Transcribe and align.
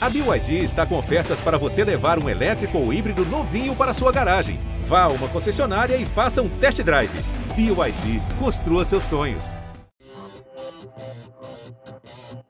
A 0.00 0.08
BYD 0.08 0.62
está 0.62 0.86
com 0.86 0.96
ofertas 0.96 1.40
para 1.40 1.58
você 1.58 1.82
levar 1.82 2.22
um 2.22 2.28
elétrico 2.28 2.78
ou 2.78 2.92
híbrido 2.92 3.24
novinho 3.26 3.74
para 3.74 3.92
sua 3.92 4.12
garagem. 4.12 4.60
Vá 4.84 5.02
a 5.02 5.08
uma 5.08 5.28
concessionária 5.28 5.96
e 5.96 6.06
faça 6.06 6.40
um 6.40 6.48
test 6.48 6.80
drive. 6.84 7.10
BYD, 7.56 8.22
construa 8.38 8.84
seus 8.84 9.02
sonhos. 9.02 9.56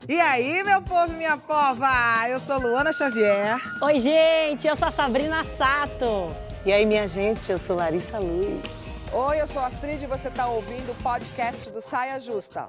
E 0.07 0.21
aí, 0.21 0.63
meu 0.63 0.83
povo 0.83 1.15
e 1.15 1.17
minha 1.17 1.39
pova? 1.39 2.29
Eu 2.29 2.39
sou 2.41 2.59
Luana 2.59 2.93
Xavier. 2.93 3.57
Oi, 3.81 3.99
gente, 3.99 4.69
eu 4.69 4.77
sou 4.77 4.89
a 4.89 4.91
Sabrina 4.91 5.43
Sato. 5.57 6.31
E 6.67 6.73
aí, 6.73 6.85
minha 6.85 7.09
gente, 7.09 7.51
eu 7.51 7.59
sou 7.59 7.77
Larissa 7.77 8.19
Luz. 8.19 8.61
Oi, 9.11 9.41
eu 9.41 9.47
sou 9.47 9.63
a 9.63 9.69
Astrid 9.69 10.03
e 10.03 10.07
você 10.07 10.29
está 10.29 10.47
ouvindo 10.49 10.93
o 10.93 11.03
podcast 11.03 11.71
do 11.71 11.81
Saia 11.81 12.21
Justa. 12.21 12.69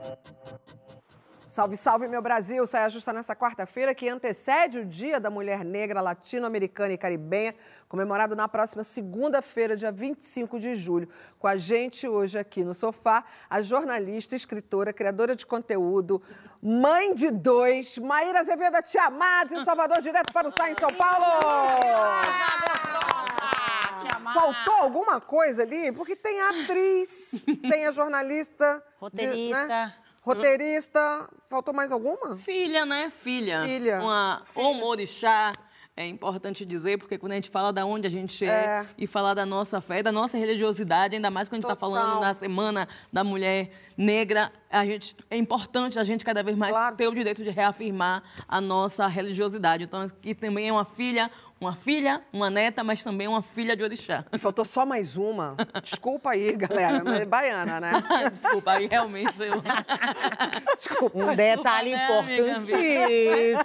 Salve, 1.50 1.76
salve, 1.76 2.08
meu 2.08 2.22
Brasil! 2.22 2.64
Saia 2.68 2.88
Justa 2.92 3.12
nessa 3.12 3.36
quarta-feira 3.36 3.96
que 3.96 4.08
antecede 4.08 4.78
o 4.78 4.86
Dia 4.86 5.20
da 5.20 5.32
Mulher 5.32 5.66
Negra 5.66 6.00
Latino-Americana 6.00 6.94
e 6.94 6.98
Caribenha, 6.98 7.56
comemorado 7.88 8.36
na 8.36 8.48
próxima 8.48 8.84
segunda-feira, 8.84 9.76
dia 9.76 9.92
25 9.92 10.60
de 10.60 10.76
julho. 10.76 11.10
Com 11.40 11.48
a 11.48 11.58
gente 11.58 12.08
hoje 12.08 12.38
aqui 12.38 12.64
no 12.64 12.72
sofá, 12.76 13.24
a 13.50 13.64
jornalista, 13.64 14.36
escritora, 14.36 14.94
criadora 14.94 15.36
de 15.36 15.44
conteúdo, 15.44 16.22
mãe 16.62 17.16
de 17.16 17.32
dois, 17.32 17.98
Maíra 17.98 18.42
Azevedo 18.42 18.80
Tiamá, 18.84 19.44
de 19.44 19.66
Salvador, 19.66 20.02
direto 20.04 20.32
para 20.32 20.48
o 20.48 20.52
Saia 20.52 20.74
em 20.74 20.76
São 20.76 20.94
Paulo! 20.94 21.26
Faltou 24.36 24.76
alguma 24.76 25.20
coisa 25.20 25.64
ali? 25.64 25.92
Porque 25.94 26.16
tem 26.16 26.40
a 26.42 26.50
atriz, 26.50 27.44
tem 27.68 27.88
a 27.88 27.92
jornalista. 27.92 28.84
Roteirista. 29.00 29.64
De, 29.64 29.68
né? 29.68 29.96
Roteirista. 30.22 31.30
Faltou 31.50 31.74
mais 31.74 31.92
alguma? 31.92 32.38
Filha, 32.38 32.86
né? 32.86 33.10
Filha. 33.10 33.62
Filha. 33.64 34.00
Uma 34.02 34.42
Filha. 34.46 34.68
humorixá. 34.68 35.54
É 35.98 36.06
importante 36.08 36.66
dizer, 36.66 36.98
porque 36.98 37.18
quando 37.18 37.34
a 37.34 37.36
gente 37.36 37.50
fala 37.50 37.74
da 37.74 37.86
onde 37.86 38.08
a 38.08 38.10
gente 38.10 38.46
é, 38.46 38.50
É. 38.50 38.86
e 38.98 39.06
falar 39.06 39.34
da 39.34 39.46
nossa 39.46 39.82
fé, 39.82 40.02
da 40.02 40.14
nossa 40.14 40.38
religiosidade, 40.38 41.16
ainda 41.16 41.30
mais 41.30 41.50
quando 41.50 41.56
a 41.56 41.58
gente 41.58 41.66
está 41.66 41.76
falando 41.76 42.22
na 42.22 42.34
Semana 42.34 42.88
da 43.12 43.22
Mulher 43.22 43.70
Negra, 43.98 44.50
a 44.72 44.86
gente, 44.86 45.16
é 45.30 45.38
importante 45.38 45.98
a 45.98 46.04
gente 46.04 46.24
cada 46.24 46.44
vez 46.44 46.56
mais 46.56 46.72
Claro. 46.72 46.96
ter 46.96 47.08
o 47.08 47.14
direito 47.14 47.44
de 47.44 47.50
reafirmar 47.50 48.22
a 48.48 48.62
nossa 48.62 49.08
religiosidade. 49.08 49.84
Então, 49.84 50.02
aqui 50.02 50.36
também 50.36 50.70
é 50.70 50.72
uma 50.72 50.86
filha, 50.86 51.32
uma 51.60 51.76
filha, 51.76 52.22
uma 52.32 52.50
neta, 52.50 52.84
mas 52.84 53.04
também 53.04 53.28
uma 53.28 53.42
filha 53.42 53.76
de 53.76 53.84
orixá. 53.84 54.24
E 54.32 54.38
faltou 54.38 54.64
só 54.64 54.86
mais 54.86 55.18
uma. 55.18 55.56
Desculpa 55.82 56.32
aí, 56.32 56.56
galera. 56.56 57.04
Mas 57.04 57.22
é 57.22 57.26
baiana, 57.26 57.80
né? 57.80 57.92
Desculpa, 58.32 58.74
aí 58.74 58.88
realmente 58.88 59.34
eu... 59.42 59.62
Desculpa. 60.76 61.18
Um 61.18 61.36
detalhe 61.36 61.92
né, 61.92 62.04
importantíssimo. 62.04 62.78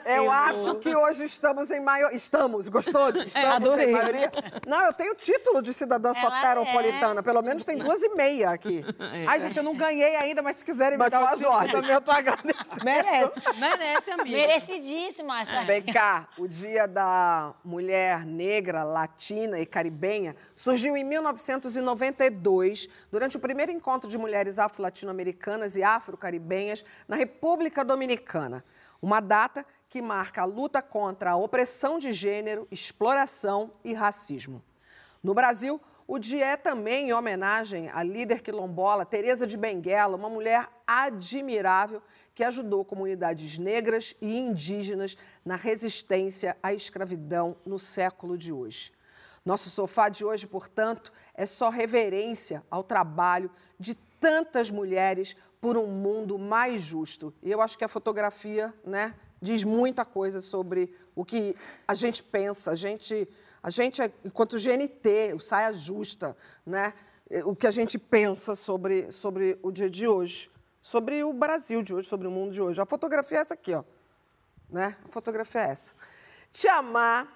Eu 0.07 0.31
acho 0.31 0.75
que 0.77 0.95
hoje 0.95 1.25
estamos 1.25 1.71
em 1.71 1.81
maior. 1.81 2.13
Estamos, 2.13 2.69
gostou? 2.69 3.11
Estamos 3.25 3.51
adorei. 3.51 3.91
em 3.91 3.93
maioria. 3.93 4.33
Não, 4.67 4.81
eu 4.87 4.93
tenho 4.93 5.15
título 5.15 5.61
de 5.61 5.73
cidadã 5.73 6.13
soteropolitana. 6.13 7.23
Pelo 7.23 7.43
menos 7.43 7.65
tem 7.65 7.77
duas 7.77 8.03
e 8.03 8.09
meia 8.15 8.51
aqui. 8.51 8.85
Ai, 9.29 9.41
gente, 9.41 9.57
eu 9.57 9.63
não 9.63 9.75
ganhei 9.75 10.17
ainda, 10.17 10.43
mas 10.43 10.57
se 10.57 10.65
quiserem 10.65 10.94
Mas 10.97 11.07
me 11.07 11.11
dar 11.11 11.21
o 11.23 11.53
ordens. 11.53 11.73
também, 11.73 11.91
eu 11.91 12.01
tô 12.01 12.11
agradecendo. 12.11 12.85
Merece. 12.85 13.33
Merece, 13.59 14.11
amiga. 14.11 14.37
Merecidíssima 14.37 15.41
essa. 15.41 15.63
Vem 15.63 15.83
cá, 15.83 16.29
o 16.39 16.47
Dia 16.47 16.87
da 16.87 17.55
Mulher 17.65 18.25
Negra, 18.25 18.83
Latina 18.83 19.59
e 19.59 19.67
Caribenha 19.67 20.37
surgiu 20.55 20.97
em 20.97 21.05
1992, 21.05 22.89
durante 23.11 23.37
o 23.37 23.41
primeiro 23.41 23.73
encontro 23.73 24.09
de 24.09 24.19
mulheres 24.19 24.59
afro-latino-americanas 24.59 25.77
e 25.77 25.83
afro-caribenhas 25.83 26.85
na 27.07 27.17
República 27.17 27.85
Dominicana. 27.85 28.65
Uma 29.01 29.21
data 29.21 29.67
que 29.89 30.01
marca 30.03 30.43
a 30.43 30.45
luta 30.45 30.83
contra 30.83 31.33
a 31.33 31.37
opressão 31.37 31.99
de 31.99 32.13
gênero, 32.13 32.67
exploração 32.71 33.73
e 33.85 33.93
racismo. 33.93 34.63
No 35.23 35.33
Brasil, 35.33 35.81
o 36.07 36.19
dia 36.19 36.47
é 36.47 36.57
também 36.57 37.09
em 37.09 37.13
homenagem 37.13 37.89
à 37.89 38.03
líder 38.03 38.43
quilombola 38.43 39.07
Teresa 39.07 39.47
de 39.47 39.57
Benguela, 39.57 40.17
uma 40.17 40.29
mulher 40.29 40.69
admirável 40.87 42.03
que 42.35 42.45
ajudou 42.45 42.85
comunidades 42.85 43.59
negras 43.59 44.15
e 44.21 44.37
indígenas 44.37 45.17
na 45.45 45.57
resistência 45.57 46.57
à 46.63 46.75
escravidão 46.75 47.57
no 47.65 47.79
século 47.79 48.37
de 48.37 48.53
hoje. 48.53 48.93
Nosso 49.45 49.71
sofá 49.71 50.09
de 50.09 50.25
hoje, 50.25 50.47
portanto, 50.47 51.13
é 51.35 51.47
só 51.47 51.69
reverência 51.69 52.63
ao 52.71 52.83
trabalho 52.83 53.51
de 53.79 53.95
tantas 54.19 54.71
mulheres 54.71 55.37
por 55.61 55.77
um 55.77 55.87
mundo 55.87 56.39
mais 56.39 56.83
justo. 56.83 57.33
E 57.43 57.51
eu 57.51 57.61
acho 57.61 57.79
que 57.79 57.85
a 57.85 57.89
fotografia, 57.89 58.73
né, 58.85 59.15
diz 59.41 59.63
muita 59.63 60.05
coisa 60.05 60.41
sobre 60.41 60.95
o 61.15 61.25
que 61.25 61.55
a 61.87 61.95
gente 61.95 62.23
pensa, 62.23 62.71
a 62.71 62.75
gente, 62.75 63.29
a 63.65 63.71
gente 63.71 64.01
é, 64.01 64.13
enquanto 64.25 64.57
GNT, 64.57 65.35
o 65.35 65.41
Saia 65.41 65.73
Justa, 65.73 66.37
né, 66.65 66.95
o 67.45 67.57
que 67.57 67.67
a 67.67 67.73
gente 67.73 67.99
pensa 67.99 68.55
sobre, 68.55 69.11
sobre 69.11 69.59
o 69.61 69.73
dia 69.73 69.91
de 69.91 70.07
hoje, 70.07 70.49
sobre 70.81 71.25
o 71.25 71.33
Brasil 71.33 71.83
de 71.83 71.93
hoje, 71.93 72.07
sobre 72.07 72.29
o 72.29 72.31
mundo 72.31 72.53
de 72.53 72.63
hoje. 72.63 72.81
A 72.81 72.87
fotografia 72.87 73.39
é 73.39 73.41
essa 73.41 73.55
aqui, 73.55 73.75
ó 73.75 73.83
né? 74.75 74.97
A 75.05 75.09
fotografia 75.09 75.63
é 75.63 75.71
essa. 75.71 75.95
Te 76.51 76.69
amar, 76.69 77.29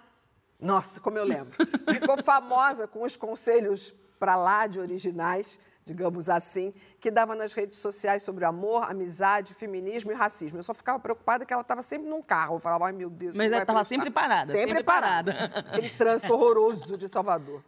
nossa, 0.59 1.01
como 1.01 1.19
eu 1.19 1.25
lembro, 1.25 1.57
ficou 1.93 2.21
famosa 2.23 2.87
com 2.87 3.03
os 3.03 3.17
conselhos 3.17 3.95
para 4.19 4.37
lá 4.37 4.67
de 4.67 4.81
originais, 4.81 5.61
digamos 5.89 6.29
assim, 6.29 6.75
que 7.01 7.11
dava 7.11 7.35
nas 7.35 7.55
redes 7.55 7.79
sociais 7.79 8.23
sobre 8.23 8.45
amor, 8.45 8.85
amizade, 8.91 9.55
feminismo 9.55 10.13
e 10.13 10.15
racismo. 10.15 10.59
Eu 10.59 10.63
só 10.63 10.75
ficava 10.75 10.99
preocupada 10.99 11.47
que 11.47 11.53
ela 11.53 11.63
estava 11.63 11.83
sempre 11.83 12.07
num 12.09 12.21
carro. 12.21 12.57
Eu 12.57 12.61
falava, 12.61 12.87
ai 12.87 12.93
meu 12.93 13.09
Deus. 13.09 13.35
Mas 13.35 13.47
ela 13.47 13.57
vai 13.57 13.67
tava 13.67 13.79
prestar. 13.79 13.95
sempre 13.95 14.11
parada, 14.11 14.53
Sempre, 14.53 14.69
sempre 14.69 14.85
parada. 14.85 15.33
parada. 15.33 15.69
Aquele 15.71 15.89
trânsito 15.91 16.35
horroroso 16.35 16.99
de 16.99 17.09
Salvador. 17.09 17.65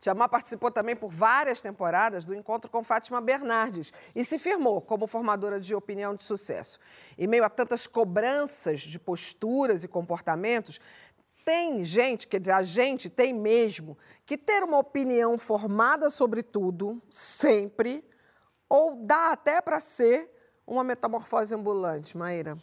Tiamá 0.00 0.28
participou 0.28 0.70
também 0.70 0.94
por 0.96 1.10
várias 1.12 1.60
temporadas 1.60 2.24
do 2.24 2.34
encontro 2.34 2.70
com 2.70 2.82
Fátima 2.84 3.20
Bernardes 3.20 3.92
e 4.14 4.24
se 4.24 4.38
firmou 4.38 4.80
como 4.80 5.06
formadora 5.06 5.60
de 5.60 5.74
opinião 5.74 6.14
de 6.14 6.24
sucesso. 6.24 6.78
Em 7.18 7.26
meio 7.26 7.44
a 7.44 7.50
tantas 7.50 7.86
cobranças 7.86 8.80
de 8.80 8.98
posturas 8.98 9.82
e 9.84 9.88
comportamentos, 9.88 10.80
tem 11.48 11.82
gente, 11.82 12.28
quer 12.28 12.40
dizer, 12.40 12.52
a 12.52 12.62
gente 12.62 13.08
tem 13.08 13.32
mesmo 13.32 13.96
que 14.26 14.36
ter 14.36 14.62
uma 14.62 14.78
opinião 14.78 15.38
formada 15.38 16.10
sobre 16.10 16.42
tudo, 16.42 17.02
sempre, 17.08 18.04
ou 18.68 18.96
dá 18.96 19.32
até 19.32 19.58
para 19.62 19.80
ser 19.80 20.30
uma 20.68 20.84
metamorfose 20.84 21.54
ambulante, 21.54 22.16
Maíra. 22.16 22.56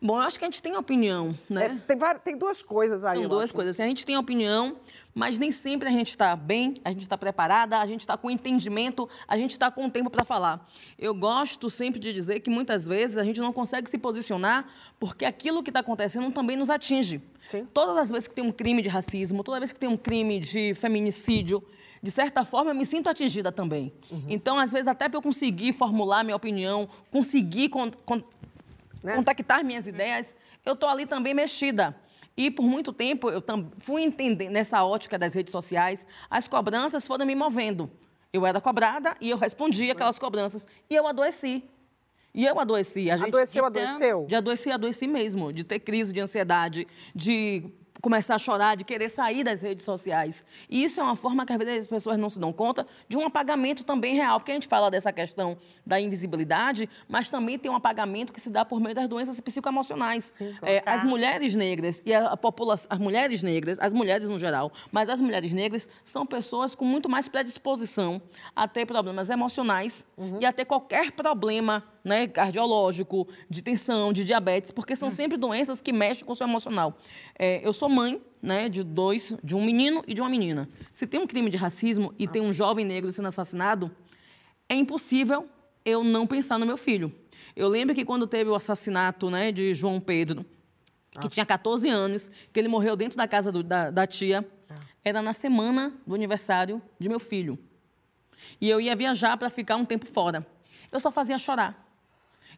Bom, 0.00 0.16
eu 0.16 0.22
acho 0.22 0.36
que 0.36 0.44
a 0.44 0.48
gente 0.48 0.60
tem 0.60 0.76
opinião, 0.76 1.32
né? 1.48 1.66
É, 1.66 1.68
tem, 1.86 1.96
várias- 1.96 2.22
tem 2.24 2.36
duas 2.36 2.60
coisas 2.60 3.04
aí. 3.04 3.18
São 3.20 3.28
duas 3.28 3.44
acho. 3.44 3.54
coisas. 3.54 3.76
Assim, 3.76 3.84
a 3.84 3.86
gente 3.86 4.04
tem 4.04 4.16
opinião, 4.16 4.76
mas 5.14 5.38
nem 5.38 5.52
sempre 5.52 5.88
a 5.88 5.92
gente 5.92 6.10
está 6.10 6.34
bem, 6.34 6.74
a 6.84 6.90
gente 6.90 7.02
está 7.02 7.16
preparada, 7.16 7.78
a 7.78 7.86
gente 7.86 8.00
está 8.00 8.16
com 8.16 8.28
entendimento, 8.28 9.08
a 9.28 9.36
gente 9.36 9.52
está 9.52 9.70
com 9.70 9.88
tempo 9.88 10.10
para 10.10 10.24
falar. 10.24 10.68
Eu 10.98 11.14
gosto 11.14 11.70
sempre 11.70 12.00
de 12.00 12.12
dizer 12.12 12.40
que 12.40 12.50
muitas 12.50 12.86
vezes 12.88 13.16
a 13.16 13.22
gente 13.22 13.38
não 13.40 13.52
consegue 13.52 13.88
se 13.88 13.96
posicionar 13.96 14.68
porque 14.98 15.24
aquilo 15.24 15.62
que 15.62 15.70
está 15.70 15.80
acontecendo 15.80 16.30
também 16.32 16.56
nos 16.56 16.68
atinge. 16.68 17.22
Sim. 17.44 17.66
Todas 17.72 17.96
as 17.96 18.10
vezes 18.10 18.26
que 18.26 18.34
tem 18.34 18.44
um 18.44 18.52
crime 18.52 18.82
de 18.82 18.88
racismo, 18.88 19.44
toda 19.44 19.60
vez 19.60 19.72
que 19.72 19.78
tem 19.78 19.88
um 19.88 19.96
crime 19.96 20.40
de 20.40 20.74
feminicídio, 20.74 21.62
de 22.02 22.10
certa 22.10 22.44
forma 22.44 22.72
eu 22.72 22.74
me 22.74 22.84
sinto 22.84 23.08
atingida 23.08 23.52
também. 23.52 23.92
Então, 24.28 24.58
às 24.58 24.72
vezes, 24.72 24.88
até 24.88 25.08
para 25.08 25.16
eu 25.18 25.22
conseguir 25.22 25.72
formular 25.72 26.24
minha 26.24 26.36
opinião, 26.36 26.88
conseguir 27.10 27.68
con- 27.68 27.90
con- 28.04 28.22
Né? 29.02 29.14
contactar 29.16 29.64
minhas 29.64 29.86
ideias, 29.86 30.34
eu 30.64 30.74
estou 30.74 30.88
ali 30.88 31.06
também 31.06 31.32
mexida. 31.34 31.94
E 32.36 32.50
por 32.50 32.62
muito 32.64 32.92
tempo 32.92 33.28
eu 33.30 33.42
fui 33.78 34.02
entender 34.02 34.48
nessa 34.48 34.82
ótica 34.84 35.18
das 35.18 35.34
redes 35.34 35.52
sociais, 35.52 36.06
as 36.30 36.48
cobranças 36.48 37.06
foram 37.06 37.26
me 37.26 37.34
movendo. 37.34 37.90
Eu 38.32 38.46
era 38.46 38.60
cobrada 38.60 39.14
e 39.20 39.28
eu 39.30 39.36
respondia 39.36 39.92
aquelas 39.92 40.18
cobranças 40.18 40.66
e 40.88 40.94
eu 40.94 41.06
adoeci. 41.06 41.62
E 42.34 42.46
eu 42.46 42.58
adoeci. 42.58 43.10
A 43.10 43.16
gente, 43.18 43.28
Adoeceu, 43.28 43.62
de 43.70 43.78
adoeceu? 43.78 44.24
De 44.26 44.34
adoeci, 44.34 44.70
adoeci 44.70 45.06
mesmo. 45.06 45.52
De 45.52 45.62
ter 45.64 45.78
crise 45.80 46.12
de 46.14 46.20
ansiedade, 46.20 46.86
de 47.14 47.64
começar 48.02 48.34
a 48.34 48.38
chorar, 48.38 48.76
de 48.76 48.82
querer 48.82 49.08
sair 49.08 49.44
das 49.44 49.62
redes 49.62 49.84
sociais. 49.84 50.44
E 50.68 50.82
isso 50.82 51.00
é 51.00 51.02
uma 51.04 51.14
forma 51.14 51.46
que 51.46 51.52
às 51.52 51.58
vezes 51.58 51.78
as 51.78 51.86
pessoas 51.86 52.18
não 52.18 52.28
se 52.28 52.38
dão 52.38 52.52
conta 52.52 52.84
de 53.08 53.16
um 53.16 53.24
apagamento 53.24 53.84
também 53.84 54.16
real. 54.16 54.40
Porque 54.40 54.50
a 54.50 54.54
gente 54.54 54.66
fala 54.66 54.90
dessa 54.90 55.12
questão 55.12 55.56
da 55.86 56.00
invisibilidade, 56.00 56.90
mas 57.08 57.30
também 57.30 57.56
tem 57.56 57.70
um 57.70 57.76
apagamento 57.76 58.32
que 58.32 58.40
se 58.40 58.50
dá 58.50 58.64
por 58.64 58.80
meio 58.80 58.94
das 58.94 59.08
doenças 59.08 59.40
psicoemocionais. 59.40 60.40
É, 60.62 60.82
as 60.84 61.04
mulheres 61.04 61.54
negras 61.54 62.02
e 62.04 62.12
a, 62.12 62.36
população, 62.36 62.88
as 62.90 62.98
mulheres 62.98 63.42
negras, 63.42 63.78
as 63.78 63.92
mulheres 63.92 64.28
no 64.28 64.38
geral, 64.38 64.72
mas 64.90 65.08
as 65.08 65.20
mulheres 65.20 65.52
negras 65.52 65.88
são 66.04 66.26
pessoas 66.26 66.74
com 66.74 66.84
muito 66.84 67.08
mais 67.08 67.28
predisposição 67.28 68.20
a 68.56 68.66
ter 68.66 68.84
problemas 68.84 69.30
emocionais 69.30 70.04
e 70.40 70.44
a 70.44 70.52
ter 70.52 70.64
qualquer 70.64 71.12
problema 71.12 71.84
né, 72.04 72.26
cardiológico, 72.26 73.28
de 73.48 73.62
tensão, 73.62 74.12
de 74.12 74.24
diabetes, 74.24 74.70
porque 74.70 74.96
são 74.96 75.08
sempre 75.10 75.36
doenças 75.36 75.80
que 75.80 75.92
mexem 75.92 76.24
com 76.24 76.32
o 76.32 76.34
seu 76.34 76.46
emocional. 76.46 76.98
É, 77.38 77.60
eu 77.66 77.72
sou 77.72 77.88
mãe 77.88 78.20
né, 78.40 78.68
de 78.68 78.82
dois, 78.82 79.34
de 79.42 79.54
um 79.54 79.64
menino 79.64 80.02
e 80.06 80.14
de 80.14 80.20
uma 80.20 80.28
menina. 80.28 80.68
Se 80.92 81.06
tem 81.06 81.20
um 81.20 81.26
crime 81.26 81.48
de 81.50 81.56
racismo 81.56 82.12
e 82.18 82.26
tem 82.26 82.42
um 82.42 82.52
jovem 82.52 82.84
negro 82.84 83.10
sendo 83.12 83.28
assassinado, 83.28 83.90
é 84.68 84.74
impossível 84.74 85.48
eu 85.84 86.02
não 86.04 86.26
pensar 86.26 86.58
no 86.58 86.66
meu 86.66 86.76
filho. 86.76 87.12
Eu 87.54 87.68
lembro 87.68 87.94
que 87.94 88.04
quando 88.04 88.26
teve 88.26 88.50
o 88.50 88.54
assassinato 88.54 89.30
né, 89.30 89.52
de 89.52 89.74
João 89.74 90.00
Pedro, 90.00 90.44
que 91.20 91.28
tinha 91.28 91.44
14 91.44 91.88
anos, 91.88 92.30
que 92.52 92.58
ele 92.58 92.68
morreu 92.68 92.96
dentro 92.96 93.16
da 93.18 93.28
casa 93.28 93.52
do- 93.52 93.62
da, 93.62 93.90
da 93.90 94.06
tia. 94.06 94.48
Era 95.04 95.20
na 95.20 95.34
semana 95.34 95.92
do 96.06 96.14
aniversário 96.14 96.80
de 96.98 97.08
meu 97.08 97.18
filho. 97.20 97.58
E 98.60 98.68
eu 98.70 98.80
ia 98.80 98.94
viajar 98.96 99.36
para 99.36 99.50
ficar 99.50 99.76
um 99.76 99.84
tempo 99.84 100.06
fora. 100.06 100.46
Eu 100.90 100.98
só 101.00 101.10
fazia 101.10 101.38
chorar. 101.38 101.91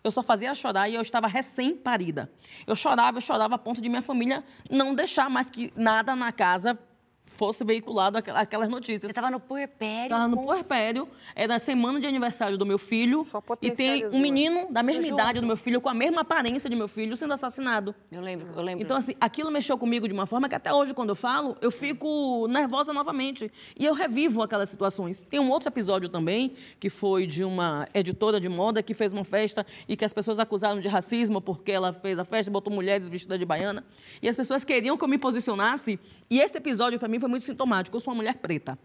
Eu 0.05 0.11
só 0.11 0.23
fazia 0.23 0.55
chorar 0.55 0.87
e 0.87 0.95
eu 0.95 1.01
estava 1.01 1.27
recém-parida. 1.27 2.31
Eu 2.67 2.77
chorava, 2.77 3.17
eu 3.17 3.23
chorava 3.23 3.55
a 3.55 3.59
ponto 3.59 3.81
de 3.81 3.89
minha 3.89 4.03
família 4.03 4.45
não 4.71 4.95
deixar 4.95 5.31
mais 5.31 5.49
que 5.49 5.73
nada 5.75 6.15
na 6.15 6.31
casa 6.31 6.79
fosse 7.26 7.65
veiculado 7.65 8.19
aquel- 8.19 8.37
aquelas 8.37 8.69
notícias. 8.69 9.03
Você 9.11 9.12
tava 9.12 9.31
no 9.31 9.41
puerpério. 9.41 10.05
Estava 10.05 10.29
no 10.29 10.37
puerpério, 10.44 11.09
era 11.35 11.56
a 11.56 11.59
semana 11.59 12.00
de 12.00 12.06
aniversário 12.06 12.56
do 12.56 12.65
meu 12.65 12.79
filho. 12.79 13.25
Só 13.25 13.43
E 13.61 13.71
tem 13.73 14.06
um 14.06 14.21
menino 14.21 14.69
da 14.71 14.82
mesma 14.85 15.03
Junto. 15.03 15.15
idade 15.15 15.41
do 15.41 15.47
meu 15.47 15.56
filho, 15.56 15.81
com 15.81 15.88
a 15.88 15.94
mesma 15.94 16.21
aparência 16.21 16.71
de 16.71 16.76
meu 16.76 16.87
filho, 16.87 17.17
sendo 17.17 17.32
assassinado. 17.35 17.93
Eu 18.12 18.21
lembro, 18.21 18.49
eu 18.55 18.62
lembro. 18.62 18.85
Então, 18.85 18.97
assim, 18.97 19.15
aquilo 19.21 19.50
mexeu 19.50 19.76
comigo 19.76 20.06
de 20.06 20.15
uma 20.15 20.26
forma 20.26 20.49
que 20.49 20.55
até 20.55 20.73
hoje, 20.73 20.94
quando 20.94 21.09
eu 21.09 21.17
falo, 21.17 21.56
eu 21.61 21.73
fico 21.73 22.47
nervosa 22.49 22.93
novamente. 22.93 23.50
E 23.76 23.85
eu 23.85 23.94
revivo 23.94 24.41
aquelas 24.43 24.69
situações. 24.69 25.23
Tem 25.23 25.41
um 25.41 25.50
outro 25.50 25.69
episódio 25.69 26.09
também, 26.09 26.53
que 26.79 26.88
foi 26.88 27.26
de 27.26 27.43
uma 27.43 27.88
editora 27.93 28.38
de 28.41 28.49
moda 28.49 28.81
que 28.82 28.94
fez 28.94 29.12
uma 29.12 29.25
festa 29.25 29.67
e 29.88 29.97
que 29.97 30.05
as 30.05 30.12
pessoas 30.12 30.38
acusaram 30.38 30.81
de 30.81 30.87
racismo 30.87 31.41
porque 31.41 31.73
ela 31.73 31.93
fez 31.93 32.17
a 32.17 32.25
festa 32.25 32.49
e 32.49 32.53
botou 32.53 32.73
mulheres 32.73 33.09
vestidas 33.09 33.38
de 33.41 33.44
baiana. 33.44 33.85
E 34.23 34.29
as 34.29 34.37
pessoas 34.37 34.65
queriam 34.65 34.97
que 34.97 35.03
eu 35.03 35.09
me 35.09 35.19
posicionasse. 35.19 35.99
E 36.31 36.38
esse 36.41 36.56
episódio, 36.59 36.99
para 36.99 37.09
mim, 37.09 37.13
foi 37.20 37.28
muito 37.28 37.44
sintomático. 37.44 37.96
Eu 37.96 38.00
sou 38.00 38.12
uma 38.12 38.16
mulher 38.16 38.37
preta. 38.37 38.78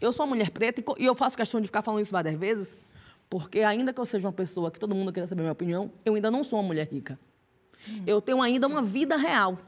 Eu 0.00 0.12
sou 0.12 0.24
uma 0.24 0.34
mulher 0.34 0.50
preta 0.50 0.80
e 0.80 1.02
e 1.02 1.04
eu 1.04 1.14
faço 1.14 1.36
questão 1.36 1.60
de 1.60 1.66
ficar 1.66 1.82
falando 1.82 2.02
isso 2.02 2.12
várias 2.12 2.34
vezes, 2.34 2.78
porque 3.28 3.60
ainda 3.60 3.92
que 3.92 4.00
eu 4.00 4.06
seja 4.06 4.26
uma 4.26 4.32
pessoa 4.32 4.70
que 4.70 4.78
todo 4.78 4.94
mundo 4.94 5.12
queira 5.12 5.26
saber 5.26 5.42
a 5.42 5.44
minha 5.44 5.52
opinião, 5.52 5.90
eu 6.04 6.14
ainda 6.14 6.30
não 6.30 6.42
sou 6.42 6.58
uma 6.58 6.66
mulher 6.66 6.88
rica. 6.90 7.18
Eu 8.06 8.20
tenho 8.20 8.42
ainda 8.42 8.66
uma 8.66 8.82
vida 8.82 9.16
real. 9.16 9.58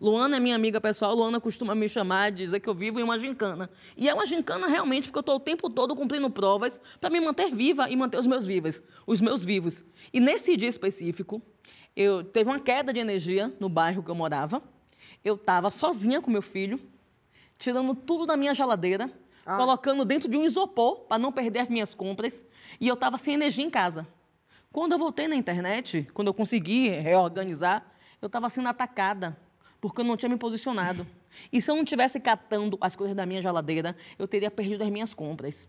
Luana 0.00 0.36
é 0.36 0.40
minha 0.40 0.54
amiga 0.54 0.80
pessoal, 0.80 1.14
Luana 1.14 1.40
costuma 1.40 1.74
me 1.74 1.88
chamar, 1.88 2.30
dizer 2.30 2.60
que 2.60 2.68
eu 2.68 2.74
vivo 2.74 3.00
em 3.00 3.02
uma 3.02 3.18
gincana. 3.18 3.70
E 3.96 4.08
é 4.08 4.14
uma 4.14 4.26
gincana 4.26 4.66
realmente, 4.66 5.04
porque 5.04 5.18
eu 5.18 5.20
estou 5.20 5.36
o 5.36 5.40
tempo 5.40 5.70
todo 5.70 5.96
cumprindo 5.96 6.28
provas 6.28 6.80
para 7.00 7.08
me 7.08 7.20
manter 7.20 7.50
viva 7.50 7.88
e 7.88 7.96
manter 7.96 8.18
os 8.18 8.26
meus 8.26 8.46
vivos, 8.46 8.82
os 9.06 9.20
meus 9.20 9.42
vivos. 9.42 9.82
E 10.12 10.20
nesse 10.20 10.56
dia 10.56 10.68
específico, 10.68 11.40
eu 11.96 12.22
teve 12.22 12.50
uma 12.50 12.60
queda 12.60 12.92
de 12.92 13.00
energia 13.00 13.54
no 13.58 13.68
bairro 13.68 14.02
que 14.02 14.10
eu 14.10 14.14
morava. 14.14 14.62
Eu 15.24 15.34
estava 15.34 15.70
sozinha 15.70 16.20
com 16.20 16.30
meu 16.30 16.42
filho, 16.42 16.78
tirando 17.60 17.94
tudo 17.94 18.24
da 18.24 18.38
minha 18.38 18.54
geladeira, 18.54 19.12
colocando 19.44 20.04
dentro 20.04 20.28
de 20.28 20.36
um 20.36 20.44
isopor 20.44 21.00
para 21.00 21.18
não 21.18 21.30
perder 21.30 21.60
as 21.60 21.68
minhas 21.68 21.94
compras, 21.94 22.44
e 22.80 22.88
eu 22.88 22.94
estava 22.94 23.18
sem 23.18 23.34
energia 23.34 23.64
em 23.64 23.70
casa. 23.70 24.08
Quando 24.72 24.92
eu 24.92 24.98
voltei 24.98 25.28
na 25.28 25.36
internet, 25.36 26.08
quando 26.14 26.28
eu 26.28 26.34
consegui 26.34 26.88
reorganizar, 26.88 27.86
eu 28.20 28.26
estava 28.26 28.48
sendo 28.48 28.68
atacada, 28.68 29.38
porque 29.78 30.00
eu 30.00 30.04
não 30.04 30.16
tinha 30.16 30.28
me 30.28 30.38
posicionado. 30.38 31.06
E 31.52 31.60
se 31.60 31.70
eu 31.70 31.76
não 31.76 31.84
tivesse 31.84 32.18
catando 32.18 32.78
as 32.80 32.96
coisas 32.96 33.14
da 33.14 33.26
minha 33.26 33.42
geladeira, 33.42 33.94
eu 34.18 34.26
teria 34.26 34.50
perdido 34.50 34.82
as 34.82 34.90
minhas 34.90 35.12
compras. 35.12 35.68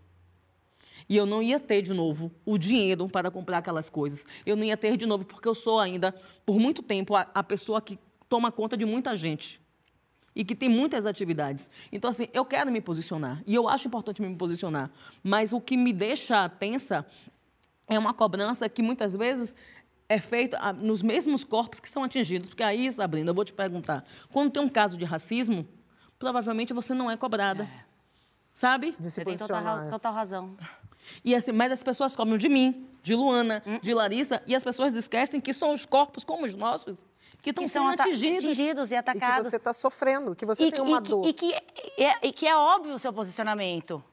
E 1.10 1.18
eu 1.18 1.26
não 1.26 1.42
ia 1.42 1.60
ter 1.60 1.82
de 1.82 1.94
novo 1.94 2.32
o 2.46 2.58
dinheiro 2.58 3.10
para 3.10 3.30
comprar 3.30 3.58
aquelas 3.58 3.90
coisas. 3.90 4.26
Eu 4.46 4.56
não 4.56 4.64
ia 4.64 4.78
ter 4.78 4.96
de 4.96 5.06
novo, 5.06 5.26
porque 5.26 5.48
eu 5.48 5.56
sou 5.56 5.80
ainda, 5.80 6.16
por 6.46 6.58
muito 6.58 6.82
tempo, 6.82 7.16
a, 7.16 7.28
a 7.34 7.44
pessoa 7.44 7.82
que 7.82 8.00
toma 8.30 8.52
conta 8.52 8.78
de 8.78 8.86
muita 8.86 9.16
gente 9.16 9.61
e 10.36 10.44
que 10.46 10.56
tem 10.56 10.70
muitas 10.70 11.06
atividades. 11.06 11.70
Então, 11.92 12.10
assim, 12.10 12.28
eu 12.34 12.46
quero 12.46 12.72
me 12.72 12.80
posicionar 12.82 13.42
e 13.46 13.54
eu 13.56 13.68
acho 13.68 13.88
importante 13.88 14.22
me 14.22 14.36
posicionar, 14.36 14.90
mas 15.24 15.52
o 15.54 15.60
que 15.62 15.76
me 15.78 15.92
deixa 15.94 16.48
tensa 16.50 17.06
é 17.88 18.00
uma 18.00 18.14
cobrança 18.14 18.68
que 18.70 18.82
muitas 18.82 19.14
vezes 19.16 19.56
é 20.08 20.20
feita 20.20 20.58
ah, 20.62 20.74
nos 20.74 21.02
mesmos 21.02 21.44
corpos 21.44 21.80
que 21.80 21.90
são 21.90 22.04
atingidos. 22.04 22.50
Porque 22.50 22.64
aí, 22.64 22.92
Sabrina, 22.92 23.30
eu 23.30 23.34
vou 23.34 23.44
te 23.46 23.54
perguntar, 23.54 24.06
quando 24.32 24.52
tem 24.52 24.62
um 24.62 24.70
caso 24.70 24.98
de 24.98 25.06
racismo, 25.06 25.68
provavelmente 26.20 26.74
você 26.74 26.94
não 26.94 27.10
é 27.10 27.18
cobrada. 27.18 27.68
Sabe? 28.54 28.92
De 29.00 29.10
se 29.10 29.12
Você 29.12 29.26
tem 29.26 29.38
total, 29.38 29.48
posicionar. 29.58 29.84
ra- 29.86 29.90
total 29.92 30.14
razão. 30.14 30.58
E 31.24 31.34
assim, 31.34 31.52
mas 31.52 31.72
as 31.72 31.82
pessoas 31.84 32.16
cobram 32.16 32.38
de 32.38 32.48
mim, 32.50 32.86
de 33.02 33.16
Luana, 33.16 33.64
de 33.82 33.94
Larissa, 33.94 34.42
e 34.46 34.54
as 34.54 34.64
pessoas 34.64 34.94
esquecem 34.96 35.40
que 35.42 35.52
são 35.54 35.74
os 35.74 35.86
corpos 35.86 36.24
como 36.24 36.46
os 36.46 36.54
nossos 36.54 37.06
que 37.42 37.50
estão 37.50 37.64
Que 37.64 37.70
sendo 37.70 37.90
atingidos. 37.90 38.46
atingidos 38.46 38.92
e 38.92 38.96
E 38.96 39.02
que 39.04 39.10
atacados. 39.10 39.48
você 39.50 39.58
está 39.58 39.74
sofrendo, 39.74 40.36
que 40.36 40.46
você 40.46 40.66
e, 40.66 40.72
tem 40.72 40.84
que- 40.84 40.90
uma 40.92 41.00
e 41.00 41.02
que- 41.02 41.10
dor. 41.10 41.26
e 41.26 41.34
que 41.34 41.54
é, 41.54 42.18
e 42.28 42.32
que 42.32 42.48
é 42.48 42.56
óbvio 42.56 42.94
o 42.94 43.00
seu 43.00 43.12
posicionamento. 43.12 44.04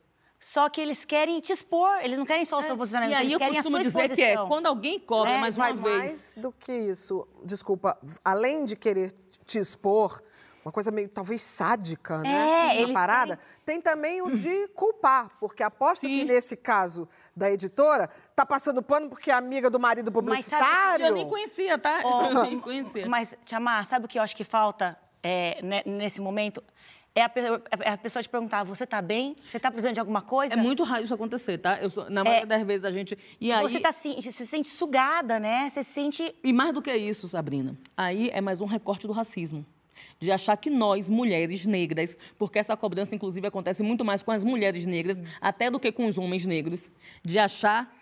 Só 0.41 0.69
que 0.69 0.81
eles 0.81 1.05
querem 1.05 1.41
te 1.41 1.53
expor, 1.53 1.99
eles 2.01 2.17
não 2.17 2.25
querem 2.25 2.45
só 2.45 2.61
o 2.61 2.63
seu 2.63 2.77
posicionamento, 2.77 3.17
É. 3.17 3.17
E 3.17 3.19
aí 3.19 3.23
eles 3.25 3.33
eu 3.33 3.39
querem 3.41 3.55
costumo 3.55 3.79
dizer 3.81 4.15
que 4.15 4.23
é, 4.23 4.37
quando 4.47 4.67
alguém 4.67 5.01
cobra 5.01 5.33
É, 5.33 5.39
mais 5.39 5.57
uma 5.57 5.73
Vai 5.73 5.73
vez... 5.73 5.99
mais 5.99 6.35
do 6.39 6.53
que 6.53 6.73
isso. 6.73 7.27
Desculpa, 7.45 7.99
além 8.25 8.65
de 8.65 8.77
querer 8.77 9.13
te 9.45 9.59
expor, 9.59 10.23
uma 10.65 10.71
coisa 10.71 10.91
meio 10.93 11.09
talvez 11.09 11.43
sádica, 11.43 12.19
né? 12.19 12.77
É, 12.83 12.87
Na 12.87 12.93
parada, 12.93 13.39
tem 13.65 13.81
também 13.81 14.23
o 14.23 14.31
de 14.33 14.69
culpar, 14.69 15.29
porque 15.41 15.63
aposto 15.63 16.03
que 16.03 16.21
Sim. 16.21 16.25
nesse 16.25 16.57
caso 16.57 17.09
da 17.35 17.51
editora, 17.51 18.09
tá 18.39 18.47
passando 18.47 18.83
pano 18.83 19.09
porque 19.09 19.31
é 19.31 19.35
amiga 19.35 19.69
do 19.69 19.81
marido 19.81 20.13
Mas 20.13 20.15
sabe 20.15 20.27
publicitário. 20.27 21.07
Eu 21.07 21.13
nem 21.13 21.27
conhecia, 21.27 21.77
tá? 21.77 22.01
Ó, 22.05 22.27
eu 22.31 22.43
nem 22.45 22.61
conhecia. 22.61 23.09
Mas, 23.09 23.37
Chamar, 23.45 23.85
sabe 23.87 24.07
o 24.07 24.09
que 24.09 24.19
eu 24.19 24.23
acho 24.23 24.37
que 24.37 24.45
falta 24.45 24.97
é, 25.23 25.61
ne- 25.63 25.83
nesse 25.85 26.21
momento? 26.21 26.63
É 27.15 27.23
a, 27.23 27.31
é 27.81 27.91
a 27.91 27.99
pessoa 27.99 28.23
te 28.23 28.29
perguntar, 28.29 28.63
você 28.63 28.87
tá 28.87 29.03
bem? 29.03 29.35
Você 29.51 29.59
tá 29.59 29.73
precisando 29.73 29.95
de 29.95 29.99
alguma 29.99 30.23
coisa? 30.23 30.55
É 30.55 30.57
muito 30.57 30.85
raro 30.85 31.03
isso 31.03 31.13
acontecer, 31.13 31.59
tá? 31.59 31.81
Eu 31.81 31.91
sou, 31.91 32.09
na 32.09 32.23
maioria 32.23 32.47
das 32.47 32.63
vezes 32.63 32.85
a 32.85 32.93
gente. 32.93 33.19
E 33.41 33.51
aí, 33.51 33.63
Você 33.63 33.81
tá, 33.81 33.91
se, 33.91 34.23
se 34.23 34.47
sente 34.47 34.69
sugada, 34.69 35.41
né? 35.41 35.69
Você 35.69 35.83
se 35.83 35.91
sente... 35.93 36.35
E 36.45 36.53
mais 36.53 36.73
do 36.73 36.81
que 36.81 36.95
isso, 36.95 37.27
Sabrina, 37.27 37.77
aí 37.97 38.31
é 38.33 38.41
mais 38.41 38.61
um 38.61 38.67
recorte 38.67 39.07
do 39.09 39.13
racismo. 39.13 39.67
De 40.21 40.31
achar 40.31 40.57
que 40.57 40.71
nós, 40.71 41.11
mulheres 41.11 41.67
negras, 41.67 42.17
porque 42.39 42.61
essa 42.61 42.77
cobrança, 42.77 43.17
inclusive, 43.17 43.49
acontece 43.49 43.83
muito 43.83 44.05
mais 44.05 44.23
com 44.23 44.31
as 44.31 44.45
mulheres 44.45 44.87
negras, 44.87 45.21
até 45.41 45.69
do 45.73 45.81
que 45.81 45.91
com 45.91 46.07
os 46.07 46.19
homens 46.19 46.47
negros, 46.47 46.89
de 47.25 47.37
achar 47.37 47.98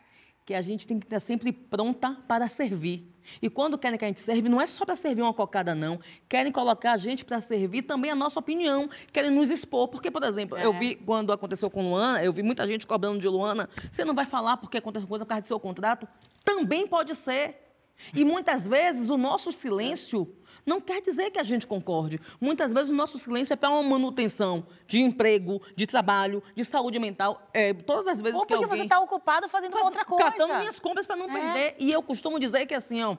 que 0.46 0.54
a 0.54 0.62
gente 0.62 0.86
tem 0.86 0.96
que 0.96 1.04
estar 1.04 1.18
sempre 1.18 1.50
pronta 1.52 2.16
para 2.28 2.48
servir. 2.48 3.12
E 3.42 3.50
quando 3.50 3.76
querem 3.76 3.98
que 3.98 4.04
a 4.04 4.08
gente 4.08 4.20
serve, 4.20 4.48
não 4.48 4.60
é 4.60 4.66
só 4.68 4.84
para 4.84 4.94
servir 4.94 5.20
uma 5.20 5.34
cocada, 5.34 5.74
não. 5.74 5.98
Querem 6.28 6.52
colocar 6.52 6.92
a 6.92 6.96
gente 6.96 7.24
para 7.24 7.40
servir 7.40 7.82
também 7.82 8.12
a 8.12 8.14
nossa 8.14 8.38
opinião. 8.38 8.88
Querem 9.12 9.32
nos 9.32 9.50
expor. 9.50 9.88
Porque, 9.88 10.08
por 10.08 10.22
exemplo, 10.22 10.56
eu 10.56 10.72
vi 10.72 10.94
quando 10.94 11.32
aconteceu 11.32 11.68
com 11.68 11.90
Luana, 11.90 12.22
eu 12.22 12.32
vi 12.32 12.44
muita 12.44 12.64
gente 12.64 12.86
cobrando 12.86 13.18
de 13.18 13.26
Luana, 13.26 13.68
você 13.90 14.04
não 14.04 14.14
vai 14.14 14.24
falar 14.24 14.56
porque 14.56 14.78
aconteceu 14.78 15.08
coisa 15.08 15.24
por 15.24 15.30
causa 15.30 15.42
do 15.42 15.48
seu 15.48 15.58
contrato? 15.58 16.06
Também 16.44 16.86
pode 16.86 17.12
ser. 17.16 17.65
E 18.14 18.24
muitas 18.24 18.68
vezes 18.68 19.10
o 19.10 19.16
nosso 19.16 19.50
silêncio 19.50 20.34
não 20.64 20.80
quer 20.80 21.00
dizer 21.00 21.30
que 21.30 21.38
a 21.38 21.44
gente 21.44 21.66
concorde. 21.66 22.20
Muitas 22.40 22.72
vezes 22.72 22.90
o 22.90 22.94
nosso 22.94 23.18
silêncio 23.18 23.52
é 23.52 23.56
para 23.56 23.70
uma 23.70 23.82
manutenção 23.82 24.66
de 24.86 25.00
emprego, 25.00 25.62
de 25.74 25.86
trabalho, 25.86 26.42
de 26.54 26.64
saúde 26.64 26.98
mental. 26.98 27.48
É, 27.54 27.72
todas 27.72 28.06
as 28.06 28.20
vezes 28.20 28.38
Ou 28.38 28.44
que 28.44 28.54
porque 28.54 28.64
alguém... 28.64 28.82
você 28.82 28.88
tá 28.88 29.00
ocupado 29.00 29.48
fazendo 29.48 29.72
Faz- 29.72 29.84
outra 29.84 30.04
coisa. 30.04 30.24
Catando 30.30 30.54
minhas 30.58 30.80
compras 30.80 31.06
para 31.06 31.16
não 31.16 31.26
perder. 31.26 31.76
E 31.78 31.90
eu 31.90 32.02
costumo 32.02 32.38
dizer 32.38 32.66
que 32.66 32.74
assim, 32.74 33.02
ó, 33.02 33.16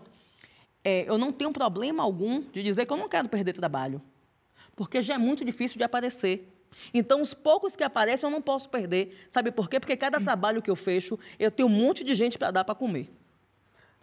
é, 0.83 1.09
eu 1.09 1.17
não 1.17 1.31
tenho 1.31 1.51
problema 1.51 2.03
algum 2.03 2.41
de 2.41 2.61
dizer 2.61 2.85
que 2.85 2.93
eu 2.93 2.97
não 2.97 3.09
quero 3.09 3.27
perder 3.29 3.53
trabalho. 3.53 4.01
Porque 4.75 5.01
já 5.01 5.15
é 5.15 5.17
muito 5.17 5.43
difícil 5.43 5.77
de 5.77 5.83
aparecer. 5.83 6.53
Então, 6.93 7.21
os 7.21 7.33
poucos 7.33 7.75
que 7.75 7.83
aparecem 7.83 8.27
eu 8.27 8.31
não 8.31 8.41
posso 8.41 8.69
perder. 8.69 9.17
Sabe 9.29 9.51
por 9.51 9.69
quê? 9.69 9.79
Porque 9.79 9.97
cada 9.97 10.19
trabalho 10.19 10.61
que 10.61 10.69
eu 10.69 10.75
fecho, 10.75 11.17
eu 11.39 11.49
tenho 11.49 11.67
um 11.67 11.71
monte 11.71 12.03
de 12.03 12.13
gente 12.13 12.37
para 12.37 12.51
dar 12.51 12.63
para 12.63 12.75
comer. 12.75 13.09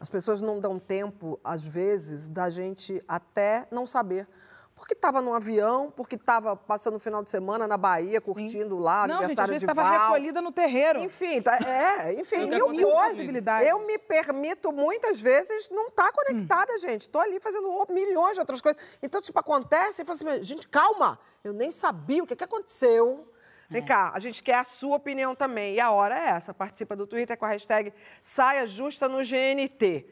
As 0.05 0.11
pessoas 0.11 0.43
não 0.43 0.61
dão 0.61 0.79
tempo, 0.79 1.41
às 1.43 1.65
vezes, 1.65 2.29
da 2.29 2.51
gente 2.51 3.03
até 3.09 3.67
não 3.71 3.87
saber. 3.87 4.29
Porque 4.77 4.93
estava 4.93 5.23
no 5.23 5.33
avião, 5.33 5.91
porque 5.91 6.15
estava 6.15 6.55
passando 6.55 6.97
o 6.97 7.01
final 7.01 7.23
de 7.23 7.31
semana 7.31 7.67
na 7.67 7.79
Bahia, 7.79 8.21
curtindo 8.21 8.77
lá, 8.77 9.07
Não, 9.09 9.23
gente, 9.23 9.33
às 9.33 9.39
aniversário 9.39 9.59
de 9.59 9.65
estava 9.65 9.83
recolhida 10.05 10.43
no 10.43 10.53
terreiro. 10.53 10.99
Enfim, 10.99 11.41
tá- 11.41 11.57
é, 11.57 12.13
enfim, 12.21 12.45
mil 12.51 12.87
possibilidades. 12.91 13.67
Eu 13.71 13.87
me 13.87 13.97
permito, 13.97 14.71
muitas 14.73 15.23
vezes, 15.23 15.71
não 15.71 15.87
estar 15.87 16.13
conectada, 16.13 16.77
gente. 16.81 17.03
Estou 17.03 17.23
ali 17.23 17.41
fazendo 17.41 17.67
milhões 17.89 18.35
de 18.35 18.41
outras 18.41 18.61
coisas. 18.61 18.83
Então, 19.03 19.23
tipo, 19.23 19.39
acontece 19.39 20.03
e 20.03 20.05
fala 20.05 20.17
assim, 20.17 20.25
"Mas, 20.27 20.47
gente, 20.47 20.69
calma, 20.69 21.19
eu 21.43 21.55
nem 21.55 21.71
sabia 21.71 22.23
o 22.23 22.27
que, 22.27 22.37
que 22.37 22.45
aconteceu. 22.45 23.27
Vem 23.71 23.85
cá, 23.85 24.13
a 24.15 24.19
gente 24.19 24.43
quer 24.43 24.57
a 24.57 24.65
sua 24.65 24.97
opinião 24.97 25.35
também. 25.35 25.75
E 25.75 25.81
a 25.81 25.91
hora 25.91 26.19
é 26.19 26.29
essa. 26.31 26.53
Participa 26.53 26.95
do 26.95 27.07
Twitter 27.07 27.37
com 27.37 27.45
a 27.45 27.49
hashtag 27.49 27.93
Saia 28.21 28.67
Justa 28.67 29.09
no 29.09 29.19
GNT. 29.19 30.07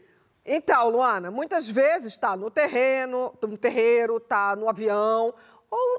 Então, 0.45 0.89
Luana, 0.89 1.31
muitas 1.31 1.69
vezes 1.69 2.15
está 2.15 2.37
no 2.37 2.51
terreno, 2.51 3.33
no 3.43 3.57
terreiro, 3.57 4.19
tá 4.19 4.57
no 4.57 4.69
avião, 4.69 5.33
ou 5.71 5.99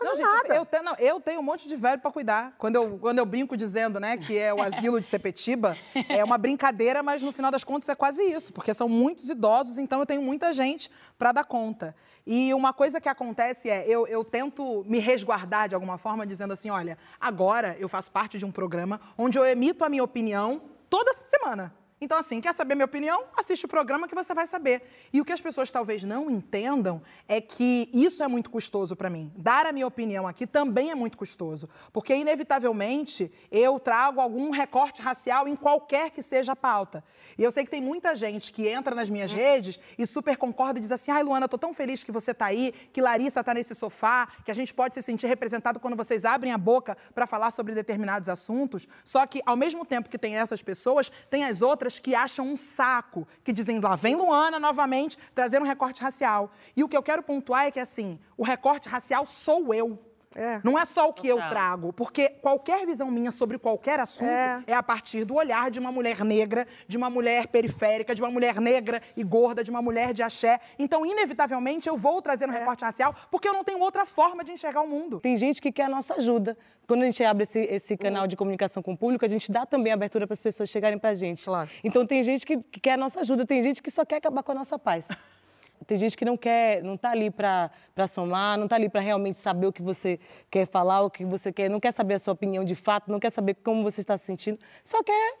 Não, 0.00 0.16
gente, 0.16 0.24
nada. 0.24 0.54
eu, 0.54 0.64
tenho, 0.64 0.82
não, 0.82 0.94
eu 0.96 1.20
tenho 1.20 1.40
um 1.40 1.42
monte 1.42 1.68
de 1.68 1.76
velho 1.76 2.00
para 2.00 2.10
cuidar. 2.10 2.54
Quando 2.56 2.76
eu, 2.76 2.98
quando 2.98 3.18
eu 3.18 3.26
brinco 3.26 3.56
dizendo, 3.56 4.00
né, 4.00 4.16
que 4.16 4.36
é 4.38 4.52
o 4.52 4.60
asilo 4.62 5.00
de 5.00 5.06
Sepetiba, 5.06 5.76
é 6.08 6.24
uma 6.24 6.38
brincadeira, 6.38 7.02
mas 7.02 7.22
no 7.22 7.32
final 7.32 7.50
das 7.50 7.64
contas 7.64 7.88
é 7.88 7.94
quase 7.94 8.22
isso, 8.22 8.52
porque 8.52 8.72
são 8.72 8.88
muitos 8.88 9.28
idosos, 9.28 9.78
então 9.78 10.00
eu 10.00 10.06
tenho 10.06 10.22
muita 10.22 10.52
gente 10.52 10.90
para 11.18 11.32
dar 11.32 11.44
conta. 11.44 11.94
E 12.26 12.52
uma 12.54 12.72
coisa 12.72 13.00
que 13.00 13.08
acontece 13.08 13.68
é, 13.68 13.84
eu, 13.86 14.06
eu 14.06 14.24
tento 14.24 14.84
me 14.86 14.98
resguardar 14.98 15.68
de 15.68 15.74
alguma 15.74 15.98
forma, 15.98 16.26
dizendo 16.26 16.52
assim, 16.52 16.70
olha, 16.70 16.96
agora 17.20 17.76
eu 17.78 17.88
faço 17.88 18.10
parte 18.10 18.38
de 18.38 18.44
um 18.44 18.52
programa 18.52 19.00
onde 19.18 19.38
eu 19.38 19.44
emito 19.44 19.84
a 19.84 19.88
minha 19.88 20.04
opinião 20.04 20.62
toda 20.88 21.12
semana. 21.14 21.74
Então, 22.02 22.16
assim, 22.16 22.40
quer 22.40 22.54
saber 22.54 22.74
minha 22.74 22.86
opinião? 22.86 23.24
Assiste 23.36 23.66
o 23.66 23.68
programa 23.68 24.08
que 24.08 24.14
você 24.14 24.32
vai 24.32 24.46
saber. 24.46 24.82
E 25.12 25.20
o 25.20 25.24
que 25.24 25.32
as 25.32 25.40
pessoas 25.42 25.70
talvez 25.70 26.02
não 26.02 26.30
entendam 26.30 27.02
é 27.28 27.42
que 27.42 27.90
isso 27.92 28.22
é 28.22 28.28
muito 28.28 28.48
custoso 28.48 28.96
para 28.96 29.10
mim. 29.10 29.30
Dar 29.36 29.66
a 29.66 29.72
minha 29.72 29.86
opinião 29.86 30.26
aqui 30.26 30.46
também 30.46 30.90
é 30.90 30.94
muito 30.94 31.18
custoso. 31.18 31.68
Porque, 31.92 32.14
inevitavelmente, 32.14 33.30
eu 33.52 33.78
trago 33.78 34.18
algum 34.18 34.48
recorte 34.48 35.02
racial 35.02 35.46
em 35.46 35.54
qualquer 35.54 36.10
que 36.10 36.22
seja 36.22 36.52
a 36.52 36.56
pauta. 36.56 37.04
E 37.36 37.42
eu 37.42 37.50
sei 37.50 37.64
que 37.64 37.70
tem 37.70 37.82
muita 37.82 38.14
gente 38.14 38.50
que 38.50 38.66
entra 38.66 38.94
nas 38.94 39.10
minhas 39.10 39.30
redes 39.30 39.78
e 39.98 40.06
super 40.06 40.38
concorda 40.38 40.78
e 40.78 40.80
diz 40.80 40.92
assim: 40.92 41.10
ai, 41.10 41.22
Luana, 41.22 41.46
tô 41.46 41.58
tão 41.58 41.74
feliz 41.74 42.02
que 42.02 42.10
você 42.10 42.32
tá 42.32 42.46
aí, 42.46 42.72
que 42.94 43.02
Larissa 43.02 43.44
tá 43.44 43.52
nesse 43.52 43.74
sofá, 43.74 44.26
que 44.42 44.50
a 44.50 44.54
gente 44.54 44.72
pode 44.72 44.94
se 44.94 45.02
sentir 45.02 45.26
representado 45.26 45.78
quando 45.78 45.98
vocês 45.98 46.24
abrem 46.24 46.50
a 46.50 46.58
boca 46.58 46.96
para 47.14 47.26
falar 47.26 47.50
sobre 47.50 47.74
determinados 47.74 48.30
assuntos. 48.30 48.88
Só 49.04 49.26
que, 49.26 49.42
ao 49.44 49.54
mesmo 49.54 49.84
tempo 49.84 50.08
que 50.08 50.16
tem 50.16 50.36
essas 50.36 50.62
pessoas, 50.62 51.12
tem 51.28 51.44
as 51.44 51.60
outras 51.60 51.89
que 51.98 52.14
acham 52.14 52.46
um 52.46 52.56
saco, 52.56 53.26
que 53.42 53.52
dizem, 53.52 53.80
lá 53.80 53.96
vem 53.96 54.14
Luana 54.14 54.60
novamente 54.60 55.18
trazer 55.34 55.60
um 55.60 55.66
recorte 55.66 56.02
racial. 56.02 56.52
E 56.76 56.84
o 56.84 56.88
que 56.88 56.96
eu 56.96 57.02
quero 57.02 57.22
pontuar 57.22 57.66
é 57.66 57.70
que, 57.70 57.80
assim, 57.80 58.18
o 58.36 58.44
recorte 58.44 58.88
racial 58.88 59.26
sou 59.26 59.74
eu. 59.74 60.09
É. 60.36 60.60
Não 60.62 60.78
é 60.78 60.84
só 60.84 61.08
o 61.08 61.12
que 61.12 61.26
eu 61.26 61.36
trago, 61.48 61.92
porque 61.92 62.28
qualquer 62.28 62.86
visão 62.86 63.10
minha 63.10 63.32
sobre 63.32 63.58
qualquer 63.58 63.98
assunto 63.98 64.28
É. 64.28 64.62
é. 64.66 64.74
a 64.74 64.82
partir 64.82 65.24
do 65.24 65.34
olhar 65.34 65.70
de 65.70 65.80
uma 65.80 65.90
mulher 65.90 66.24
negra, 66.24 66.68
de 66.86 66.96
uma 66.96 67.10
mulher 67.10 67.48
periférica, 67.48 68.14
de 68.14 68.22
uma 68.22 68.30
mulher 68.30 68.60
negra 68.60 69.02
e 69.16 69.24
gorda, 69.24 69.64
de 69.64 69.70
uma 69.70 69.82
mulher 69.82 70.14
de 70.14 70.22
axé. 70.22 70.60
Então, 70.78 71.04
inevitavelmente, 71.04 71.88
eu 71.88 71.96
vou 71.96 72.22
trazer 72.22 72.44
É. 72.44 72.48
um 72.48 72.52
recorte 72.52 72.84
racial, 72.84 73.14
porque 73.30 73.48
eu 73.48 73.52
não 73.52 73.64
tenho 73.64 73.80
outra 73.80 74.06
forma 74.06 74.44
de 74.44 74.52
enxergar 74.52 74.82
o 74.82 74.88
mundo. 74.88 75.18
Tem 75.20 75.36
gente 75.36 75.60
que 75.60 75.72
quer 75.72 75.84
a 75.84 75.88
nossa 75.88 76.14
ajuda. 76.14 76.56
Quando 76.86 77.02
a 77.02 77.06
gente 77.06 77.22
abre 77.24 77.42
esse, 77.42 77.60
esse 77.60 77.96
canal 77.96 78.26
de 78.26 78.36
comunicação 78.36 78.82
com 78.82 78.92
o 78.92 78.96
público, 78.96 79.24
a 79.24 79.28
gente 79.28 79.50
dá 79.50 79.66
também 79.66 79.92
abertura 79.92 80.26
para 80.26 80.34
as 80.34 80.40
pessoas 80.40 80.68
chegarem 80.68 80.98
para 80.98 81.10
a 81.10 81.14
gente. 81.14 81.44
Claro. 81.44 81.68
Então 81.82 82.06
tem 82.06 82.22
gente 82.22 82.46
que, 82.46 82.56
que 82.56 82.78
quer 82.80 82.92
a 82.92 82.96
nossa 82.96 83.20
ajuda, 83.20 83.44
tem 83.44 83.62
gente 83.62 83.82
que 83.82 83.90
só 83.90 84.04
quer 84.04 84.16
acabar 84.16 84.42
com 84.44 84.52
a 84.52 84.54
nossa 84.54 84.78
paz. 84.78 85.06
Tem 85.86 85.96
gente 85.96 86.16
que 86.16 86.24
não 86.24 86.36
quer, 86.36 86.82
não 86.82 86.94
está 86.94 87.10
ali 87.10 87.30
para 87.30 87.70
somar, 88.08 88.56
não 88.58 88.64
está 88.64 88.76
ali 88.76 88.88
para 88.88 89.00
realmente 89.00 89.40
saber 89.40 89.66
o 89.66 89.72
que 89.72 89.82
você 89.82 90.20
quer 90.50 90.66
falar, 90.66 91.02
o 91.02 91.10
que 91.10 91.24
você 91.24 91.52
quer, 91.52 91.70
não 91.70 91.80
quer 91.80 91.92
saber 91.92 92.14
a 92.14 92.18
sua 92.18 92.32
opinião 92.32 92.64
de 92.64 92.74
fato, 92.74 93.10
não 93.10 93.18
quer 93.18 93.30
saber 93.30 93.54
como 93.54 93.82
você 93.82 94.00
está 94.00 94.16
se 94.16 94.24
sentindo, 94.24 94.58
só 94.84 95.02
quer 95.02 95.38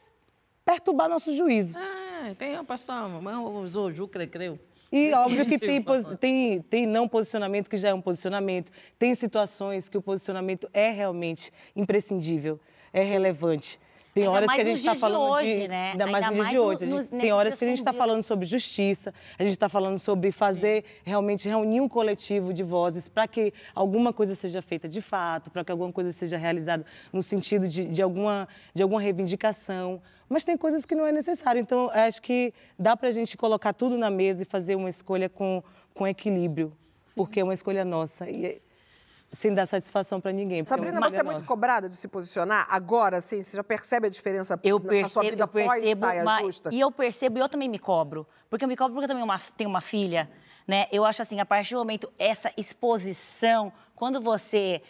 perturbar 0.64 1.08
nosso 1.08 1.34
juízo. 1.36 1.78
É, 1.78 2.34
tem 2.34 2.58
o 2.58 2.64
pessoal, 2.64 3.08
o 3.10 3.66
Zoju 3.66 4.08
creu. 4.08 4.58
E 4.92 5.12
óbvio 5.12 5.46
que 5.46 5.56
tem, 5.56 5.84
tem, 6.18 6.62
tem 6.62 6.86
não 6.86 7.08
posicionamento 7.08 7.68
que 7.70 7.76
já 7.76 7.90
é 7.90 7.94
um 7.94 8.00
posicionamento, 8.00 8.72
tem 8.98 9.14
situações 9.14 9.88
que 9.88 9.96
o 9.96 10.02
posicionamento 10.02 10.68
é 10.72 10.90
realmente 10.90 11.52
imprescindível, 11.76 12.58
é 12.92 13.02
relevante. 13.02 13.78
Tem 14.12 14.24
Ainda 14.24 14.32
horas 14.36 14.46
mais 14.48 14.56
que 14.56 14.60
a 14.62 14.64
gente 14.64 14.78
está 14.80 14.94
falando 14.96 15.30
hoje, 15.30 15.60
de, 15.60 15.68
né? 15.68 15.90
ainda 15.92 16.06
mais 16.08 16.24
Ainda 16.24 16.34
dias 16.34 16.38
mais 16.38 16.50
de 16.50 16.56
no- 16.56 16.62
hoje. 16.64 16.86
Gente- 17.08 17.20
tem 17.20 17.32
horas 17.32 17.54
que 17.58 17.64
a 17.64 17.68
gente 17.68 17.78
está 17.78 17.92
falando 17.92 18.22
sobre 18.24 18.44
justiça, 18.44 19.14
a 19.38 19.44
gente 19.44 19.52
está 19.52 19.68
falando 19.68 19.98
sobre 20.00 20.32
fazer 20.32 20.84
realmente 21.04 21.48
reunir 21.48 21.80
um 21.80 21.88
coletivo 21.88 22.52
de 22.52 22.64
vozes 22.64 23.06
para 23.08 23.28
que 23.28 23.52
alguma 23.74 24.12
coisa 24.12 24.34
seja 24.34 24.60
feita 24.60 24.88
de 24.88 25.00
fato, 25.00 25.48
para 25.50 25.64
que 25.64 25.70
alguma 25.70 25.92
coisa 25.92 26.10
seja 26.10 26.36
realizada 26.36 26.84
no 27.12 27.22
sentido 27.22 27.68
de, 27.68 27.86
de 27.86 28.02
alguma, 28.02 28.48
de 28.74 28.82
alguma 28.82 29.00
reivindicação. 29.00 30.02
Mas 30.28 30.42
tem 30.44 30.56
coisas 30.56 30.84
que 30.84 30.94
não 30.94 31.06
é 31.06 31.12
necessário. 31.12 31.60
Então, 31.60 31.88
acho 31.92 32.20
que 32.22 32.52
dá 32.78 32.96
para 32.96 33.08
a 33.08 33.12
gente 33.12 33.36
colocar 33.36 33.72
tudo 33.72 33.96
na 33.96 34.10
mesa 34.10 34.42
e 34.42 34.46
fazer 34.46 34.74
uma 34.74 34.88
escolha 34.88 35.28
com, 35.28 35.62
com 35.94 36.06
equilíbrio, 36.06 36.72
porque 37.14 37.40
é 37.40 37.44
uma 37.44 37.54
escolha 37.54 37.84
nossa. 37.84 38.28
E 38.28 38.44
é- 38.46 38.58
sem 39.32 39.54
dar 39.54 39.66
satisfação 39.66 40.20
para 40.20 40.32
ninguém. 40.32 40.60
é 40.60 40.62
Sabrina, 40.62 41.00
você 41.00 41.20
é 41.20 41.22
muito 41.22 41.44
cobrada 41.44 41.88
de 41.88 41.96
se 41.96 42.08
posicionar 42.08 42.66
agora, 42.70 43.18
assim? 43.18 43.42
Você 43.42 43.56
já 43.56 43.62
percebe 43.64 44.06
a 44.08 44.10
diferença 44.10 44.58
Eu 44.62 44.80
percebo, 44.80 45.02
na 45.02 45.08
sua 45.08 45.22
vida 45.22 45.42
eu 45.44 45.48
percebo, 45.48 46.00
pós-saia 46.00 46.24
mas- 46.24 46.42
justa? 46.46 46.74
e 46.74 46.80
eu 46.80 46.90
percebo 46.90 47.38
e 47.38 47.40
eu 47.40 47.48
também 47.48 47.68
me 47.68 47.78
cobro. 47.78 48.26
Porque 48.48 48.64
eu 48.64 48.68
me 48.68 48.76
cobro 48.76 48.92
porque 48.94 49.04
eu 49.04 49.08
também 49.08 49.22
uma- 49.22 49.40
tenho 49.56 49.70
uma 49.70 49.80
filha, 49.80 50.28
né? 50.66 50.86
Eu 50.90 51.04
acho 51.04 51.22
assim, 51.22 51.38
a 51.38 51.46
partir 51.46 51.74
do 51.74 51.78
momento, 51.78 52.12
essa 52.18 52.52
exposição, 52.56 53.72
quando 53.94 54.20
você 54.20 54.82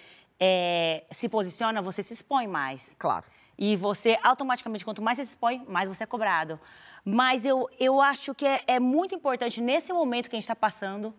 é, 0.43 1.05
se 1.11 1.29
posiciona, 1.29 1.83
você 1.83 2.03
se 2.03 2.15
expõe 2.15 2.47
mais. 2.47 2.97
Claro. 2.99 3.27
E 3.59 3.77
você, 3.77 4.19
automaticamente, 4.23 4.87
quanto 4.87 5.03
mais 5.03 5.19
você 5.19 5.25
se 5.27 5.31
expõe, 5.33 5.63
mais 5.69 5.87
você 5.87 6.05
é 6.05 6.07
cobrado. 6.07 6.59
Mas 7.05 7.45
eu, 7.45 7.69
eu 7.79 8.01
acho 8.01 8.35
que 8.35 8.47
é, 8.47 8.63
é 8.67 8.81
muito 8.81 9.15
importante, 9.15 9.61
nesse 9.61 9.93
momento 9.93 10.31
que 10.31 10.37
a 10.37 10.39
gente 10.39 10.45
está 10.45 10.57
passando, 10.57 11.15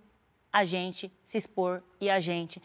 a 0.51 0.65
gente 0.65 1.11
se 1.23 1.37
expor 1.37 1.83
e 1.99 2.09
a 2.09 2.19
gente 2.19 2.59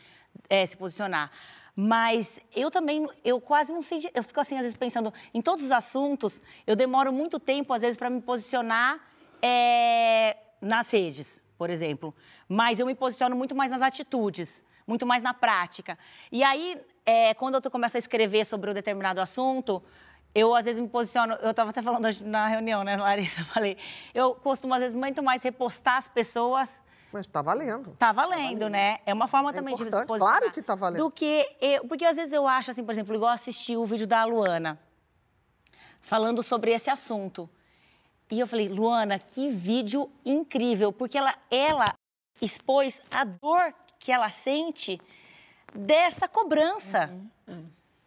eh, 0.49 0.67
se 0.67 0.77
posicionar. 0.77 1.31
Mas 1.75 2.41
eu 2.55 2.71
também, 2.71 3.07
eu 3.23 3.39
quase 3.39 3.73
não 3.73 3.83
sei, 3.83 4.11
eu 4.15 4.23
fico 4.23 4.41
assim, 4.41 4.55
às 4.55 4.63
vezes, 4.63 4.77
pensando 4.77 5.13
em 5.35 5.43
todos 5.43 5.63
os 5.65 5.71
assuntos, 5.71 6.41
eu 6.67 6.75
demoro 6.75 7.13
muito 7.13 7.39
tempo, 7.39 7.73
às 7.73 7.83
vezes, 7.83 7.99
para 7.99 8.09
me 8.09 8.21
posicionar 8.23 8.99
eh, 9.43 10.37
nas 10.61 10.91
redes, 10.91 11.43
por 11.59 11.69
exemplo. 11.69 12.15
Mas 12.49 12.79
eu 12.79 12.87
me 12.87 12.95
posiciono 12.95 13.37
muito 13.37 13.55
mais 13.55 13.71
nas 13.71 13.83
atitudes, 13.83 14.65
muito 14.87 15.05
mais 15.05 15.23
na 15.23 15.35
prática. 15.35 15.99
E 16.33 16.43
aí, 16.43 16.81
eh, 17.05 17.35
quando 17.35 17.61
eu 17.63 17.71
começo 17.71 17.97
a 17.97 17.99
escrever 17.99 18.47
sobre 18.47 18.71
um 18.71 18.75
determinado 18.75 19.21
assunto, 19.21 19.83
eu 20.35 20.55
às 20.55 20.65
vezes 20.65 20.81
me 20.81 20.89
posiciono, 20.89 21.35
eu 21.43 21.51
estava 21.51 21.71
até 21.71 21.83
falando 21.83 22.09
na 22.23 22.47
reunião, 22.47 22.85
né, 22.85 22.97
Larissa? 22.97 23.41
Eu 23.43 23.47
falei, 23.47 23.77
eu 24.13 24.35
costumo 24.35 24.75
às 24.75 24.81
vezes 24.81 24.95
muito 24.95 25.23
mais 25.23 25.43
repostar 25.43 25.97
as 25.97 26.09
pessoas. 26.09 26.81
Mas 27.13 27.27
tá 27.27 27.41
valendo. 27.41 27.97
Tá 27.99 28.13
valendo, 28.13 28.69
né? 28.69 28.99
É 29.07 29.15
uma 29.15 29.27
forma 29.29 29.51
É 29.51 29.53
também 29.55 29.75
de 29.75 29.81
importante, 29.83 30.07
posicionar. 30.09 30.39
claro 30.41 30.53
que 30.53 30.61
tá 30.63 30.75
valendo. 30.75 31.03
Do 31.05 31.11
que 31.11 31.47
eu, 31.61 31.87
porque 31.87 32.05
às 32.05 32.17
vezes 32.17 32.33
eu 32.33 32.47
acho 32.47 32.71
assim, 32.71 32.85
por 32.85 32.93
exemplo, 32.93 33.15
igual 33.15 33.31
assistir 33.33 33.77
o 33.77 33.85
vídeo 33.85 34.07
da 34.07 34.25
Luana 34.25 34.79
falando 36.01 36.43
sobre 36.43 36.73
esse 36.73 36.91
assunto. 36.91 37.49
E 38.31 38.41
eu 38.41 38.47
falei, 38.47 38.69
Luana, 38.69 39.19
que 39.19 39.49
vídeo 39.49 40.11
incrível, 40.25 40.93
porque 40.93 41.17
ela, 41.17 41.35
ela 41.51 41.87
expôs 42.43 43.01
a 43.11 43.25
dor 43.25 43.73
que 43.99 44.11
ela 44.13 44.31
sente 44.31 45.01
dessa 45.75 46.27
cobrança. 46.29 47.11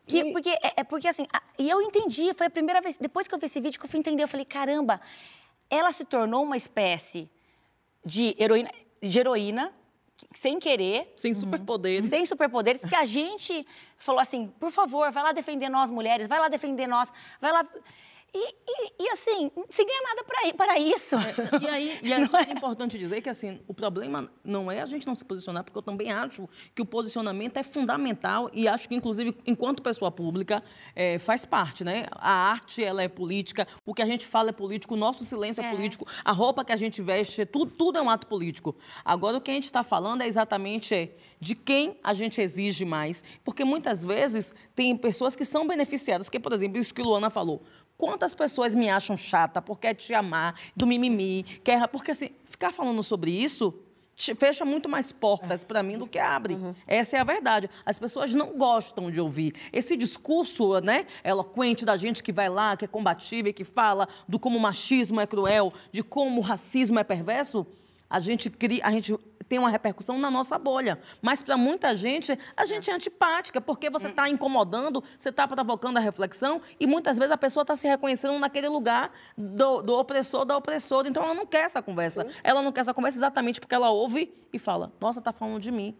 Que- 0.05 0.31
porque, 0.33 0.49
é, 0.49 0.73
é 0.77 0.83
porque 0.83 1.07
assim, 1.07 1.25
a- 1.31 1.41
e 1.57 1.69
eu 1.69 1.81
entendi, 1.81 2.33
foi 2.35 2.47
a 2.47 2.49
primeira 2.49 2.81
vez, 2.81 2.97
depois 2.97 3.27
que 3.27 3.35
eu 3.35 3.39
vi 3.39 3.45
esse 3.45 3.59
vídeo 3.61 3.79
que 3.79 3.85
eu 3.85 3.89
fui 3.89 3.99
entender, 3.99 4.23
eu 4.23 4.27
falei, 4.27 4.45
caramba, 4.45 4.99
ela 5.69 5.91
se 5.91 6.03
tornou 6.03 6.43
uma 6.43 6.57
espécie 6.57 7.29
de 8.03 8.35
heroína, 8.39 8.71
de 9.01 9.19
heroína 9.19 9.73
sem 10.35 10.59
querer, 10.59 11.13
Sem 11.15 11.33
superpoderes. 11.33 12.09
sem 12.09 12.25
superpoderes, 12.25 12.81
que 12.83 12.95
a 12.95 13.05
gente 13.05 13.65
falou 13.97 14.19
assim, 14.19 14.47
por 14.59 14.69
favor, 14.71 15.11
vai 15.11 15.23
lá 15.23 15.31
defender 15.31 15.69
nós 15.69 15.89
mulheres, 15.89 16.27
vai 16.27 16.39
lá 16.39 16.47
defender 16.49 16.87
nós, 16.87 17.11
vai 17.39 17.51
lá... 17.51 17.65
E, 18.33 18.49
e- 18.49 18.93
e, 19.03 19.09
assim, 19.09 19.51
sem 19.69 19.85
ganhar 19.85 20.01
nada 20.03 20.23
pra, 20.23 20.53
para 20.53 20.77
isso. 20.79 21.15
E 21.61 21.67
aí, 21.67 21.99
e 22.03 22.13
é 22.13 22.23
super 22.25 22.49
importante 22.49 22.97
dizer 22.97 23.21
que 23.21 23.29
assim, 23.29 23.59
o 23.67 23.73
problema 23.73 24.29
não 24.43 24.71
é 24.71 24.81
a 24.81 24.85
gente 24.85 25.07
não 25.07 25.15
se 25.15 25.25
posicionar, 25.25 25.63
porque 25.63 25.77
eu 25.77 25.81
também 25.81 26.11
acho 26.11 26.47
que 26.75 26.81
o 26.81 26.85
posicionamento 26.85 27.57
é 27.57 27.63
fundamental 27.63 28.49
e 28.53 28.67
acho 28.67 28.87
que, 28.87 28.95
inclusive, 28.95 29.35
enquanto 29.47 29.81
pessoa 29.81 30.11
pública, 30.11 30.63
eh, 30.95 31.17
faz 31.19 31.45
parte, 31.45 31.83
né? 31.83 32.05
A 32.11 32.31
arte, 32.51 32.83
ela 32.83 33.01
é 33.01 33.07
política, 33.07 33.67
o 33.85 33.93
que 33.93 34.01
a 34.01 34.05
gente 34.05 34.25
fala 34.25 34.49
é 34.49 34.53
político, 34.53 34.93
o 34.93 34.97
nosso 34.97 35.23
silêncio 35.23 35.63
é, 35.63 35.67
É. 35.67 35.71
político, 35.71 36.05
a 36.23 36.31
roupa 36.31 36.63
que 36.63 36.71
a 36.71 36.75
gente 36.75 37.01
veste, 37.01 37.45
tudo, 37.45 37.71
tudo 37.71 37.97
é 37.97 38.01
um 38.01 38.09
ato 38.09 38.27
político. 38.27 38.75
Agora, 39.03 39.37
o 39.37 39.41
que 39.41 39.49
a 39.51 39.53
gente 39.53 39.65
está 39.65 39.83
falando 39.83 40.21
é 40.21 40.27
exatamente 40.27 40.93
é, 40.93 41.15
de 41.39 41.55
quem 41.55 41.97
a 42.03 42.13
gente 42.13 42.39
exige 42.41 42.85
mais, 42.85 43.23
porque 43.43 43.63
muitas 43.65 44.03
vezes 44.05 44.53
tem 44.75 44.95
pessoas 44.95 45.35
que 45.35 45.43
são 45.45 45.65
beneficiadas, 45.67 46.29
que, 46.29 46.39
por 46.39 46.53
exemplo, 46.53 46.77
isso 46.79 46.93
que 46.93 47.01
Luana 47.01 47.29
falou, 47.29 47.61
Quantas 47.99 48.33
pessoas 48.33 48.73
me 48.73 48.89
acham 48.89 49.17
chata 49.17 49.61
por 49.61 49.77
quer 49.77 49.93
te 49.93 50.13
amar, 50.13 50.55
do 50.73 50.87
mimimi, 50.87 51.43
quer... 51.43 51.85
Porque, 51.89 52.11
assim, 52.11 52.29
ficar 52.45 52.71
falando 52.71 53.03
sobre 53.03 53.29
isso 53.29 53.73
te- 54.15 54.33
fecha 54.33 54.63
muito 54.63 54.87
mais 54.87 55.11
portas 55.11 55.65
para 55.65 55.83
mim 55.83 55.97
do 55.97 56.07
que 56.07 56.17
abre. 56.17 56.57
Essa 56.87 57.17
é 57.17 57.19
a 57.19 57.25
verdade. 57.25 57.69
As 57.85 57.99
pessoas 57.99 58.33
não 58.33 58.57
gostam 58.57 59.11
de 59.11 59.19
ouvir. 59.19 59.53
Esse 59.73 59.97
discurso, 59.97 60.79
né, 60.79 61.05
eloquente 61.25 61.83
da 61.83 61.97
gente 61.97 62.23
que 62.23 62.31
vai 62.31 62.47
lá, 62.47 62.77
que 62.77 62.85
é 62.85 62.87
combatível, 62.87 63.53
que 63.53 63.65
fala 63.65 64.07
do 64.29 64.39
como 64.39 64.57
o 64.57 64.61
machismo 64.61 65.19
é 65.19 65.27
cruel, 65.27 65.73
de 65.91 66.01
como 66.01 66.39
o 66.39 66.43
racismo 66.43 66.99
é 66.99 67.03
perverso, 67.03 67.67
a 68.09 68.21
gente 68.21 68.49
cria, 68.49 68.79
a 68.85 68.91
gente 68.91 69.13
tem 69.49 69.57
uma 69.57 69.69
repercussão 69.69 70.17
na 70.19 70.29
nossa 70.29 70.57
bolha. 70.57 70.99
Mas 71.21 71.41
para 71.41 71.57
muita 71.57 71.95
gente, 71.95 72.37
a 72.55 72.63
gente 72.63 72.89
é 72.89 72.93
antipática, 72.93 73.59
porque 73.59 73.89
você 73.89 74.07
está 74.07 74.29
incomodando, 74.29 75.03
você 75.17 75.29
está 75.29 75.47
provocando 75.47 75.97
a 75.97 75.99
reflexão 75.99 76.61
e 76.79 76.85
muitas 76.85 77.17
vezes 77.17 77.31
a 77.31 77.37
pessoa 77.37 77.63
está 77.63 77.75
se 77.75 77.87
reconhecendo 77.87 78.37
naquele 78.37 78.69
lugar 78.69 79.11
do, 79.35 79.81
do 79.81 79.97
opressor, 79.97 80.45
da 80.45 80.55
opressora. 80.55 81.09
Então 81.09 81.23
ela 81.23 81.33
não 81.33 81.47
quer 81.47 81.65
essa 81.65 81.81
conversa. 81.81 82.27
Ela 82.43 82.61
não 82.61 82.71
quer 82.71 82.81
essa 82.81 82.93
conversa 82.93 83.17
exatamente 83.17 83.59
porque 83.59 83.73
ela 83.73 83.89
ouve 83.89 84.31
e 84.53 84.59
fala: 84.59 84.93
Nossa, 85.01 85.21
tá 85.21 85.33
falando 85.33 85.59
de 85.59 85.71
mim. 85.71 85.97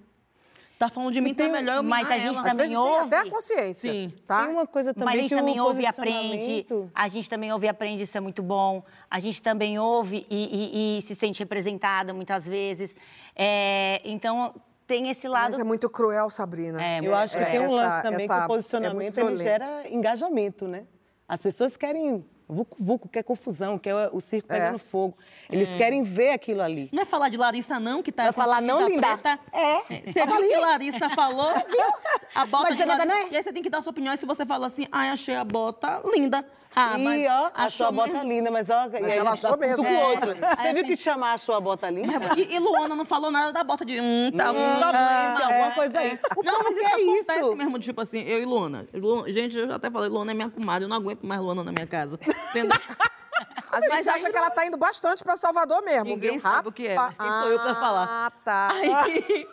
Tá 0.80 0.88
falando 0.88 1.12
de 1.12 1.20
mim, 1.20 1.32
então 1.32 1.46
é 1.46 1.50
melhor 1.52 1.76
eu 1.76 1.84
mas 1.84 2.10
a 2.10 2.18
gente 2.18 2.28
ela. 2.38 2.42
Também 2.42 2.56
vezes 2.56 2.72
sem 2.72 2.78
ouve. 2.78 3.14
até 3.16 3.28
a 3.28 3.30
consciência. 3.30 3.92
Sim. 3.92 4.14
Tá? 4.26 4.46
Tem 4.46 4.54
uma 4.54 4.66
coisa 4.66 4.94
também 4.94 5.06
Mas 5.06 5.16
a 5.18 5.22
gente 5.22 5.30
que 5.30 5.36
o 5.36 5.38
também 5.40 5.60
ouve 5.60 5.82
e 5.84 5.86
aprende. 5.86 6.68
A 6.96 7.08
gente 7.10 7.30
também 7.30 7.52
ouve 7.52 7.66
e 7.66 7.70
aprende, 7.70 8.04
isso 8.04 8.18
é 8.18 8.22
muito 8.22 8.42
bom. 8.42 8.82
A 9.12 9.20
gente 9.20 9.44
também 9.44 9.78
ouve 9.78 10.26
e, 10.30 10.38
e- 10.38 10.98
e 11.00 11.02
se 11.02 11.14
sente 11.16 11.38
representada 11.40 12.14
muitas 12.14 12.48
vezes. 12.48 12.96
É, 13.36 14.00
então, 14.06 14.56
tem 14.88 15.10
esse 15.10 15.28
lado. 15.28 15.52
Mas 15.52 15.60
é 15.60 15.64
muito 15.66 15.90
cruel, 15.90 16.30
Sabrina. 16.30 16.82
É, 16.82 17.00
Eu 17.06 17.14
acho 17.14 17.38
que 17.38 17.44
tem 17.46 17.60
um 17.60 17.64
essa- 17.66 17.76
lance 17.76 18.02
também 18.02 18.26
essa- 18.26 18.34
que 18.36 18.40
é 18.40 18.44
o 18.44 18.48
posicionamento 18.48 18.96
muito 18.96 19.20
ele 19.20 19.44
gera 19.44 19.84
engajamento, 19.90 20.66
né? 20.66 20.86
As 21.28 21.42
pessoas 21.42 21.76
querem 21.76 22.26
vucu-vucu, 22.50 23.08
quer 23.08 23.24
confusão, 23.24 23.78
quer 23.78 23.94
o 24.12 24.20
circo 24.20 24.52
É. 24.52 24.56
pegando 24.58 24.80
fogo. 24.80 25.18
Eles 25.50 25.70
querem 25.76 26.02
ver 26.04 26.32
aquilo 26.32 26.62
ali. 26.62 26.90
Não 26.92 27.04
é 27.04 27.06
falar 27.06 27.30
de 27.30 27.38
Larissa, 27.38 27.80
não, 27.80 28.02
que 28.02 28.12
tá 28.12 28.24
com 28.24 28.30
a 28.30 28.34
falar 28.34 28.62
não, 28.62 28.88
linda? 28.88 29.02
preta. 29.18 29.40
É. 29.54 29.80
Você 30.12 30.26
viu 30.26 30.38
que 30.50 30.58
Larissa 30.58 31.10
falou? 31.12 31.52
A 32.36 32.46
bota 32.46 32.70
Mas 32.70 32.78
de 32.78 32.84
é 32.84 32.86
Larissa. 32.86 33.06
não 33.06 33.16
é? 33.16 33.28
E 33.30 33.36
aí 33.38 33.44
você 33.44 33.54
tem 33.54 33.62
que 33.64 33.70
dar 33.70 33.78
a 33.80 33.82
sua 33.82 33.92
opinião. 33.92 34.14
E 34.14 34.18
se 34.18 34.26
você 34.26 34.46
fala 34.46 34.68
assim, 34.68 34.88
ai, 34.92 35.10
achei 35.10 35.36
a 35.36 35.44
bota 35.44 36.02
linda. 36.14 36.46
Ah, 36.76 37.00
mas 37.00 37.20
e 37.24 37.28
ó, 37.28 37.50
achou 37.56 37.88
a 37.88 37.92
mesmo. 37.92 38.14
bota 38.14 38.24
linda, 38.24 38.52
mas 38.52 38.70
ó, 38.70 38.88
Mas 38.92 38.94
ela 39.02 39.10
já 39.26 39.32
achou 39.32 39.52
tá 39.52 39.58
mesmo. 39.58 39.84
com 39.84 39.90
É. 39.90 39.98
o 40.04 40.10
outro. 40.12 40.32
Aí 40.32 40.38
Você 40.38 40.46
viu 40.46 40.70
assim- 40.70 40.84
que 40.84 40.96
te 40.98 41.02
chamar 41.02 41.34
achou 41.34 41.56
a 41.56 41.60
bota 41.60 41.90
linda? 41.90 42.14
E, 42.38 42.54
e 42.56 42.60
Luana 42.60 42.96
não 42.96 43.06
falou 43.06 43.32
nada 43.32 43.52
da 43.52 43.64
bota 43.64 43.84
de. 43.84 44.00
Hum, 44.00 44.32
tá 44.38 44.48
algum 44.50 44.60
problema. 44.80 45.36
tem 45.38 45.46
alguma 45.48 45.72
coisa 45.72 46.00
aí. 46.00 46.20
Não, 46.44 46.64
mas 46.64 46.78
isso 46.78 46.86
é 46.86 46.94
acontece 46.94 47.56
mesmo, 47.56 47.80
tipo 47.80 48.00
assim, 48.02 48.22
eu 48.22 48.40
e 48.40 48.46
Luana. 48.46 48.88
Lu- 48.94 49.26
Gente, 49.32 49.58
eu 49.58 49.68
já 49.68 49.76
até 49.78 49.90
falei, 49.90 50.10
Luana 50.10 50.30
é 50.32 50.34
minha 50.36 50.50
comadre, 50.50 50.84
eu 50.86 50.90
não 50.90 50.98
aguento 50.98 51.26
mais 51.26 51.42
Luana 51.42 51.64
na 51.64 51.72
minha 51.72 51.88
casa. 51.88 52.20
Entendeu? 52.50 52.80
A 53.72 53.80
gente 53.80 53.90
Mas 53.92 54.08
acha 54.08 54.26
aí 54.28 54.32
que 54.34 54.38
ela 54.38 54.50
tá 54.50 54.66
indo 54.66 54.76
bastante 54.78 55.24
pra 55.24 55.38
Salvador 55.38 55.84
mesmo, 55.84 56.06
Ninguém 56.06 56.32
viu? 56.32 56.40
sabe 56.40 56.70
o 56.70 56.72
que 56.72 56.88
é, 56.88 56.96
mas 56.96 57.16
quem 57.18 57.30
sou 57.30 57.48
eu 57.50 57.60
pra 57.60 57.76
falar? 57.76 58.08
Ah, 58.10 58.32
tá. 58.44 58.70
Aí, 58.74 59.48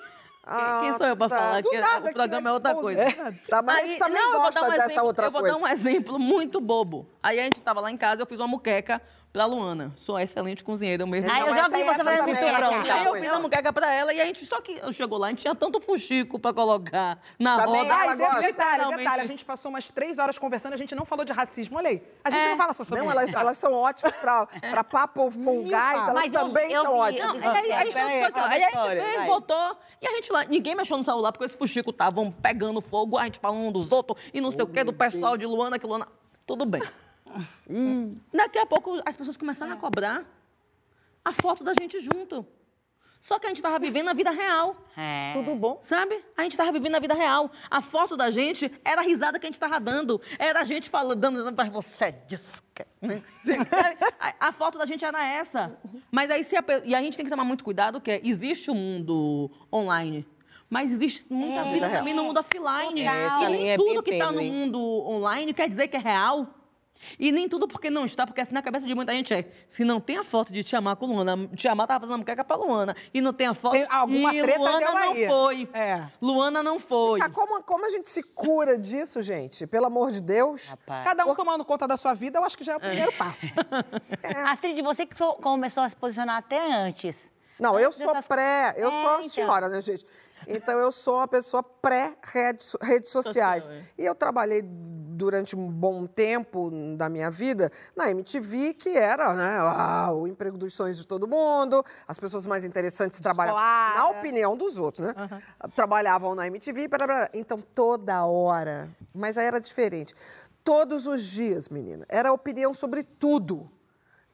Ah, 0.49 0.78
quem 0.81 0.93
sou 0.95 1.07
eu 1.07 1.16
pra 1.16 1.28
tá. 1.28 1.37
falar 1.38 1.62
Do 1.62 1.69
que 1.71 1.78
nada 1.81 2.09
o 2.09 2.12
programa 2.14 2.49
é 2.49 2.52
outra 2.52 2.71
expose, 2.73 2.97
coisa? 2.97 3.23
nada. 3.23 3.37
Tá, 3.49 3.62
mas 3.62 3.78
a 3.78 3.83
gente 3.88 3.99
também 3.99 4.23
vou 4.23 4.40
gosta 4.40 4.62
um 4.64 4.71
dessa 4.71 4.85
exemplo- 4.87 5.05
outra 5.07 5.26
Eu 5.26 5.31
vou 5.33 5.40
coisa. 5.43 5.59
dar 5.59 5.62
um 5.62 5.69
exemplo 5.69 6.19
muito 6.19 6.61
bobo. 6.61 7.07
Aí 7.23 7.38
a 7.38 7.43
gente 7.45 7.61
tava 7.61 7.81
lá 7.81 7.90
em 7.90 7.97
casa, 7.97 8.23
eu 8.23 8.26
fiz 8.26 8.38
uma 8.40 8.47
muqueca 8.49 9.02
pra 9.37 9.45
Luana. 9.45 9.93
Sou 9.97 10.19
excelente 10.19 10.64
cozinheira, 10.64 11.02
eu 11.02 11.07
mesmo. 11.07 11.31
Ah, 11.31 11.40
eu 11.40 11.52
já 11.55 11.69
vi 11.69 11.85
você 11.85 11.85
fazendo 12.02 12.07
também, 12.25 12.35
muqueca. 12.35 12.95
Aí 12.95 13.05
eu 13.05 13.11
foi. 13.11 13.21
fiz 13.21 13.28
a 13.31 13.38
muqueca 13.38 13.71
pra 13.71 13.93
ela 13.93 14.14
e 14.14 14.19
a 14.21 14.25
gente, 14.25 14.47
só 14.47 14.62
que 14.62 14.81
chegou 14.95 15.19
lá, 15.19 15.26
a 15.26 15.31
gente 15.31 15.40
tinha 15.43 15.55
tanto 15.55 15.78
fuxico 15.78 16.38
pra 16.38 16.55
colocar 16.55 17.19
na 17.38 17.59
Também 17.59 17.83
roda. 17.83 17.95
Ai, 17.95 18.16
detalhe, 18.16 18.47
Literalmente. 18.47 18.97
detalhe, 18.97 19.21
a 19.23 19.26
gente 19.26 19.45
passou 19.45 19.69
umas 19.69 19.90
três 19.90 20.16
horas 20.19 20.38
conversando, 20.38 20.73
a 20.73 20.76
gente 20.78 20.95
não 20.95 21.05
falou 21.05 21.23
de 21.23 21.35
racismo, 21.35 21.76
olha 21.76 21.90
aí. 21.90 22.02
A 22.25 22.31
gente 22.31 22.40
É. 22.40 22.49
não 22.49 22.57
fala 22.57 22.73
só 22.73 22.83
sobre 22.83 23.00
Não, 23.05 23.11
isso. 23.11 23.19
elas, 23.19 23.35
elas 23.35 23.59
são 23.59 23.75
ótimas 23.75 24.14
pra, 24.16 24.47
pra 24.47 24.83
papo 24.83 25.31
fungais, 25.31 25.99
elas 26.02 26.14
Mas 26.14 26.33
eu- 26.33 26.40
também 26.40 26.73
eu 26.73 26.83
são 26.83 26.95
ótimas. 26.97 27.43
eu 27.43 27.49
Não, 27.49 27.55
aí, 27.55 27.61
aí, 27.61 27.73
aí, 27.73 27.73
a 27.73 27.76
aí 27.76 27.83
a 27.83 27.85
gente 28.71 29.00
fez, 29.05 29.26
botou, 29.26 29.76
e 30.00 30.07
a 30.07 30.11
gente 30.12 30.33
lá, 30.33 30.45
ninguém 30.45 30.75
mexeu 30.75 30.97
no 30.97 31.05
celular, 31.05 31.31
porque 31.31 31.45
esse 31.45 31.59
fuxico 31.59 31.90
estavam 31.90 32.33
pegando 32.33 32.81
fogo, 32.81 33.19
a 33.19 33.25
gente 33.25 33.38
falando 33.38 33.59
um 33.66 33.73
dos 33.73 33.93
outros, 33.93 34.19
e 34.33 34.40
não 34.40 34.50
sei 34.50 34.62
o 34.62 34.66
que, 34.66 34.83
do 34.83 34.95
pessoal 34.95 35.37
de 35.37 35.45
Luana, 35.45 35.78
que 35.78 35.87
Luana... 35.87 36.07
Tudo 36.47 36.64
bem. 36.64 36.81
Daqui 38.33 38.59
a 38.59 38.66
pouco 38.66 39.00
as 39.05 39.16
pessoas 39.16 39.37
começaram 39.37 39.73
a 39.73 39.76
cobrar 39.76 40.25
a 41.25 41.33
foto 41.33 41.64
da 41.64 41.73
gente 41.73 42.00
junto. 42.00 42.47
Só 43.21 43.40
que 43.40 43.47
a 43.47 43.49
gente 43.49 43.61
tava 43.61 43.76
vivendo 43.81 44.09
a 44.09 44.12
vida 44.12 44.31
real. 44.31 44.76
É. 44.97 45.33
Tudo 45.33 45.57
bom? 45.57 45.81
Sabe? 45.83 46.25
A 46.37 46.45
gente 46.45 46.57
tava 46.57 46.71
vivendo 46.71 46.95
a 46.95 47.00
vida 47.00 47.12
real. 47.14 47.50
A 47.69 47.83
foto 47.83 48.16
da 48.16 48.31
gente 48.31 48.71
era 48.85 49.00
a 49.00 49.05
risada 49.05 49.37
que 49.38 49.47
a 49.47 49.49
gente 49.49 49.59
tava 49.59 49.81
dando. 49.81 50.21
Era 50.38 50.61
a 50.61 50.64
gente 50.64 50.88
falando, 50.88 51.19
dando 51.19 51.52
para 51.52 51.69
você 51.69 52.05
é 52.05 52.12
disca. 52.12 52.87
né? 53.02 53.21
a, 54.21 54.49
a 54.49 54.52
foto 54.52 54.78
da 54.78 54.87
gente 54.87 55.05
era 55.05 55.26
essa. 55.26 55.76
Mas 56.09 56.31
aí 56.31 56.45
se 56.45 56.57
a, 56.57 56.64
e 56.85 56.95
a 56.95 57.02
gente 57.02 57.16
tem 57.16 57.26
que 57.26 57.31
tomar 57.31 57.45
muito 57.45 57.64
cuidado 57.64 58.00
que 58.00 58.12
é, 58.12 58.21
existe 58.23 58.71
o 58.71 58.75
mundo 58.75 59.50
online. 59.73 60.25
Mas 60.71 60.93
existe 60.93 61.26
muita 61.33 61.64
vida 61.64 61.88
também 61.90 62.14
no 62.14 62.25
mundo 62.25 62.38
offline. 62.38 63.05
Total. 63.05 63.43
E 63.43 63.49
nem 63.49 63.71
é 63.73 63.76
tudo 63.76 64.02
bem 64.02 64.02
que 64.02 64.19
tá 64.19 64.31
no 64.31 64.43
mundo 64.43 64.81
online 65.05 65.52
quer 65.52 65.69
dizer 65.69 65.88
que 65.88 65.97
é 65.97 66.00
real. 66.00 66.47
E 67.19 67.31
nem 67.33 67.49
tudo 67.49 67.67
porque 67.69 67.91
não 67.91 68.05
está, 68.05 68.26
porque 68.26 68.41
assim 68.41 68.53
na 68.55 68.62
cabeça 68.62 68.87
de 68.87 68.95
muita 68.95 69.12
gente 69.12 69.33
é, 69.33 69.49
se 69.69 69.85
não 69.85 70.00
tem 70.00 70.17
a 70.19 70.25
foto 70.25 70.53
de 70.53 70.62
Tiamar 70.65 70.97
com 70.97 71.07
Luana, 71.07 71.49
Tiamar 71.57 71.87
tava 71.87 72.00
fazendo 72.00 72.19
muqueca 72.19 72.45
pra 72.45 72.57
Luana, 72.57 72.95
e 73.12 73.21
não 73.21 73.33
tem 73.33 73.47
a 73.47 73.55
foto, 73.55 73.73
Tem 73.73 73.87
alguma 73.88 74.35
e 74.35 74.41
treta 74.43 74.59
Luana 74.59 74.91
não 74.93 75.12
aí. 75.12 75.26
foi. 75.26 75.69
É. 75.73 76.07
Luana 76.21 76.62
não 76.62 76.79
foi. 76.81 77.21
Ah, 77.23 77.31
como, 77.31 77.62
como 77.62 77.87
a 77.87 77.91
gente 77.91 78.09
se 78.11 78.23
cura 78.23 78.79
disso, 78.79 79.21
gente? 79.23 79.67
Pelo 79.67 79.87
amor 79.87 80.11
de 80.11 80.21
Deus. 80.21 80.69
Rapaz. 80.69 81.05
Cada 81.05 81.25
um 81.26 81.35
tomando 81.35 81.65
conta 81.65 81.87
da 81.87 81.97
sua 81.97 82.15
vida, 82.15 82.38
eu 82.38 82.45
acho 82.45 82.57
que 82.57 82.65
já 82.65 82.75
é 82.75 82.76
o 82.76 82.81
primeiro 82.81 83.12
passo. 83.12 83.47
Astrid, 84.49 84.81
você 84.83 85.07
que 85.07 85.15
começou 85.43 85.83
a 85.83 85.88
se 85.88 85.97
posicionar 85.97 86.37
até 86.37 86.73
antes. 86.73 87.31
Não, 87.59 87.79
eu 87.81 87.91
sou 87.91 88.12
pré, 88.29 88.75
eu 88.76 88.88
É, 88.88 88.91
sou 88.91 89.11
a 89.11 89.17
então. 89.19 89.29
senhora, 89.31 89.69
né, 89.69 89.81
gente? 89.81 90.05
Então 90.47 90.78
eu 90.78 90.93
sou 90.93 91.16
uma 91.16 91.28
pessoa 91.28 91.62
pré-redes 91.62 92.76
redes 92.83 93.11
sociais. 93.11 93.64
Social, 93.64 93.81
é. 93.81 94.02
E 94.02 94.05
eu 94.05 94.14
trabalhei 94.14 94.62
durante 95.16 95.57
um 95.57 95.70
bom 95.70 96.07
tempo 96.07 96.70
da 96.96 97.09
minha 97.09 97.31
vida 97.31 97.72
na 97.96 98.11
MTV, 98.11 98.75
que 98.75 98.90
era 98.90 99.33
né, 99.35 99.59
ah, 99.61 100.12
o 100.12 100.27
emprego 100.27 100.59
dos 100.59 100.75
sonhos 100.75 100.99
de 100.99 101.07
todo 101.07 101.27
mundo, 101.27 101.83
as 102.07 102.18
pessoas 102.18 102.46
mais 102.46 102.64
interessantes 102.64 103.20
trabalhavam, 103.20 103.96
na 103.96 104.09
opinião 104.11 104.57
dos 104.57 104.79
outros, 104.79 105.07
né? 105.07 105.14
Trabalhavam 105.75 106.35
na 106.35 106.46
MTV, 106.46 106.88
blá, 106.88 106.99
blá, 106.99 107.07
blá. 107.07 107.31
então 107.33 107.59
toda 107.59 108.25
hora, 108.27 108.90
mas 109.14 109.38
aí 109.38 109.46
era 109.46 109.61
diferente. 109.61 110.14
Todos 110.62 111.07
os 111.07 111.22
dias, 111.22 111.68
menina, 111.68 112.05
era 112.09 112.33
opinião 112.33 112.75
sobre 112.75 113.03
tudo. 113.03 113.70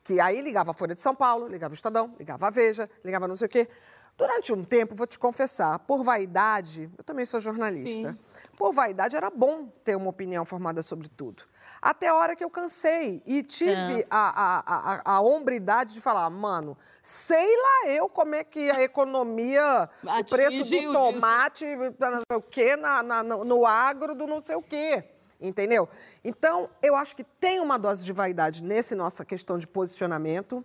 Que 0.05 0.19
aí 0.19 0.41
ligava 0.41 0.73
a 0.73 0.75
Folha 0.75 0.97
de 0.97 1.01
São 1.01 1.15
Paulo, 1.15 1.47
ligava 1.47 1.73
o 1.73 1.77
Estadão, 1.77 2.12
ligava 2.19 2.49
a 2.49 2.51
Veja, 2.51 2.91
ligava 3.05 3.29
não 3.29 3.37
sei 3.37 3.47
o 3.47 3.49
quê. 3.49 3.69
Durante 4.16 4.53
um 4.53 4.62
tempo, 4.62 4.94
vou 4.94 5.07
te 5.07 5.18
confessar, 5.18 5.79
por 5.81 6.05
vaidade, 6.05 6.88
eu 6.96 7.03
também 7.03 7.25
sou 7.25 7.40
jornalista, 7.40 8.16
por 8.59 8.72
vaidade 8.72 9.16
era 9.16 9.31
bom 9.31 9.66
ter 9.83 9.96
uma 9.96 10.11
opinião 10.11 10.44
formada 10.44 10.83
sobre 10.83 11.09
tudo. 11.09 11.44
Até 11.81 12.09
a 12.09 12.14
hora 12.14 12.37
que 12.37 12.44
eu 12.44 12.51
cansei 12.51 13.22
e 13.27 13.42
tive 13.42 14.07
a, 14.11 14.29
a, 14.61 15.01
a, 15.14 15.16
a 15.16 15.20
hombridade 15.20 15.94
de 15.94 16.01
falar, 16.01 16.29
mano, 16.31 16.77
sei 17.03 17.44
lá 17.57 17.88
eu 17.90 18.09
como 18.09 18.35
é 18.37 18.44
que 18.44 18.70
a 18.70 18.83
economia, 18.83 19.88
o 20.20 20.25
preço 20.25 20.59
do 20.59 20.92
tomate, 20.92 21.75
não 21.75 22.20
sei 22.31 22.37
o 22.37 22.42
quê, 22.42 22.77
na, 22.77 23.03
na- 23.03 23.22
no, 23.25 23.44
no 23.44 23.66
agro 23.66 24.14
do 24.14 24.27
não 24.27 24.40
sei 24.40 24.55
o 24.55 24.62
quê. 24.62 25.05
Entendeu? 25.40 25.88
Então, 26.22 26.70
eu 26.81 26.94
acho 26.94 27.16
que 27.16 27.25
tem 27.25 27.59
uma 27.59 27.77
dose 27.77 28.05
de 28.05 28.12
vaidade 28.12 28.62
nesse 28.62 28.94
nossa 28.94 29.25
questão 29.25 29.59
de 29.59 29.66
posicionamento, 29.66 30.64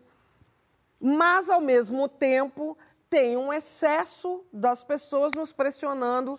mas, 1.00 1.50
ao 1.50 1.62
mesmo 1.62 2.08
tempo, 2.08 2.78
tem 3.10 3.38
um 3.38 3.54
excesso 3.54 4.44
das 4.52 4.84
pessoas 4.84 5.34
nos 5.34 5.52
pressionando 5.54 6.38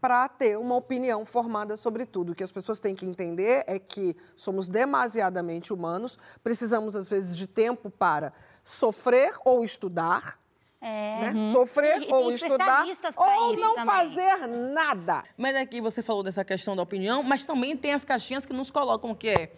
para 0.00 0.28
ter 0.28 0.58
uma 0.58 0.76
opinião 0.76 1.24
formada 1.24 1.76
sobre 1.76 2.04
tudo. 2.04 2.32
O 2.32 2.34
que 2.34 2.44
as 2.44 2.52
pessoas 2.52 2.78
têm 2.78 2.94
que 2.94 3.06
entender 3.06 3.64
é 3.66 3.78
que 3.78 4.16
somos 4.36 4.68
demasiadamente 4.68 5.72
humanos, 5.72 6.18
precisamos, 6.42 6.94
às 6.94 7.08
vezes, 7.08 7.36
de 7.36 7.46
tempo 7.46 7.90
para 7.90 8.32
sofrer 8.64 9.34
ou 9.44 9.64
estudar. 9.64 10.38
É. 10.82 11.30
né? 11.32 11.52
Sofrer 11.52 12.02
E 12.02 12.12
ou 12.12 12.32
estudar 12.32 12.86
ou 13.16 13.52
isso 13.52 13.60
não 13.60 13.74
também. 13.74 13.94
fazer 13.94 14.46
nada. 14.46 15.24
Mas 15.36 15.54
aqui 15.54 15.78
você 15.78 16.02
falou 16.02 16.22
dessa 16.22 16.42
questão 16.42 16.74
da 16.74 16.82
opinião, 16.82 17.22
mas 17.22 17.44
também 17.44 17.76
tem 17.76 17.92
as 17.92 18.02
caixinhas 18.02 18.46
que 18.46 18.52
nos 18.54 18.70
colocam 18.70 19.14
que 19.14 19.28
é. 19.28 19.52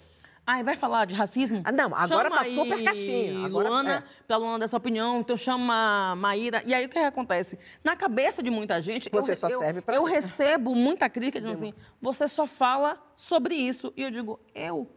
Ai, 0.45 0.65
vai 0.65 0.77
falar 0.77 1.05
de 1.05 1.15
racismo? 1.15 1.63
Ah, 1.65 1.71
não, 1.71 1.95
agora 1.95 2.29
Chama 2.29 2.43
tá 2.43 2.45
super 2.45 2.83
caixinha, 2.83 3.47
agora- 3.47 3.69
Luana, 3.69 3.95
é. 3.95 4.03
pra 4.27 4.37
Luana 4.37 4.59
dessa 4.59 4.77
opinião, 4.77 5.21
então 5.21 5.37
chama 5.37 6.15
Maíra. 6.17 6.63
E 6.67 6.75
aí 6.75 6.85
o 6.85 6.89
que 6.89 6.99
acontece? 6.99 7.57
Na 7.85 7.95
cabeça 7.95 8.43
de 8.43 8.51
muita 8.51 8.81
gente. 8.83 9.09
Você 9.13 9.33
eu, 9.33 9.37
só 9.37 9.49
eu- 9.49 9.59
serve 9.61 9.81
pra 9.81 9.95
Eu 9.95 10.03
recebo 10.03 10.75
muita 10.75 11.09
crítica 11.09 11.39
dizendo 11.39 11.55
assim: 11.57 11.73
você 12.01 12.27
só 12.27 12.45
fala 12.47 13.01
sobre 13.17 13.55
isso. 13.55 13.93
E 13.97 14.03
eu 14.03 14.11
digo, 14.11 14.41
eu. 14.53 14.91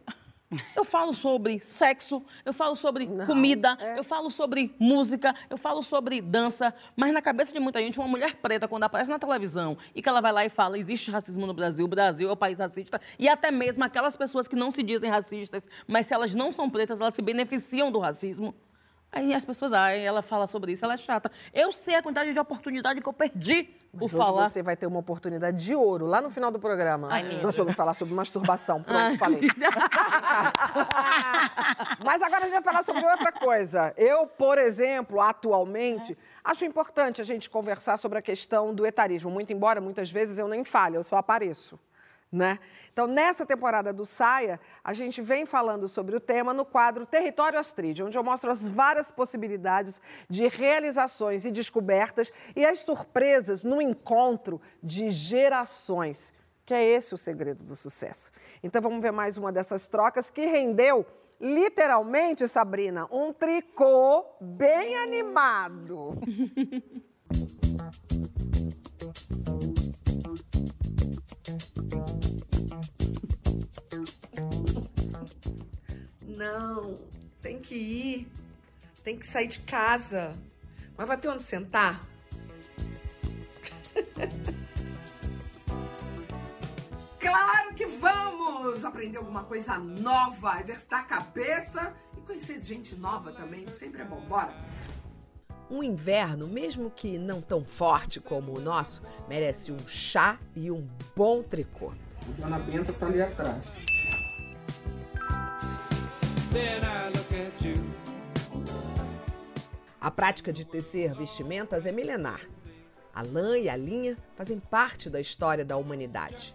Eu 0.76 0.84
falo 0.84 1.12
sobre 1.12 1.58
sexo, 1.58 2.22
eu 2.44 2.52
falo 2.52 2.76
sobre 2.76 3.06
comida, 3.26 3.76
é. 3.80 3.98
eu 3.98 4.04
falo 4.04 4.30
sobre 4.30 4.74
música, 4.78 5.34
eu 5.50 5.58
falo 5.58 5.82
sobre 5.82 6.20
dança, 6.20 6.72
mas 6.94 7.12
na 7.12 7.20
cabeça 7.20 7.52
de 7.52 7.58
muita 7.58 7.80
gente, 7.80 7.98
uma 7.98 8.06
mulher 8.06 8.36
preta, 8.36 8.68
quando 8.68 8.84
aparece 8.84 9.10
na 9.10 9.18
televisão 9.18 9.76
e 9.94 10.00
que 10.00 10.08
ela 10.08 10.20
vai 10.20 10.30
lá 10.30 10.44
e 10.44 10.48
fala, 10.48 10.78
existe 10.78 11.10
racismo 11.10 11.46
no 11.46 11.54
Brasil, 11.54 11.84
o 11.84 11.88
Brasil 11.88 12.28
é 12.28 12.32
o 12.32 12.36
país 12.36 12.58
racista, 12.60 13.00
e 13.18 13.28
até 13.28 13.50
mesmo 13.50 13.82
aquelas 13.82 14.16
pessoas 14.16 14.46
que 14.46 14.54
não 14.54 14.70
se 14.70 14.82
dizem 14.82 15.10
racistas, 15.10 15.68
mas 15.86 16.06
se 16.06 16.14
elas 16.14 16.34
não 16.34 16.52
são 16.52 16.70
pretas, 16.70 17.00
elas 17.00 17.14
se 17.14 17.22
beneficiam 17.22 17.90
do 17.90 17.98
racismo. 17.98 18.54
Aí 19.12 19.32
as 19.32 19.44
pessoas, 19.44 19.72
ai, 19.72 20.04
ela 20.04 20.20
fala 20.20 20.46
sobre 20.46 20.72
isso, 20.72 20.84
ela 20.84 20.94
é 20.94 20.96
chata. 20.96 21.30
Eu 21.54 21.72
sei 21.72 21.94
a 21.94 22.02
quantidade 22.02 22.32
de 22.32 22.38
oportunidade 22.38 23.00
que 23.00 23.08
eu 23.08 23.12
perdi 23.12 23.64
por 23.64 24.02
Mas 24.02 24.12
hoje 24.12 24.16
falar. 24.16 24.50
você 24.50 24.62
vai 24.62 24.76
ter 24.76 24.86
uma 24.86 24.98
oportunidade 24.98 25.64
de 25.64 25.74
ouro 25.74 26.04
lá 26.04 26.20
no 26.20 26.28
final 26.28 26.50
do 26.50 26.58
programa. 26.58 27.08
Ai, 27.10 27.22
mesmo. 27.22 27.42
Nós 27.42 27.56
vamos 27.56 27.74
falar 27.74 27.94
sobre 27.94 28.12
masturbação. 28.12 28.82
Pronto, 28.82 29.16
falei. 29.16 29.40
Mas 32.04 32.20
agora 32.20 32.44
a 32.44 32.48
gente 32.48 32.54
vai 32.54 32.62
falar 32.62 32.82
sobre 32.82 33.06
outra 33.06 33.32
coisa. 33.32 33.94
Eu, 33.96 34.26
por 34.26 34.58
exemplo, 34.58 35.20
atualmente, 35.20 36.16
acho 36.44 36.64
importante 36.66 37.20
a 37.20 37.24
gente 37.24 37.48
conversar 37.48 37.96
sobre 37.96 38.18
a 38.18 38.22
questão 38.22 38.74
do 38.74 38.84
etarismo. 38.84 39.30
Muito 39.30 39.52
embora 39.52 39.80
muitas 39.80 40.10
vezes 40.10 40.38
eu 40.38 40.46
nem 40.46 40.62
fale, 40.62 40.96
eu 40.96 41.02
só 41.02 41.16
apareço. 41.16 41.78
Né? 42.30 42.58
Então, 42.92 43.06
nessa 43.06 43.46
temporada 43.46 43.92
do 43.92 44.04
Saia, 44.04 44.60
a 44.82 44.92
gente 44.92 45.22
vem 45.22 45.46
falando 45.46 45.86
sobre 45.86 46.16
o 46.16 46.20
tema 46.20 46.52
no 46.52 46.64
quadro 46.64 47.06
Território 47.06 47.58
Astrid, 47.58 48.02
onde 48.02 48.18
eu 48.18 48.24
mostro 48.24 48.50
as 48.50 48.66
várias 48.66 49.10
possibilidades 49.10 50.00
de 50.28 50.48
realizações 50.48 51.44
e 51.44 51.52
descobertas 51.52 52.32
e 52.54 52.66
as 52.66 52.80
surpresas 52.80 53.62
no 53.62 53.80
encontro 53.80 54.60
de 54.82 55.10
gerações, 55.10 56.34
que 56.64 56.74
é 56.74 56.84
esse 56.84 57.14
o 57.14 57.18
segredo 57.18 57.62
do 57.62 57.76
sucesso. 57.76 58.32
Então, 58.62 58.82
vamos 58.82 59.00
ver 59.00 59.12
mais 59.12 59.38
uma 59.38 59.52
dessas 59.52 59.86
trocas 59.86 60.28
que 60.28 60.46
rendeu, 60.46 61.06
literalmente, 61.40 62.48
Sabrina, 62.48 63.06
um 63.12 63.32
tricô 63.32 64.24
bem 64.40 64.96
animado. 64.96 66.18
tem 77.40 77.58
que 77.58 77.74
ir, 77.74 78.28
tem 79.02 79.18
que 79.18 79.26
sair 79.26 79.48
de 79.48 79.60
casa. 79.60 80.34
Mas 80.96 81.06
vai 81.06 81.16
ter 81.18 81.28
onde 81.28 81.42
sentar? 81.42 82.04
claro 87.18 87.74
que 87.74 87.86
vamos 87.86 88.84
aprender 88.84 89.18
alguma 89.18 89.44
coisa 89.44 89.78
nova, 89.78 90.58
exercitar 90.60 91.00
a 91.00 91.04
cabeça 91.04 91.94
e 92.16 92.20
conhecer 92.20 92.60
gente 92.62 92.94
nova 92.96 93.32
também, 93.32 93.66
sempre 93.68 94.02
é 94.02 94.04
bom. 94.04 94.20
Bora! 94.22 94.52
Um 95.70 95.82
inverno, 95.82 96.46
mesmo 96.46 96.90
que 96.90 97.18
não 97.18 97.40
tão 97.40 97.64
forte 97.64 98.20
como 98.20 98.56
o 98.56 98.60
nosso, 98.60 99.02
merece 99.28 99.72
um 99.72 99.88
chá 99.88 100.38
e 100.54 100.70
um 100.70 100.86
bom 101.14 101.42
tricô. 101.42 101.92
A 102.20 102.40
dona 102.40 102.58
Benta 102.58 102.92
tá 102.92 103.06
ali 103.06 103.20
atrás. 103.20 103.66
A 110.06 110.10
prática 110.10 110.52
de 110.52 110.64
tecer 110.64 111.12
vestimentas 111.14 111.84
é 111.84 111.90
milenar. 111.90 112.40
A 113.12 113.22
lã 113.22 113.58
e 113.58 113.68
a 113.68 113.74
linha 113.74 114.16
fazem 114.36 114.60
parte 114.60 115.10
da 115.10 115.20
história 115.20 115.64
da 115.64 115.76
humanidade. 115.76 116.54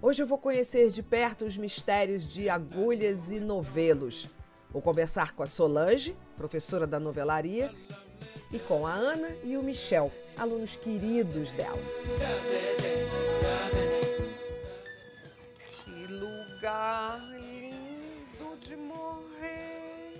Hoje 0.00 0.22
eu 0.22 0.28
vou 0.28 0.38
conhecer 0.38 0.90
de 0.92 1.02
perto 1.02 1.44
os 1.44 1.56
mistérios 1.56 2.24
de 2.24 2.48
agulhas 2.48 3.32
e 3.32 3.40
novelos. 3.40 4.28
Vou 4.70 4.80
conversar 4.80 5.32
com 5.32 5.42
a 5.42 5.46
Solange, 5.46 6.16
professora 6.36 6.86
da 6.86 7.00
novelaria, 7.00 7.74
e 8.52 8.60
com 8.60 8.86
a 8.86 8.92
Ana 8.92 9.30
e 9.42 9.56
o 9.56 9.62
Michel, 9.62 10.12
alunos 10.38 10.76
queridos 10.76 11.50
dela. 11.50 11.82
Que 15.72 16.06
lugar 16.06 17.20
de 18.66 18.76
morrer. 18.76 20.14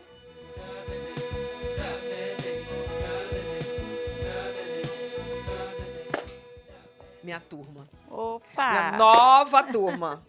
Minha 7.24 7.40
turma. 7.40 7.88
Opa! 8.08 8.70
Minha 8.70 8.92
nova 8.92 9.62
turma. 9.64 10.24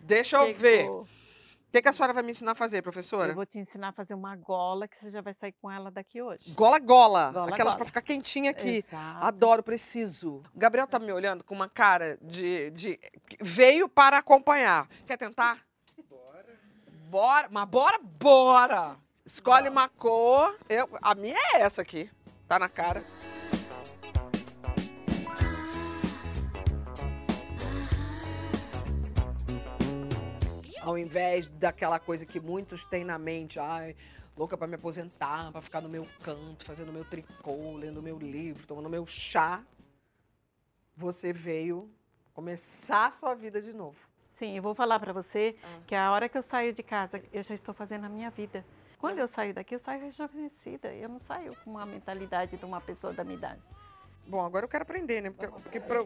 Deixa 0.00 0.38
eu 0.38 0.52
ver. 0.54 0.84
Chegou. 0.84 1.02
O 1.02 1.72
que, 1.72 1.80
que 1.80 1.88
a 1.88 1.92
senhora 1.92 2.12
vai 2.12 2.22
me 2.22 2.30
ensinar 2.30 2.52
a 2.52 2.54
fazer, 2.54 2.82
professora? 2.82 3.32
Eu 3.32 3.34
vou 3.34 3.46
te 3.46 3.58
ensinar 3.58 3.88
a 3.88 3.92
fazer 3.92 4.12
uma 4.12 4.36
gola 4.36 4.86
que 4.86 4.98
você 4.98 5.10
já 5.10 5.22
vai 5.22 5.32
sair 5.32 5.52
com 5.52 5.70
ela 5.70 5.90
daqui 5.90 6.20
hoje. 6.20 6.52
Gola 6.54 6.78
gola. 6.78 7.30
Gola, 7.32 7.50
Aquelas 7.50 7.74
pra 7.74 7.84
ficar 7.86 8.02
quentinha 8.02 8.50
aqui. 8.50 8.84
Exato. 8.86 9.24
Adoro, 9.24 9.62
preciso. 9.62 10.42
O 10.54 10.58
Gabriel 10.58 10.86
tá 10.86 10.98
me 10.98 11.12
olhando 11.12 11.44
com 11.44 11.54
uma 11.54 11.68
cara 11.68 12.18
de, 12.22 12.70
de. 12.70 13.00
Veio 13.40 13.88
para 13.88 14.18
acompanhar. 14.18 14.86
Quer 15.06 15.16
tentar? 15.16 15.60
Bora. 17.12 17.42
Bora. 17.42 17.48
Mas 17.50 17.68
bora, 17.68 17.98
bora. 17.98 18.96
Escolhe 19.22 19.68
uma 19.68 19.86
cor. 19.86 20.56
Eu, 20.66 20.88
a 21.02 21.14
minha 21.14 21.36
é 21.52 21.60
essa 21.60 21.82
aqui. 21.82 22.10
Tá 22.48 22.58
na 22.58 22.70
cara. 22.70 23.04
Ao 30.80 30.96
invés 30.96 31.48
daquela 31.48 31.98
coisa 31.98 32.24
que 32.24 32.40
muitos 32.40 32.82
têm 32.86 33.04
na 33.04 33.18
mente, 33.18 33.60
ai, 33.60 33.94
louca 34.34 34.56
pra 34.56 34.66
me 34.66 34.76
aposentar, 34.76 35.52
pra 35.52 35.60
ficar 35.60 35.82
no 35.82 35.90
meu 35.90 36.08
canto, 36.22 36.64
fazendo 36.64 36.90
meu 36.90 37.04
tricô, 37.04 37.76
lendo 37.76 38.02
meu 38.02 38.18
livro, 38.18 38.66
tomando 38.66 38.88
meu 38.88 39.06
chá, 39.06 39.62
você 40.96 41.30
veio 41.30 41.88
começar 42.32 43.06
a 43.06 43.10
sua 43.10 43.34
vida 43.34 43.60
de 43.60 43.74
novo. 43.74 44.11
Sim, 44.42 44.56
eu 44.56 44.62
vou 44.62 44.74
falar 44.74 44.98
para 44.98 45.12
você 45.12 45.54
que 45.86 45.94
a 45.94 46.10
hora 46.10 46.28
que 46.28 46.36
eu 46.36 46.42
saio 46.42 46.72
de 46.72 46.82
casa, 46.82 47.22
eu 47.32 47.44
já 47.44 47.54
estou 47.54 47.72
fazendo 47.72 48.06
a 48.06 48.08
minha 48.08 48.28
vida. 48.28 48.64
Quando 48.98 49.20
eu 49.20 49.28
saio 49.28 49.54
daqui, 49.54 49.72
eu 49.72 49.78
saio 49.78 50.00
rejuvenescida. 50.00 50.92
Eu 50.92 51.08
não 51.08 51.20
saio 51.20 51.56
com 51.64 51.78
a 51.78 51.86
mentalidade 51.86 52.56
de 52.56 52.64
uma 52.64 52.80
pessoa 52.80 53.12
da 53.12 53.22
minha 53.22 53.36
idade. 53.36 53.60
Bom, 54.26 54.44
agora 54.44 54.64
eu 54.64 54.68
quero 54.68 54.82
aprender, 54.82 55.20
né? 55.20 55.30
Porque, 55.30 55.46
porque 55.46 55.78
pra- 55.78 56.04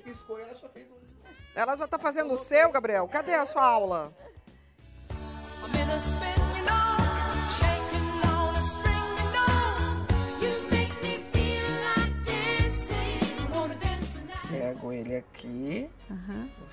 Ela 1.54 1.76
já 1.76 1.88
tá 1.88 1.98
fazendo 1.98 2.30
o 2.34 2.36
seu, 2.36 2.70
Gabriel? 2.70 3.08
Cadê 3.08 3.32
a 3.32 3.46
sua 3.46 3.64
aula? 3.64 4.14
Pego 14.66 14.92
ele 14.92 15.14
aqui, 15.14 15.88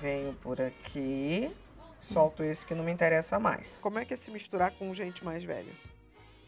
venho 0.00 0.32
por 0.42 0.60
aqui, 0.60 1.54
solto 2.00 2.42
esse 2.42 2.66
que 2.66 2.74
não 2.74 2.82
me 2.82 2.90
interessa 2.90 3.38
mais. 3.38 3.80
Como 3.80 4.00
é 4.00 4.04
que 4.04 4.12
é 4.12 4.16
se 4.16 4.32
misturar 4.32 4.72
com 4.72 4.92
gente 4.92 5.24
mais 5.24 5.44
velha? 5.44 5.72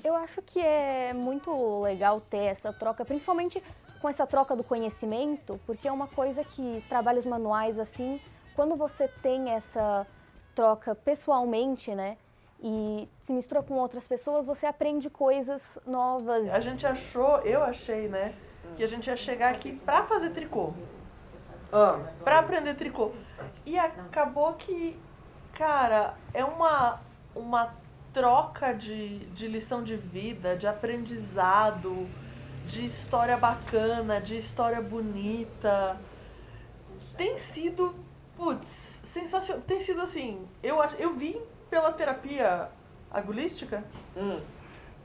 Eu 0.03 0.17
acho 0.17 0.43
que 0.43 0.59
é 0.59 1.13
muito 1.13 1.81
legal 1.83 2.21
ter 2.21 2.47
essa 2.47 2.73
troca, 2.73 3.05
principalmente 3.05 3.63
com 4.01 4.09
essa 4.09 4.27
troca 4.27 4.57
do 4.57 4.65
conhecimento, 4.65 5.61
porque 5.65 5.87
é 5.87 5.93
uma 5.93 6.09
coisa 6.09 6.43
que 6.43 6.83
trabalhos 6.89 7.25
manuais 7.25 7.79
assim, 7.79 8.21
quando 8.57 8.75
você 8.75 9.07
tem 9.23 9.51
essa 9.51 10.05
troca 10.53 10.97
pessoalmente, 10.97 11.95
né, 11.95 12.17
e 12.61 13.09
se 13.23 13.33
mistura 13.33 13.63
com 13.63 13.75
outras 13.75 14.05
pessoas, 14.05 14.47
você 14.47 14.67
aprende 14.67 15.09
coisas 15.09 15.63
novas. 15.87 16.49
A 16.49 16.59
gente 16.59 16.85
achou, 16.85 17.39
eu 17.43 17.63
achei, 17.63 18.09
né, 18.09 18.35
que 18.75 18.83
a 18.83 18.89
gente 18.89 19.07
ia 19.07 19.17
chegar 19.17 19.55
aqui 19.55 19.73
pra 19.73 20.05
fazer 20.07 20.31
tricô. 20.31 20.75
Pra 22.23 22.39
aprender 22.39 22.75
tricô. 22.75 23.13
E 23.65 23.79
acabou 23.79 24.55
que, 24.55 24.99
cara, 25.53 26.15
é 26.33 26.45
uma, 26.45 27.01
uma 27.35 27.75
troca 28.13 28.73
de, 28.73 29.19
de 29.27 29.47
lição 29.47 29.83
de 29.83 29.97
vida, 29.97 30.57
de 30.57 30.67
aprendizado, 30.67 32.09
de 32.67 32.87
história 32.87 33.37
bacana, 33.37 34.21
de 34.21 34.39
história 34.39 34.81
bonita. 34.81 35.99
Tem 37.17 37.39
sido, 37.39 37.95
putz, 38.37 39.01
sensacional. 39.03 39.63
Tem 39.67 39.81
sido 39.81 40.01
assim, 40.03 40.47
eu, 40.63 40.83
eu 40.99 41.15
vim 41.15 41.41
pela 41.71 41.93
terapia 41.93 42.69
agulística, 43.11 43.85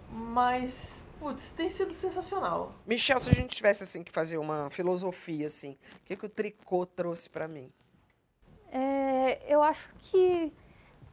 mas, 0.10 1.04
putz, 1.22 1.52
tem 1.52 1.70
sido 1.70 1.94
sensacional. 1.94 2.74
Michel, 2.86 3.20
se 3.20 3.30
a 3.30 3.34
gente 3.34 3.56
tivesse 3.56 3.84
assim 3.84 4.04
que 4.04 4.12
fazer 4.12 4.40
uma 4.40 4.72
filosofia 4.72 5.46
assim, 5.46 5.78
o 5.98 6.06
que, 6.06 6.16
que 6.16 6.26
o 6.26 6.30
tricô 6.30 6.84
trouxe 6.84 7.30
pra 7.30 7.48
mim? 7.48 7.72
É, 8.72 9.40
eu 9.48 9.62
acho 9.62 9.88
que 10.00 10.52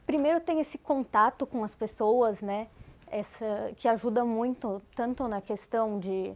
primeiro 0.07 0.39
tem 0.39 0.59
esse 0.59 0.79
contato 0.79 1.45
com 1.45 1.63
as 1.63 1.75
pessoas, 1.75 2.41
né? 2.41 2.67
Essa, 3.05 3.71
que 3.77 3.87
ajuda 3.87 4.25
muito, 4.25 4.81
tanto 4.95 5.27
na 5.27 5.41
questão 5.41 5.99
de, 5.99 6.33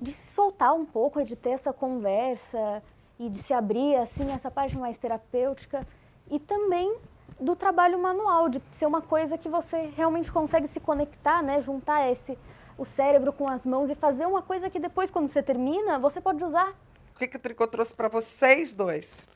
de 0.00 0.12
se 0.12 0.34
soltar 0.34 0.74
um 0.74 0.84
pouco, 0.84 1.24
de 1.24 1.36
ter 1.36 1.50
essa 1.50 1.72
conversa 1.72 2.82
e 3.18 3.28
de 3.28 3.40
se 3.40 3.52
abrir, 3.54 3.96
assim, 3.96 4.32
essa 4.32 4.50
parte 4.50 4.76
mais 4.76 4.98
terapêutica. 4.98 5.86
E 6.28 6.40
também 6.40 6.96
do 7.40 7.54
trabalho 7.54 8.00
manual, 8.00 8.48
de 8.48 8.60
ser 8.78 8.86
uma 8.86 9.00
coisa 9.00 9.38
que 9.38 9.48
você 9.48 9.92
realmente 9.96 10.30
consegue 10.30 10.66
se 10.68 10.80
conectar, 10.80 11.42
né? 11.42 11.60
Juntar 11.60 12.10
esse, 12.10 12.38
o 12.82 12.84
cérebro 12.84 13.32
com 13.32 13.48
as 13.48 13.64
mãos 13.64 13.90
e 13.90 13.94
fazer 13.94 14.26
uma 14.26 14.42
coisa 14.42 14.68
que 14.68 14.80
depois, 14.80 15.10
quando 15.10 15.30
você 15.30 15.42
termina, 15.42 15.98
você 15.98 16.20
pode 16.20 16.42
usar. 16.42 16.70
O 17.14 17.18
que, 17.18 17.28
que 17.28 17.36
o 17.36 17.40
tricô 17.40 17.66
trouxe 17.66 17.94
pra 17.94 18.08
vocês 18.08 18.72
dois? 18.72 19.28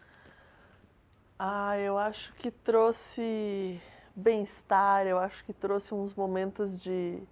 Ah, 1.39 1.79
eu 1.79 1.97
acho 1.97 2.33
que 2.35 2.51
trouxe 2.51 3.81
bem-estar, 4.17 5.07
eu 5.07 5.19
acho 5.19 5.45
que 5.45 5.53
trouxe 5.53 5.95
uns 5.95 6.13
momentos 6.15 6.81
de, 6.81 7.23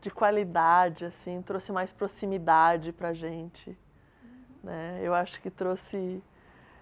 de 0.00 0.10
qualidade, 0.10 1.04
assim, 1.04 1.42
trouxe 1.42 1.70
mais 1.70 1.92
proximidade 1.92 2.92
pra 2.92 3.12
gente. 3.12 3.76
Né? 4.62 5.00
Eu 5.02 5.12
acho 5.12 5.40
que 5.42 5.50
trouxe 5.50 6.22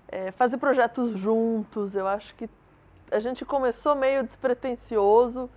é, 0.07 0.31
fazer 0.31 0.59
projetos 0.59 1.19
juntos, 1.19 1.97
eu 1.97 2.07
acho 2.07 2.35
que 2.37 2.49
a 3.11 3.19
gente 3.19 3.45
começou 3.45 3.97
meio 3.97 4.23
despretensioso 4.23 5.51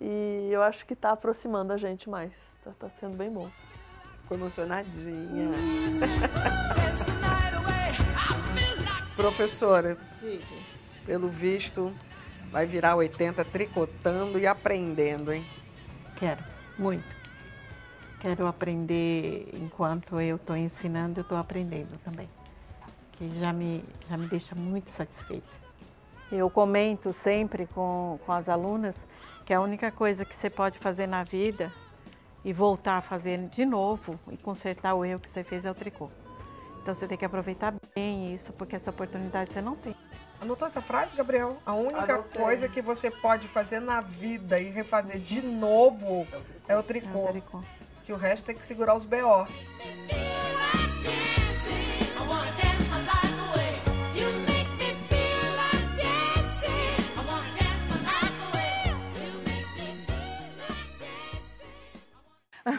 e 0.00 0.48
eu 0.50 0.62
acho 0.62 0.86
que 0.86 0.94
está 0.94 1.10
aproximando 1.10 1.72
a 1.72 1.76
gente 1.76 2.08
mais. 2.08 2.32
Tá, 2.64 2.70
tá 2.78 2.88
sendo 2.98 3.16
bem 3.16 3.30
bom. 3.30 3.50
Ficou 4.22 4.38
emocionadinha. 4.38 5.50
Professora, 9.14 9.98
pelo 11.04 11.28
visto, 11.28 11.92
vai 12.50 12.64
virar 12.64 12.96
80 12.96 13.44
tricotando 13.44 14.38
e 14.38 14.46
aprendendo, 14.46 15.32
hein? 15.32 15.46
Quero, 16.16 16.42
muito. 16.78 17.20
Quero 18.20 18.46
aprender 18.46 19.50
enquanto 19.54 20.20
eu 20.20 20.36
estou 20.36 20.56
ensinando, 20.56 21.20
eu 21.20 21.22
estou 21.22 21.36
aprendendo 21.36 21.98
também. 22.04 22.28
Que 23.12 23.30
já 23.38 23.52
me, 23.52 23.84
já 24.08 24.16
me 24.16 24.26
deixa 24.26 24.54
muito 24.54 24.88
satisfeita. 24.90 25.60
Eu 26.32 26.48
comento 26.48 27.12
sempre 27.12 27.66
com, 27.66 28.18
com 28.24 28.32
as 28.32 28.48
alunas 28.48 28.94
que 29.44 29.52
a 29.52 29.60
única 29.60 29.90
coisa 29.90 30.24
que 30.24 30.34
você 30.34 30.48
pode 30.48 30.78
fazer 30.78 31.06
na 31.06 31.24
vida 31.24 31.72
e 32.44 32.52
voltar 32.52 32.98
a 32.98 33.02
fazer 33.02 33.38
de 33.48 33.64
novo 33.64 34.18
e 34.30 34.36
consertar 34.36 34.94
o 34.94 35.04
erro 35.04 35.20
que 35.20 35.30
você 35.30 35.44
fez 35.44 35.64
é 35.64 35.70
o 35.70 35.74
tricô. 35.74 36.10
Então 36.82 36.94
você 36.94 37.06
tem 37.06 37.18
que 37.18 37.24
aproveitar 37.24 37.74
bem 37.94 38.34
isso, 38.34 38.52
porque 38.54 38.76
essa 38.76 38.90
oportunidade 38.90 39.52
você 39.52 39.60
não 39.60 39.76
tem. 39.76 39.94
Anotou 40.40 40.66
essa 40.66 40.80
frase, 40.80 41.14
Gabriel? 41.14 41.58
A 41.66 41.74
única 41.74 42.14
Anotei. 42.14 42.40
coisa 42.40 42.68
que 42.68 42.80
você 42.80 43.10
pode 43.10 43.46
fazer 43.46 43.78
na 43.80 44.00
vida 44.00 44.58
e 44.58 44.70
refazer 44.70 45.20
de 45.20 45.42
novo 45.42 46.26
é 46.66 46.76
o 46.76 46.82
tricô. 46.82 47.28
Que 48.04 48.12
o 48.12 48.16
resto 48.16 48.46
tem 48.46 48.56
que 48.56 48.64
segurar 48.64 48.94
os 48.94 49.04
B.O. 49.04 49.46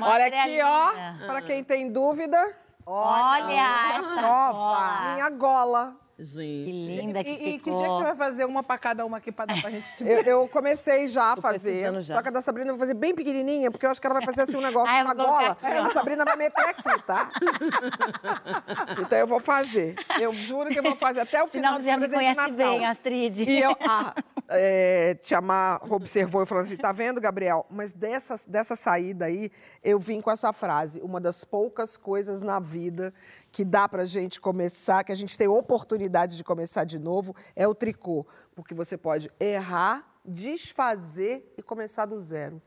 Olha 0.02 0.28
aqui, 0.28 0.62
ó. 0.62 0.92
Para 1.26 1.42
quem 1.42 1.64
tem 1.64 1.92
dúvida. 1.92 2.38
Olha 2.86 3.52
essa 3.54 4.04
prova. 4.04 4.52
gola. 4.54 5.14
Minha 5.14 5.30
gola. 5.30 6.01
Gente. 6.24 6.72
Que 6.72 7.02
linda 7.02 7.24
que 7.24 7.30
E, 7.30 7.34
e 7.34 7.58
que 7.60 7.66
ficou. 7.66 7.78
dia 7.80 7.88
que 7.88 7.94
você 7.96 8.04
vai 8.04 8.16
fazer 8.16 8.46
uma 8.46 8.62
pra 8.62 8.78
cada 8.78 9.06
uma 9.06 9.18
aqui 9.18 9.32
pra 9.32 9.46
dar 9.46 9.60
pra 9.60 9.72
gente? 9.72 9.86
Eu, 10.02 10.22
eu 10.22 10.48
comecei 10.48 11.08
já 11.08 11.34
a 11.34 11.38
fazer. 11.38 12.02
já. 12.02 12.16
Só 12.16 12.22
que 12.22 12.28
a 12.28 12.32
da 12.32 12.42
Sabrina 12.42 12.70
eu 12.70 12.74
vou 12.76 12.80
fazer 12.80 12.94
bem 12.94 13.14
pequenininha, 13.16 13.72
porque 13.72 13.86
eu 13.86 13.90
acho 13.90 14.00
que 14.00 14.06
ela 14.06 14.16
vai 14.16 14.26
fazer 14.26 14.42
assim 14.44 14.58
um 14.58 14.62
negócio 14.62 14.94
Ah, 14.94 15.04
com 15.04 15.10
a 15.10 15.14
gola. 15.14 15.52
aqui, 15.52 15.66
a 15.66 15.90
Sabrina 15.90 16.24
vai 16.24 16.36
meter 16.36 16.62
aqui, 16.66 17.04
tá? 17.08 17.32
então 19.02 19.18
eu 19.18 19.28
vou 19.28 19.40
fazer. 19.40 19.96
Eu 20.20 20.34
juro 20.34 20.70
que 20.70 20.80
eu 20.80 20.84
vou 20.84 20.96
fazer 20.96 21.22
até 21.22 21.42
o 21.44 21.48
final 21.48 21.76
você 21.80 21.86
já 21.86 21.98
me 21.98 22.08
conhece 22.10 22.52
bem, 22.52 22.86
Astrid. 22.86 23.40
E 23.50 23.60
eu, 23.60 23.72
a 23.88 24.14
é, 24.50 25.16
Tiamar 25.16 25.82
observou 25.92 26.44
e 26.44 26.46
falou 26.46 26.64
assim: 26.64 26.78
tá 26.78 26.92
vendo, 26.92 27.20
Gabriel? 27.22 27.66
Mas 27.70 27.94
dessa, 27.94 28.36
dessa 28.48 28.76
saída 28.76 29.26
aí, 29.26 29.52
eu 29.84 30.00
vim 30.00 30.22
com 30.22 30.30
essa 30.32 30.52
frase: 30.54 31.00
uma 31.02 31.20
das 31.20 31.44
poucas 31.44 31.98
coisas 31.98 32.42
na 32.42 32.60
vida 32.60 33.14
que 33.52 33.66
dá 33.66 33.88
pra 33.88 34.06
gente 34.06 34.40
começar, 34.40 35.04
que 35.04 35.12
a 35.12 35.16
gente 35.16 35.38
tem 35.38 35.48
oportunidade 35.48 36.38
de 36.38 36.44
começar 36.44 36.84
de 36.86 36.98
novo, 36.98 37.36
é 37.56 37.68
o 37.68 37.76
tricô. 37.76 38.26
Porque 38.56 38.74
você 38.74 38.98
pode 38.98 39.30
errar, 39.40 40.08
desfazer 40.26 41.54
e 41.58 41.62
começar 41.62 42.06
do 42.06 42.20
zero. 42.22 42.62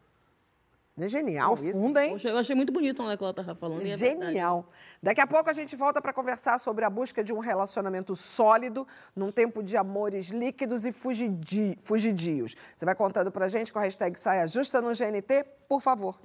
Não 0.96 1.06
é 1.06 1.08
genial 1.08 1.54
isso? 1.54 1.72
Profunda, 1.72 2.04
hein? 2.04 2.12
Poxa, 2.12 2.28
eu 2.28 2.38
achei 2.38 2.54
muito 2.54 2.72
bonito 2.72 3.02
né, 3.02 3.14
o 3.14 3.18
que 3.18 3.24
ela 3.24 3.30
estava 3.32 3.54
falando. 3.56 3.82
é. 3.82 3.96
Genial. 3.96 4.68
Daqui 5.02 5.20
a 5.20 5.26
pouco 5.26 5.50
a 5.50 5.52
gente 5.52 5.74
volta 5.74 6.00
para 6.00 6.12
conversar 6.12 6.56
sobre 6.60 6.84
a 6.84 6.90
busca 6.90 7.24
de 7.24 7.32
um 7.32 7.40
relacionamento 7.40 8.14
sólido 8.14 8.86
num 9.16 9.32
tempo 9.32 9.60
de 9.60 9.76
amores 9.76 10.28
líquidos 10.28 10.86
e 10.86 10.92
fugidi- 10.92 11.76
fugidios. 11.80 12.54
Você 12.76 12.84
vai 12.84 12.94
contando 12.94 13.32
pra 13.32 13.48
gente 13.48 13.72
com 13.72 13.80
a 13.80 13.82
hashtag 13.82 14.20
Saia 14.20 14.46
Justa 14.46 14.80
no 14.80 14.90
GNT, 14.94 15.44
por 15.68 15.80
favor. 15.80 16.16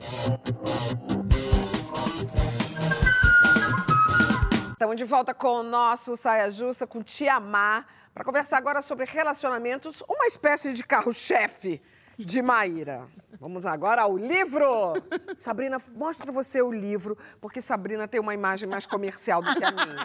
Estamos 4.80 4.96
de 4.96 5.04
volta 5.04 5.34
com 5.34 5.56
o 5.56 5.62
nosso 5.62 6.16
Saia 6.16 6.50
Justa, 6.50 6.88
com 6.88 7.04
Tia 7.04 7.38
Má, 7.38 7.84
para 8.14 8.24
conversar 8.24 8.56
agora 8.56 8.82
sobre 8.82 9.04
relacionamentos, 9.04 10.02
uma 10.08 10.26
espécie 10.26 10.72
de 10.72 10.86
carro-chefe 10.86 11.82
de 12.18 12.42
Maíra. 12.42 13.06
Vamos 13.42 13.66
agora 13.66 14.04
ao 14.04 14.18
livro. 14.18 14.94
Sabrina, 15.36 15.76
mostra 15.94 16.32
você 16.32 16.62
o 16.62 16.72
livro, 16.72 17.18
porque 17.42 17.60
Sabrina 17.60 18.08
tem 18.08 18.22
uma 18.22 18.34
imagem 18.34 18.70
mais 18.70 18.86
comercial 18.86 19.42
do 19.42 19.54
que 19.54 19.64
a 19.66 19.70
minha. 19.70 19.98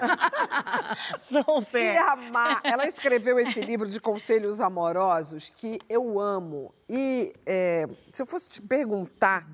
Super. 1.23 1.93
Tia 1.93 2.17
Má, 2.33 2.61
ela 2.65 2.85
escreveu 2.85 3.39
esse 3.39 3.61
livro 3.61 3.89
de 3.89 4.01
conselhos 4.01 4.61
amorosos 4.61 5.53
que 5.55 5.79
eu 5.89 6.19
amo. 6.19 6.75
E 6.89 7.33
é, 7.47 7.87
se 8.11 8.21
eu 8.21 8.27
fosse 8.27 8.51
te 8.51 8.61
perguntar 8.61 9.47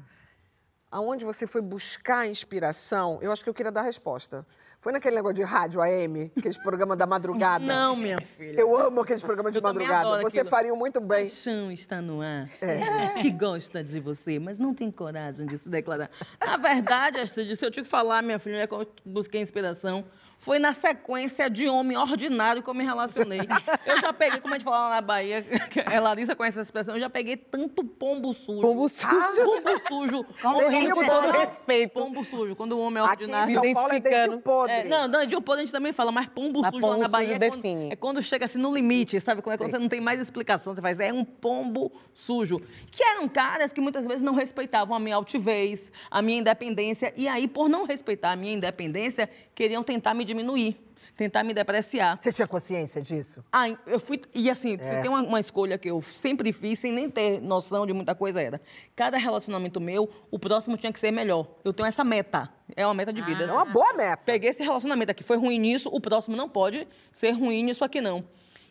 aonde 0.90 1.24
você 1.24 1.46
foi 1.46 1.60
buscar 1.60 2.26
inspiração, 2.26 3.18
eu 3.22 3.30
acho 3.30 3.44
que 3.44 3.50
eu 3.50 3.54
queria 3.54 3.70
dar 3.70 3.82
a 3.82 3.84
resposta. 3.84 4.46
Foi 4.82 4.92
naquele 4.94 5.16
negócio 5.16 5.34
de 5.34 5.42
rádio 5.42 5.82
AM, 5.82 6.32
aqueles 6.34 6.56
programas 6.56 6.96
da 6.96 7.06
madrugada? 7.06 7.62
Não, 7.62 7.94
minha 7.94 8.18
filha. 8.18 8.58
Eu 8.58 8.74
amo 8.74 9.02
aqueles 9.02 9.22
programas 9.22 9.52
de 9.52 9.58
Eu 9.58 9.62
madrugada. 9.62 10.08
adoro 10.08 10.22
Você 10.22 10.38
aquilo. 10.40 10.50
faria 10.50 10.74
muito 10.74 10.98
bem. 11.02 11.24
Paixão 11.26 11.70
está 11.70 12.00
no 12.00 12.22
ar. 12.22 12.48
É. 12.62 13.20
Que 13.20 13.30
gosta 13.30 13.84
de 13.84 14.00
você, 14.00 14.38
mas 14.38 14.58
não 14.58 14.72
tem 14.72 14.90
coragem 14.90 15.46
de 15.46 15.58
se 15.58 15.68
declarar. 15.68 16.08
Na 16.40 16.56
verdade, 16.56 17.20
Astrid, 17.20 17.54
se 17.56 17.66
eu 17.66 17.70
te 17.70 17.84
falar, 17.84 18.22
minha 18.22 18.38
filha, 18.38 18.66
como 18.66 18.82
eu 18.84 18.88
busquei 19.04 19.42
inspiração, 19.42 20.02
foi 20.38 20.58
na 20.58 20.72
sequência 20.72 21.50
de 21.50 21.68
homem 21.68 21.98
ordinário 21.98 22.62
que 22.62 22.70
eu 22.70 22.74
me 22.74 22.82
relacionei. 22.82 23.40
Eu 23.84 24.00
já 24.00 24.14
peguei, 24.14 24.40
como 24.40 24.54
a 24.54 24.56
gente 24.56 24.64
fala 24.64 24.88
lá 24.88 24.94
na 24.94 25.00
Bahia, 25.02 25.42
que 25.42 25.80
a 25.80 26.00
Larissa 26.00 26.34
conhece 26.34 26.58
essa 26.58 26.66
expressão, 26.68 26.94
eu 26.94 27.00
já 27.00 27.10
peguei 27.10 27.36
tanto 27.36 27.84
pombo 27.84 28.32
sujo. 28.32 28.62
Pombo 28.62 28.88
sujo. 28.88 29.44
pombo 29.44 29.78
sujo. 29.88 30.24
Com 30.24 30.52
Pombo 30.54 30.70
sujo. 30.70 30.94
com 30.94 31.04
todo 31.04 31.30
respeito. 31.32 31.92
Pombo 31.92 32.24
sujo, 32.24 32.56
quando 32.56 32.72
o 32.72 32.80
homem 32.80 33.02
é 33.02 33.06
Aqui 33.06 33.24
em 33.24 33.26
ordinário. 33.26 33.52
São 33.62 33.74
Paulo 33.74 33.92
é 33.92 34.00
desde 34.00 34.38
podre. 34.38 34.69
É, 34.70 34.84
não, 34.84 35.08
não, 35.08 35.26
de 35.26 35.34
um 35.34 35.42
podre 35.42 35.62
a 35.62 35.64
gente 35.64 35.72
também 35.72 35.92
fala, 35.92 36.12
mas 36.12 36.26
pombo 36.28 36.60
Mas 36.60 36.72
sujo 36.72 36.86
lá 36.86 36.92
pombo 36.92 37.02
na 37.02 37.08
Bahia 37.08 37.36
é 37.36 37.50
quando, 37.50 37.66
é 37.66 37.96
quando 37.96 38.22
chega 38.22 38.44
assim 38.44 38.58
no 38.58 38.72
limite, 38.72 39.20
sabe? 39.20 39.42
Quando, 39.42 39.54
é 39.54 39.58
quando 39.58 39.70
você 39.72 39.78
não 39.78 39.88
tem 39.88 40.00
mais 40.00 40.20
explicação, 40.20 40.74
você 40.74 40.80
faz, 40.80 41.00
é 41.00 41.12
um 41.12 41.24
pombo 41.24 41.90
sujo. 42.14 42.60
Que 42.90 43.02
eram 43.02 43.28
caras 43.28 43.72
que 43.72 43.80
muitas 43.80 44.06
vezes 44.06 44.22
não 44.22 44.34
respeitavam 44.34 44.96
a 44.96 45.00
minha 45.00 45.16
altivez, 45.16 45.92
a 46.10 46.22
minha 46.22 46.38
independência, 46.38 47.12
e 47.16 47.26
aí, 47.26 47.48
por 47.48 47.68
não 47.68 47.84
respeitar 47.84 48.32
a 48.32 48.36
minha 48.36 48.52
independência, 48.52 49.28
queriam 49.54 49.82
tentar 49.82 50.14
me 50.14 50.24
diminuir, 50.24 50.76
tentar 51.16 51.42
me 51.44 51.52
depreciar. 51.54 52.18
Você 52.20 52.32
tinha 52.32 52.46
consciência 52.46 53.00
disso? 53.02 53.44
Ai, 53.52 53.78
eu 53.86 53.98
fui. 54.00 54.20
E 54.34 54.48
assim, 54.50 54.76
É. 54.80 54.82
se 54.84 55.02
tem 55.02 55.08
uma, 55.10 55.22
uma 55.22 55.40
escolha 55.40 55.76
que 55.78 55.88
eu 55.90 56.00
sempre 56.02 56.52
fiz, 56.52 56.78
sem 56.78 56.92
nem 56.92 57.08
ter 57.10 57.40
noção 57.40 57.86
de 57.86 57.92
muita 57.92 58.14
coisa, 58.14 58.40
era. 58.40 58.60
Cada 58.96 59.16
relacionamento 59.16 59.80
meu, 59.80 60.08
o 60.30 60.38
próximo 60.38 60.76
tinha 60.76 60.92
que 60.92 61.00
ser 61.00 61.10
melhor. 61.10 61.46
Eu 61.64 61.72
tenho 61.72 61.86
essa 61.86 62.04
meta. 62.04 62.48
É 62.76 62.86
uma 62.86 62.94
meta 62.94 63.12
de 63.12 63.20
vida. 63.22 63.44
É 63.44 63.52
uma 63.52 63.64
boa 63.64 63.92
meta. 63.94 64.22
Peguei 64.24 64.50
esse 64.50 64.62
relacionamento 64.62 65.10
aqui, 65.10 65.22
foi 65.22 65.36
ruim 65.36 65.58
nisso, 65.58 65.88
o 65.92 66.00
próximo 66.00 66.36
não 66.36 66.48
pode 66.48 66.86
ser 67.12 67.30
ruim 67.32 67.62
nisso 67.64 67.84
aqui, 67.84 68.00
não. 68.00 68.24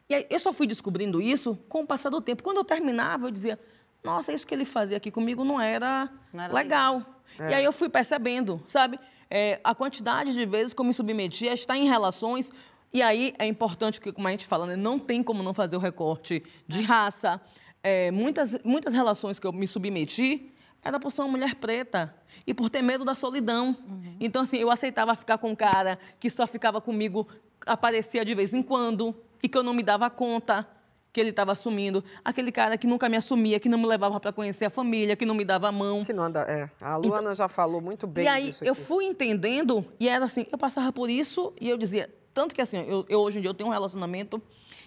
E 0.09 0.15
aí, 0.15 0.27
eu 0.29 0.39
só 0.39 0.51
fui 0.51 0.65
descobrindo 0.65 1.21
isso 1.21 1.55
com 1.69 1.81
o 1.81 1.85
passar 1.85 2.09
do 2.09 2.19
tempo. 2.21 2.41
Quando 2.41 2.57
eu 2.57 2.63
terminava, 2.63 3.27
eu 3.27 3.31
dizia, 3.31 3.59
nossa, 4.03 4.31
isso 4.33 4.47
que 4.47 4.55
ele 4.55 4.65
fazia 4.65 4.97
aqui 4.97 5.11
comigo 5.11 5.43
não 5.43 5.61
era, 5.61 6.09
Não 6.33 6.43
era 6.45 6.53
legal. 6.53 7.05
E 7.39 7.53
aí 7.53 7.63
eu 7.63 7.71
fui 7.71 7.89
percebendo, 7.89 8.59
sabe? 8.65 8.99
É, 9.29 9.59
a 9.63 9.75
quantidade 9.75 10.33
de 10.33 10.45
vezes 10.45 10.73
que 10.73 10.81
eu 10.81 10.85
me 10.85 10.93
submeti 10.93 11.47
a 11.47 11.53
estar 11.53 11.77
em 11.77 11.87
relações. 11.87 12.51
E 12.91 13.01
aí 13.01 13.33
é 13.37 13.45
importante 13.45 14.01
que, 14.01 14.11
como 14.11 14.27
a 14.27 14.31
gente 14.31 14.45
fala, 14.45 14.65
né, 14.65 14.75
não 14.75 14.97
tem 14.97 15.21
como 15.21 15.43
não 15.43 15.53
fazer 15.53 15.75
o 15.75 15.79
recorte 15.79 16.43
de 16.67 16.81
raça. 16.81 17.39
É, 17.83 18.09
muitas, 18.11 18.57
muitas 18.63 18.93
relações 18.93 19.39
que 19.39 19.45
eu 19.45 19.53
me 19.53 19.67
submeti 19.67 20.51
era 20.83 20.99
por 20.99 21.11
ser 21.11 21.21
uma 21.21 21.29
mulher 21.29 21.55
preta 21.55 22.13
e 22.47 22.53
por 22.53 22.69
ter 22.69 22.81
medo 22.81 23.05
da 23.05 23.13
solidão. 23.13 23.75
Então, 24.19 24.41
assim, 24.41 24.57
eu 24.57 24.71
aceitava 24.71 25.15
ficar 25.15 25.37
com 25.37 25.49
um 25.49 25.55
cara 25.55 25.99
que 26.19 26.29
só 26.29 26.47
ficava 26.47 26.81
comigo, 26.81 27.27
aparecia 27.65 28.23
de 28.23 28.33
vez 28.33 28.53
em 28.53 28.61
quando 28.61 29.15
e 29.43 29.47
que 29.47 29.57
eu 29.57 29.63
não 29.63 29.73
me 29.73 29.83
dava 29.83 30.09
conta 30.09 30.67
que 31.11 31.19
ele 31.19 31.29
estava 31.29 31.51
assumindo. 31.51 32.03
Aquele 32.23 32.51
cara 32.51 32.77
que 32.77 32.87
nunca 32.87 33.09
me 33.09 33.17
assumia, 33.17 33.59
que 33.59 33.67
não 33.67 33.77
me 33.77 33.85
levava 33.85 34.19
para 34.19 34.31
conhecer 34.31 34.65
a 34.65 34.69
família, 34.69 35.15
que 35.15 35.25
não 35.25 35.35
me 35.35 35.43
dava 35.43 35.67
a 35.67 35.71
mão. 35.71 36.05
Que 36.05 36.13
não 36.13 36.23
anda, 36.23 36.41
é. 36.41 36.69
A 36.79 36.95
Luana 36.95 37.33
já 37.33 37.47
falou 37.47 37.81
muito 37.81 38.05
bem 38.05 38.25
E 38.25 38.27
aí 38.27 38.45
disso 38.45 38.63
eu 38.63 38.75
fui 38.75 39.05
entendendo 39.05 39.85
e 39.99 40.07
era 40.07 40.25
assim, 40.25 40.45
eu 40.51 40.57
passava 40.57 40.91
por 40.93 41.09
isso 41.09 41.53
e 41.59 41.69
eu 41.69 41.77
dizia, 41.77 42.09
tanto 42.33 42.53
que 42.53 42.61
assim, 42.61 42.85
eu, 42.87 43.05
eu 43.09 43.19
hoje 43.19 43.39
em 43.39 43.41
dia 43.41 43.49
eu 43.49 43.53
tenho 43.53 43.69
um 43.69 43.73
relacionamento 43.73 44.41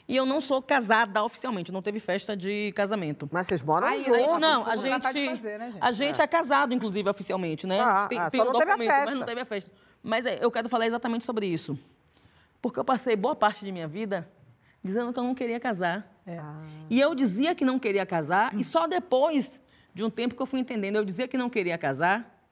e 0.09 0.17
eu 0.17 0.27
não 0.27 0.41
sou 0.41 0.61
casada 0.61 1.23
oficialmente, 1.23 1.71
não 1.71 1.81
teve 1.81 2.01
festa 2.01 2.37
de 2.37 2.73
casamento. 2.73 3.29
Mas 3.31 3.47
vocês 3.47 3.63
moram 3.63 3.87
Ai, 3.87 4.01
juntos. 4.01 4.41
Não, 4.41 4.67
a 4.67 4.77
gente, 4.77 5.03
fazer, 5.03 5.59
né, 5.59 5.71
gente? 5.71 5.79
a 5.81 5.93
gente 5.93 6.21
é. 6.21 6.27
casado, 6.27 6.75
inclusive, 6.75 7.09
oficialmente, 7.09 7.67
né? 7.67 7.81
Ah, 7.81 8.09
ah, 8.19 8.31
só 8.31 8.45
não 8.45 8.53
teve 8.53 8.73
a 8.73 8.77
mas 8.77 8.87
festa. 8.87 9.15
não 9.15 9.25
teve 9.25 9.41
a 9.41 9.45
festa. 9.45 9.71
Mas 10.03 10.27
é, 10.27 10.39
eu 10.41 10.51
quero 10.51 10.69
falar 10.69 10.87
exatamente 10.87 11.25
sobre 11.25 11.47
isso. 11.47 11.79
Porque 12.61 12.79
eu 12.79 12.85
passei 12.85 13.15
boa 13.15 13.35
parte 13.37 13.65
de 13.65 13.71
minha 13.71 13.87
vida 13.87 14.29
dizendo 14.83 15.13
que 15.13 15.19
eu 15.19 15.25
não 15.25 15.35
queria 15.35 15.61
casar. 15.61 16.12
E 16.89 17.01
eu 17.01 17.15
dizia 17.15 17.55
que 17.55 17.65
não 17.65 17.79
queria 17.79 18.07
casar, 18.07 18.55
e 18.59 18.63
só 18.63 18.87
depois 18.87 19.61
de 19.95 20.05
um 20.05 20.11
tempo 20.11 20.35
que 20.35 20.43
eu 20.43 20.47
fui 20.47 20.61
entendendo, 20.61 20.97
eu 20.97 21.05
dizia 21.05 21.29
que 21.29 21.37
não 21.37 21.51
queria 21.51 21.77
casar, 21.77 22.47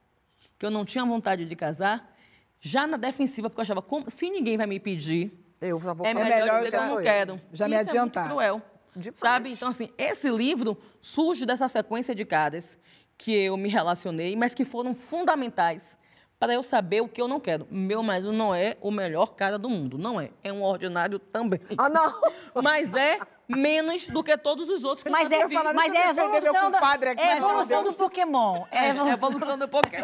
que 0.59 0.65
eu 0.65 0.71
não 0.71 0.85
tinha 0.85 1.03
vontade 1.05 1.45
de 1.45 1.55
casar, 1.55 2.15
já 2.59 2.85
na 2.85 2.97
defensiva, 2.97 3.49
porque 3.49 3.59
eu 3.59 3.63
achava, 3.63 3.81
como, 3.81 4.09
se 4.09 4.29
ninguém 4.29 4.57
vai 4.57 4.67
me 4.67 4.79
pedir, 4.79 5.31
Eu 5.59 5.79
já 5.79 5.93
vou 5.93 6.05
é 6.05 6.13
melhor, 6.13 6.39
melhor 6.39 6.57
dizer 6.59 6.71
que 6.71 6.77
já 6.77 6.87
eu 6.87 6.95
não 6.95 7.03
quero. 7.03 7.41
Já 7.51 7.67
me 7.67 7.75
Isso 7.75 7.89
adiantar. 7.89 8.25
É 8.25 8.29
cruel. 8.29 8.61
Demais. 8.95 9.19
Sabe? 9.19 9.51
Então, 9.51 9.69
assim, 9.69 9.89
esse 9.97 10.29
livro 10.29 10.77
surge 10.99 11.45
dessa 11.45 11.67
sequência 11.67 12.13
de 12.13 12.25
caras 12.25 12.77
que 13.17 13.31
eu 13.31 13.55
me 13.55 13.69
relacionei, 13.69 14.35
mas 14.35 14.53
que 14.53 14.65
foram 14.65 14.93
fundamentais 14.93 15.97
para 16.39 16.55
eu 16.55 16.63
saber 16.63 17.01
o 17.01 17.07
que 17.07 17.21
eu 17.21 17.27
não 17.27 17.39
quero. 17.39 17.67
Meu 17.69 18.01
marido 18.01 18.33
não 18.33 18.53
é 18.53 18.75
o 18.81 18.89
melhor 18.89 19.35
cara 19.35 19.59
do 19.59 19.69
mundo, 19.69 19.99
não 19.99 20.19
é. 20.19 20.31
É 20.43 20.51
um 20.51 20.63
ordinário 20.63 21.19
também. 21.19 21.59
Ah, 21.77 21.87
não! 21.87 22.19
Mas 22.63 22.95
é 22.95 23.19
menos 23.51 24.07
do 24.07 24.23
que 24.23 24.35
todos 24.37 24.69
os 24.69 24.83
outros 24.83 25.03
que 25.03 25.09
eu 25.09 25.11
Mas 25.11 25.29
já 25.29 25.35
é, 25.37 25.39
vivi. 25.43 25.55
falar, 25.55 25.73
mas 25.73 25.93
é 25.93 26.09
eu 26.09 26.13
meu 26.13 26.25
evolução, 26.25 26.71
da, 26.71 26.79
compadre 26.79 27.09
aqui, 27.09 27.21
é 27.21 27.37
evolução 27.37 27.83
do 27.83 27.93
Pokémon. 27.93 28.63
É 28.71 28.77
É 28.77 28.79
a 28.79 28.87
evolução. 28.89 29.13
evolução 29.13 29.57
do 29.57 29.67
Pokémon. 29.67 30.03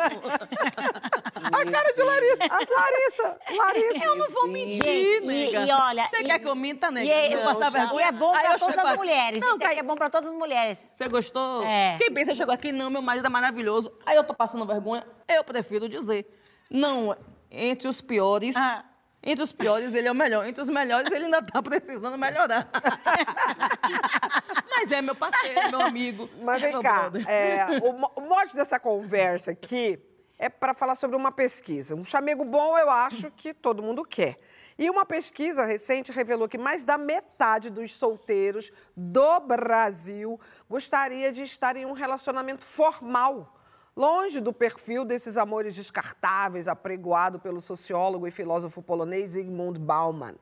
A 1.54 1.66
cara 1.72 1.94
de 1.94 2.02
Larissa! 2.04 2.44
As 2.44 2.70
Larissa! 2.70 3.38
Larissa! 3.58 4.06
Eu 4.06 4.16
não 4.16 4.30
vou 4.30 4.48
mentir, 4.48 4.84
Gente, 4.84 5.24
e- 5.24 5.26
nega. 5.26 5.66
e 5.66 5.72
olha, 5.72 6.08
Você 6.10 6.18
e- 6.18 6.24
quer 6.26 6.40
que 6.40 6.48
eu 6.48 6.56
minta, 6.56 6.92
nega? 6.92 7.06
E 7.06 7.12
é, 7.12 7.34
eu 7.36 7.44
passar 7.44 7.68
e 7.70 7.72
vergonha? 7.72 8.06
é 8.08 8.12
bom 8.12 8.36
eu 8.36 8.60
todas 8.60 8.78
as 8.78 8.96
mulheres. 8.98 9.40
Não, 9.42 9.50
Isso 9.50 9.60
tá- 9.60 9.74
é 9.74 9.84
bom 9.84 9.96
para 9.96 10.10
todas 10.10 10.30
as 10.30 10.36
mulheres. 10.36 10.94
Você 10.96 11.08
gostou? 11.08 11.64
É. 11.64 11.98
Quem 11.98 12.12
pensa 12.12 12.36
chegou 12.36 12.54
aqui, 12.54 12.72
não, 12.72 12.90
meu 12.90 13.02
marido 13.02 13.26
é 13.26 13.30
maravilhoso. 13.30 13.92
Aí 14.06 14.16
eu 14.16 14.24
tô 14.24 14.34
passando 14.34 14.66
vergonha, 14.66 15.06
eu 15.28 15.44
prefiro 15.44 15.88
dizer. 15.88 16.26
Não, 16.70 17.16
entre 17.50 17.88
os 17.88 18.02
piores, 18.02 18.56
Ah. 18.56 18.84
Entre 19.28 19.44
os 19.44 19.52
piores, 19.52 19.94
ele 19.94 20.08
é 20.08 20.12
o 20.12 20.16
melhor. 20.16 20.48
Entre 20.48 20.62
os 20.62 20.70
melhores, 20.70 21.12
ele 21.12 21.26
ainda 21.26 21.42
tá 21.42 21.62
precisando 21.62 22.18
melhorar. 22.18 22.70
Mas 24.72 24.90
é 24.90 25.02
meu 25.02 25.14
parceiro, 25.14 25.70
meu 25.70 25.82
amigo. 25.82 26.30
Mas 26.42 26.64
é 26.64 26.72
vem 26.72 26.82
cá, 26.82 27.12
é, 27.28 27.66
o, 27.84 28.22
o 28.22 28.24
mote 28.26 28.56
dessa 28.56 28.80
conversa 28.80 29.52
aqui 29.52 30.00
é 30.40 30.48
para 30.48 30.74
falar 30.74 30.96
sobre 30.96 31.18
uma 31.18 31.30
pesquisa. 31.30 31.94
Um 31.94 32.06
chamego 32.06 32.46
bom, 32.46 32.78
eu 32.78 32.90
acho 32.90 33.30
que 33.32 33.54
todo 33.54 33.84
mundo 33.84 34.06
quer. 34.06 34.40
E 34.80 34.90
uma 34.90 35.06
pesquisa 35.06 35.66
recente 35.66 36.10
revelou 36.10 36.48
que 36.48 36.58
mais 36.58 36.86
da 36.86 36.98
metade 36.98 37.70
dos 37.70 37.94
solteiros 37.94 38.72
do 38.96 39.42
Brasil 39.42 40.40
gostaria 40.70 41.34
de 41.34 41.44
estar 41.44 41.76
em 41.76 41.86
um 41.86 41.92
relacionamento 41.92 42.64
formal, 42.64 43.57
longe 43.98 44.40
do 44.40 44.54
perfil 44.54 45.04
desses 45.04 45.38
amores 45.38 45.74
descartáveis 45.74 46.68
apregoado 46.68 47.40
pelo 47.40 47.60
sociólogo 47.60 48.28
e 48.28 48.32
filósofo 48.32 48.80
polonês 48.80 49.32
Zygmunt 49.32 49.80
Bauman. 49.80 50.36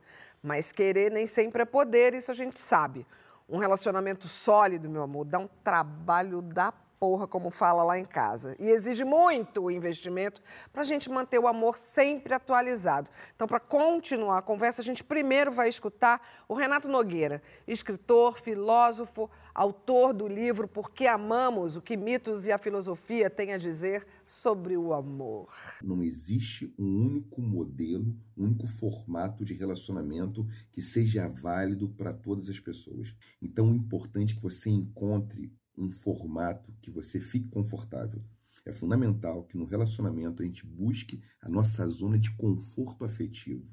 Mas 0.43 0.73
querer 0.73 1.09
nem 1.09 1.25
sempre 1.25 1.61
é 1.61 1.65
poder, 1.65 2.13
isso 2.13 2.29
a 2.29 2.33
gente 2.35 2.59
sabe. 2.59 3.07
Um 3.47 3.57
relacionamento 3.57 4.27
sólido, 4.27 4.89
meu 4.89 5.03
amor, 5.03 5.23
dá 5.23 5.39
um 5.39 5.47
trabalho 5.63 6.41
da 6.41 6.73
porra, 6.99 7.27
como 7.27 7.49
fala 7.49 7.83
lá 7.83 7.97
em 7.97 8.05
casa. 8.05 8.55
E 8.59 8.69
exige 8.69 9.03
muito 9.03 9.69
investimento 9.69 10.41
para 10.73 10.81
a 10.81 10.85
gente 10.85 11.09
manter 11.09 11.39
o 11.39 11.47
amor 11.47 11.77
sempre 11.77 12.33
atualizado. 12.33 13.09
Então, 13.35 13.47
para 13.47 13.59
continuar 13.59 14.39
a 14.39 14.41
conversa, 14.41 14.81
a 14.81 14.83
gente 14.83 15.03
primeiro 15.03 15.51
vai 15.51 15.69
escutar 15.69 16.21
o 16.47 16.53
Renato 16.53 16.87
Nogueira, 16.87 17.41
escritor, 17.67 18.39
filósofo, 18.39 19.29
autor 19.55 20.13
do 20.13 20.27
livro 20.27 20.67
Por 20.67 20.91
que 20.91 21.07
Amamos, 21.07 21.77
o 21.77 21.81
que 21.81 21.95
mitos 21.95 22.45
e 22.45 22.51
a 22.51 22.57
filosofia 22.57 23.29
têm 23.29 23.53
a 23.53 23.57
dizer 23.57 24.05
sobre 24.27 24.75
o 24.75 24.93
amor. 24.93 25.49
Não 25.81 26.03
existe 26.03 26.75
um 26.77 27.05
único 27.05 27.41
modelo, 27.41 28.13
um 28.35 28.43
único 28.43 28.67
formato 28.67 29.45
de 29.45 29.53
relacionamento 29.53 30.45
que 30.73 30.81
seja 30.81 31.29
válido 31.29 31.87
para 31.87 32.13
todas 32.13 32.49
as 32.49 32.59
pessoas. 32.59 33.15
Então, 33.41 33.69
é 33.69 33.75
importante 33.75 34.35
que 34.35 34.41
você 34.41 34.69
encontre 34.69 35.53
um 35.77 35.89
formato 35.89 36.73
que 36.81 36.91
você 36.91 37.21
fique 37.21 37.47
confortável. 37.47 38.21
É 38.65 38.73
fundamental 38.73 39.45
que 39.45 39.55
no 39.55 39.65
relacionamento 39.65 40.43
a 40.43 40.45
gente 40.45 40.65
busque 40.65 41.21
a 41.39 41.47
nossa 41.47 41.87
zona 41.87 42.19
de 42.19 42.35
conforto 42.35 43.05
afetivo, 43.05 43.65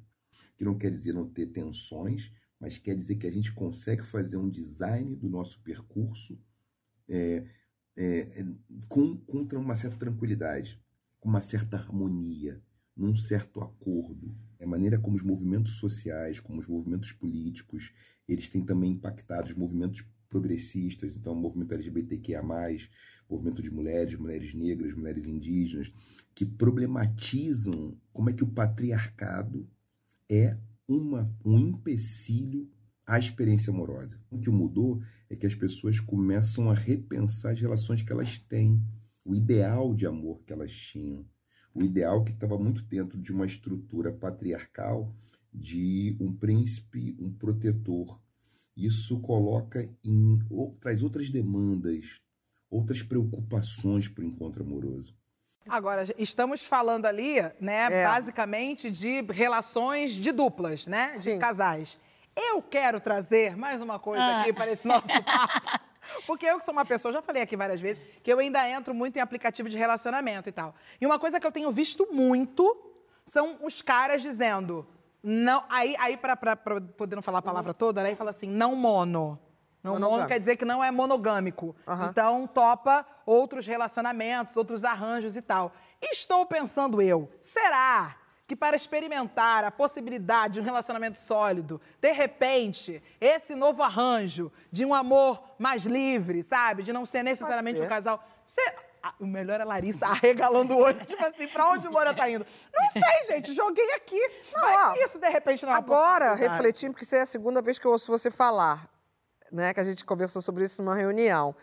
que 0.57 0.65
não 0.65 0.79
quer 0.79 0.91
dizer 0.91 1.13
não 1.13 1.29
ter 1.29 1.47
tensões, 1.47 2.31
mas 2.63 2.79
quer 2.79 2.95
dizer 2.95 3.17
que 3.17 3.27
a 3.27 3.31
gente 3.31 3.53
consegue 3.53 4.05
fazer 4.05 4.37
um 4.37 4.49
design 4.49 5.17
do 5.17 5.29
nosso 5.29 5.61
percurso 5.63 6.39
é, 7.09 7.45
é, 7.97 8.47
com, 8.89 9.17
com 9.17 9.45
uma 9.57 9.75
certa 9.75 9.97
tranquilidade, 9.97 10.81
com 11.19 11.29
uma 11.29 11.43
certa 11.43 11.77
harmonia, 11.77 12.63
num 12.97 13.17
certo 13.17 13.61
acordo. 13.61 14.33
É 14.61 14.65
a 14.65 14.69
maneira 14.69 14.97
como 14.97 15.17
os 15.17 15.25
movimentos 15.25 15.73
sociais, 15.73 16.39
como 16.39 16.61
os 16.61 16.69
movimentos 16.69 17.11
políticos, 17.11 17.93
eles 18.29 18.49
têm 18.49 18.65
também 18.65 18.93
impactado 18.93 19.49
os 19.49 19.57
movimentos 19.57 20.07
progressistas, 20.29 21.17
então 21.17 21.33
o 21.33 21.37
movimento 21.37 21.75
LGBTQIA+, 21.75 22.45
movimento 23.29 23.61
de 23.61 23.73
mulheres, 23.73 24.15
mulheres 24.15 24.55
negras, 24.55 24.95
mulheres 24.95 25.27
indígenas, 25.27 25.93
que 26.33 26.47
problematizam 26.47 27.99
como 28.13 28.31
é 28.31 28.33
que 28.33 28.45
o 28.45 28.53
patriarcado 28.53 29.69
é 30.31 30.57
uma, 30.87 31.29
um 31.45 31.59
empecilho 31.59 32.71
à 33.07 33.19
experiência 33.19 33.73
amorosa. 33.73 34.21
O 34.31 34.39
que 34.39 34.51
mudou 34.51 35.03
é 35.29 35.37
que 35.37 35.47
as 35.47 35.55
pessoas 35.55 36.01
começam 36.01 36.71
a 36.71 36.75
repensar 36.75 37.53
as 37.53 37.61
relações 37.61 38.03
que 38.03 38.13
elas 38.13 38.39
têm, 38.39 38.83
o 39.25 39.35
ideal 39.35 39.95
de 39.95 40.07
amor 40.07 40.43
que 40.45 40.53
elas 40.53 40.73
tinham, 40.73 41.25
o 41.75 41.83
ideal 41.83 42.23
que 42.23 42.33
estava 42.33 42.59
muito 42.59 42.83
dentro 42.83 43.21
de 43.21 43.33
uma 43.33 43.47
estrutura 43.47 44.13
patriarcal 44.13 45.15
de 45.53 46.17
um 46.21 46.33
príncipe, 46.33 47.17
um 47.19 47.33
protetor. 47.33 48.21
Isso 48.77 49.21
coloca 49.21 49.89
em 50.03 50.39
ou- 50.51 50.75
traz 50.81 51.03
outras 51.03 51.31
demandas, 51.31 52.21
outras 52.71 53.03
preocupações 53.03 54.09
para 54.09 54.25
o 54.25 54.27
encontro 54.27 54.63
amoroso. 54.65 55.15
Agora, 55.69 56.05
estamos 56.19 56.63
falando 56.65 57.07
ali, 57.07 57.41
né, 57.61 57.89
É. 57.91 58.05
basicamente 58.05 58.91
de 58.91 59.23
relações 59.31 60.13
de 60.13 60.33
duplas, 60.33 60.87
né? 60.87 61.13
Sim. 61.15 61.35
De 61.35 61.39
casais. 61.41 61.97
Eu 62.35 62.63
quero 62.63 62.99
trazer 63.01 63.57
mais 63.57 63.81
uma 63.81 63.99
coisa 63.99 64.23
Ah. 64.23 64.41
aqui 64.41 64.53
para 64.53 64.71
esse 64.73 64.87
nosso 64.87 65.07
papo. 65.25 65.81
Porque 66.27 66.45
eu 66.47 66.59
que 66.59 66.65
sou 66.65 66.73
uma 66.73 66.85
pessoa, 66.85 67.13
já 67.13 67.23
falei 67.23 67.43
aqui 67.43 67.57
várias 67.57 67.81
vezes, 67.81 68.03
que 68.23 68.33
eu 68.33 68.39
ainda 68.39 68.69
entro 68.69 68.93
muito 68.95 69.17
em 69.17 69.21
aplicativo 69.21 69.69
de 69.69 69.77
relacionamento 69.79 70.49
e 70.49 70.53
tal. 70.53 70.75
E 71.01 71.07
uma 71.07 71.19
coisa 71.19 71.39
que 71.39 71.47
eu 71.47 71.53
tenho 71.53 71.71
visto 71.71 72.09
muito 72.13 72.77
são 73.25 73.57
os 73.63 73.81
caras 73.81 74.21
dizendo. 74.21 74.87
Não, 75.23 75.65
aí, 75.71 75.95
aí 76.01 76.17
para 76.17 76.35
poder 76.57 77.15
não 77.15 77.23
falar 77.23 77.39
a 77.39 77.43
palavra 77.43 77.73
toda, 77.73 78.03
né? 78.03 78.09
Aí 78.11 78.17
fala 78.17 78.31
assim, 78.31 78.49
não 78.49 78.75
mono. 78.75 79.39
Não 79.83 79.93
mono 79.95 80.05
Monogâmico. 80.05 80.29
quer 80.29 80.39
dizer 80.39 80.57
que 80.57 80.65
não 80.65 80.83
é 80.83 80.91
monogâmico. 80.91 81.75
Aham. 81.87 82.07
Então, 82.11 82.47
topa 82.47 83.05
outros 83.27 83.67
relacionamentos, 83.67 84.57
outros 84.57 84.85
arranjos 84.85 85.37
e 85.37 85.43
tal. 85.43 85.73
Estou 86.01 86.47
pensando 86.47 87.01
eu, 87.03 87.29
será 87.41 88.17
que 88.47 88.55
para 88.57 88.77
experimentar 88.77 89.65
a 89.65 89.71
possibilidade 89.71 90.55
de 90.55 90.61
um 90.61 90.65
relacionamento 90.65 91.19
sólido, 91.19 91.81
de 92.01 92.13
repente, 92.13 93.03
esse 93.21 93.55
novo 93.55 93.83
arranjo 93.83 94.53
de 94.71 94.85
um 94.85 94.93
amor 94.93 95.43
mais 95.59 95.85
livre, 95.85 96.43
sabe? 96.43 96.83
De 96.83 96.93
não 96.93 97.05
ser 97.07 97.23
necessariamente 97.23 97.79
ser. 97.79 97.87
um 97.87 97.89
casal. 97.89 98.23
cê- 98.45 98.75
Ah, 99.03 99.15
o 99.19 99.27
melhor 99.27 99.59
é 99.59 99.63
a 99.63 99.67
Larissa 99.67 100.07
arregalando 100.07 100.75
o 100.75 100.79
olho, 100.79 101.05
tipo 101.07 101.25
assim, 101.27 101.49
pra 101.49 101.67
onde 101.71 101.89
o 101.89 101.93
Moura 101.93 102.13
tá 102.15 102.29
indo? 102.31 102.45
Não 102.73 102.91
sei, 102.91 103.27
gente, 103.35 103.53
joguei 103.55 103.95
aqui. 103.95 104.21
Não 104.55 104.63
Ó, 104.65 104.93
é 104.95 105.05
isso, 105.05 105.19
de 105.19 105.29
repente, 105.29 105.65
não 105.65 105.73
é 105.73 105.77
Agora, 105.77 106.35
refletindo, 106.35 106.93
porque 106.93 107.05
isso 107.05 107.17
é 107.17 107.23
a 107.23 107.27
segunda 107.27 107.61
vez 107.63 107.79
que 107.81 107.87
eu 107.87 107.91
ouço 107.91 108.11
você 108.13 108.31
falar, 108.31 108.89
né? 109.53 109.75
Que 109.75 109.81
a 109.81 109.85
gente 109.85 110.05
conversou 110.05 110.41
sobre 110.41 110.65
isso 110.65 110.83
numa 110.83 110.97
reunião. 110.97 111.55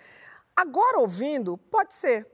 Agora, 0.56 1.00
ouvindo, 1.00 1.58
pode 1.58 1.94
ser. 1.94 2.28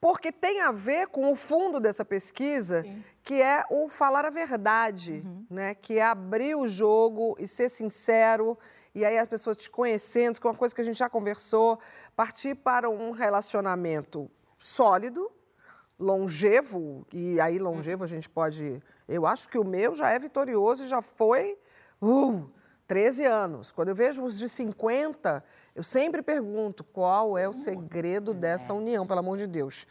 Porque 0.00 0.32
tem 0.32 0.60
a 0.60 0.72
ver 0.72 1.06
com 1.08 1.30
o 1.30 1.36
fundo 1.36 1.78
dessa 1.78 2.04
pesquisa, 2.04 2.84
que 3.22 3.40
é 3.40 3.64
o 3.70 3.88
falar 3.88 4.24
a 4.24 4.30
verdade, 4.30 5.24
né? 5.48 5.74
Que 5.74 5.98
é 5.98 6.04
abrir 6.04 6.56
o 6.56 6.66
jogo 6.66 7.36
e 7.38 7.46
ser 7.46 7.68
sincero. 7.68 8.58
E 8.94 9.04
aí 9.04 9.16
as 9.16 9.28
pessoas 9.28 9.56
te 9.56 9.70
conhecendo, 9.70 10.40
que 10.40 10.46
é 10.46 10.50
uma 10.50 10.56
coisa 10.56 10.74
que 10.74 10.80
a 10.80 10.84
gente 10.84 10.98
já 10.98 11.08
conversou, 11.08 11.78
partir 12.14 12.54
para 12.56 12.90
um 12.90 13.10
relacionamento 13.12 14.30
sólido, 14.58 15.30
longevo, 15.98 17.06
e 17.12 17.40
aí 17.40 17.58
longevo 17.58 18.04
a 18.04 18.06
gente 18.06 18.28
pode. 18.28 18.82
Eu 19.08 19.24
acho 19.24 19.48
que 19.48 19.58
o 19.58 19.64
meu 19.64 19.94
já 19.94 20.10
é 20.10 20.18
vitorioso 20.18 20.84
e 20.84 20.88
já 20.88 21.00
foi 21.00 21.56
uh, 22.02 22.50
13 22.92 23.24
anos. 23.24 23.72
Quando 23.72 23.88
eu 23.88 23.94
vejo 23.94 24.22
os 24.22 24.38
de 24.38 24.50
50, 24.50 25.42
eu 25.74 25.82
sempre 25.82 26.20
pergunto 26.20 26.84
qual 26.84 27.38
é 27.38 27.48
o 27.48 27.52
segredo 27.54 28.34
dessa 28.34 28.74
união, 28.74 29.06
pelo 29.06 29.20
amor 29.20 29.38
de 29.38 29.46
Deus. 29.46 29.86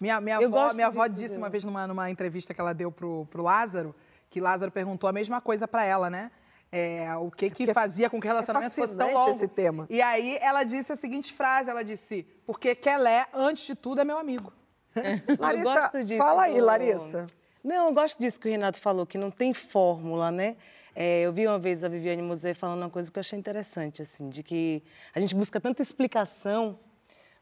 Minha, 0.00 0.20
minha 0.20 0.42
Eu 0.42 0.48
avó, 0.48 0.74
minha 0.74 0.88
avó 0.88 1.06
disse 1.06 1.38
uma 1.38 1.48
vez 1.48 1.62
numa, 1.62 1.86
numa 1.86 2.10
entrevista 2.10 2.52
que 2.52 2.60
ela 2.60 2.72
deu 2.72 2.90
pro, 2.90 3.24
pro 3.26 3.40
Lázaro, 3.40 3.94
que 4.28 4.40
Lázaro 4.40 4.72
perguntou 4.72 5.08
a 5.08 5.12
mesma 5.12 5.40
coisa 5.40 5.68
pra 5.68 5.84
ela, 5.84 6.10
né? 6.10 6.32
É, 6.72 7.14
o 7.14 7.30
que 7.30 7.50
que 7.50 7.72
fazia 7.72 8.10
com 8.10 8.20
que 8.20 8.26
o 8.26 8.30
relacionamento 8.30 8.74
fosse 8.74 8.96
tão 8.96 9.14
longo. 9.14 9.30
esse 9.30 9.46
tema. 9.46 9.86
E 9.88 10.02
aí 10.02 10.36
ela 10.40 10.64
disse 10.64 10.90
a 10.92 10.96
seguinte 10.96 11.32
frase, 11.32 11.70
ela 11.70 11.84
disse, 11.84 12.26
porque 12.44 12.74
Kelé, 12.74 13.28
antes 13.32 13.64
de 13.64 13.76
tudo, 13.76 14.00
é 14.00 14.04
meu 14.04 14.18
amigo. 14.18 14.52
Larissa, 15.38 15.82
gosto 15.82 16.02
disso, 16.02 16.18
fala 16.18 16.42
aí, 16.42 16.60
Larissa. 16.60 17.28
Não, 17.62 17.86
eu 17.86 17.94
gosto 17.94 18.18
disso 18.18 18.40
que 18.40 18.48
o 18.48 18.50
Renato 18.50 18.80
falou, 18.80 19.06
que 19.06 19.16
não 19.16 19.30
tem 19.30 19.54
fórmula, 19.54 20.32
né? 20.32 20.56
É, 20.94 21.22
eu 21.22 21.32
vi 21.32 21.46
uma 21.46 21.58
vez 21.58 21.82
a 21.82 21.88
Viviane 21.88 22.22
Mosé 22.22 22.54
falando 22.54 22.82
uma 22.82 22.90
coisa 22.90 23.10
que 23.10 23.18
eu 23.18 23.20
achei 23.20 23.38
interessante, 23.38 24.00
assim, 24.00 24.28
de 24.28 24.42
que 24.42 24.82
a 25.12 25.20
gente 25.20 25.34
busca 25.34 25.60
tanta 25.60 25.82
explicação, 25.82 26.78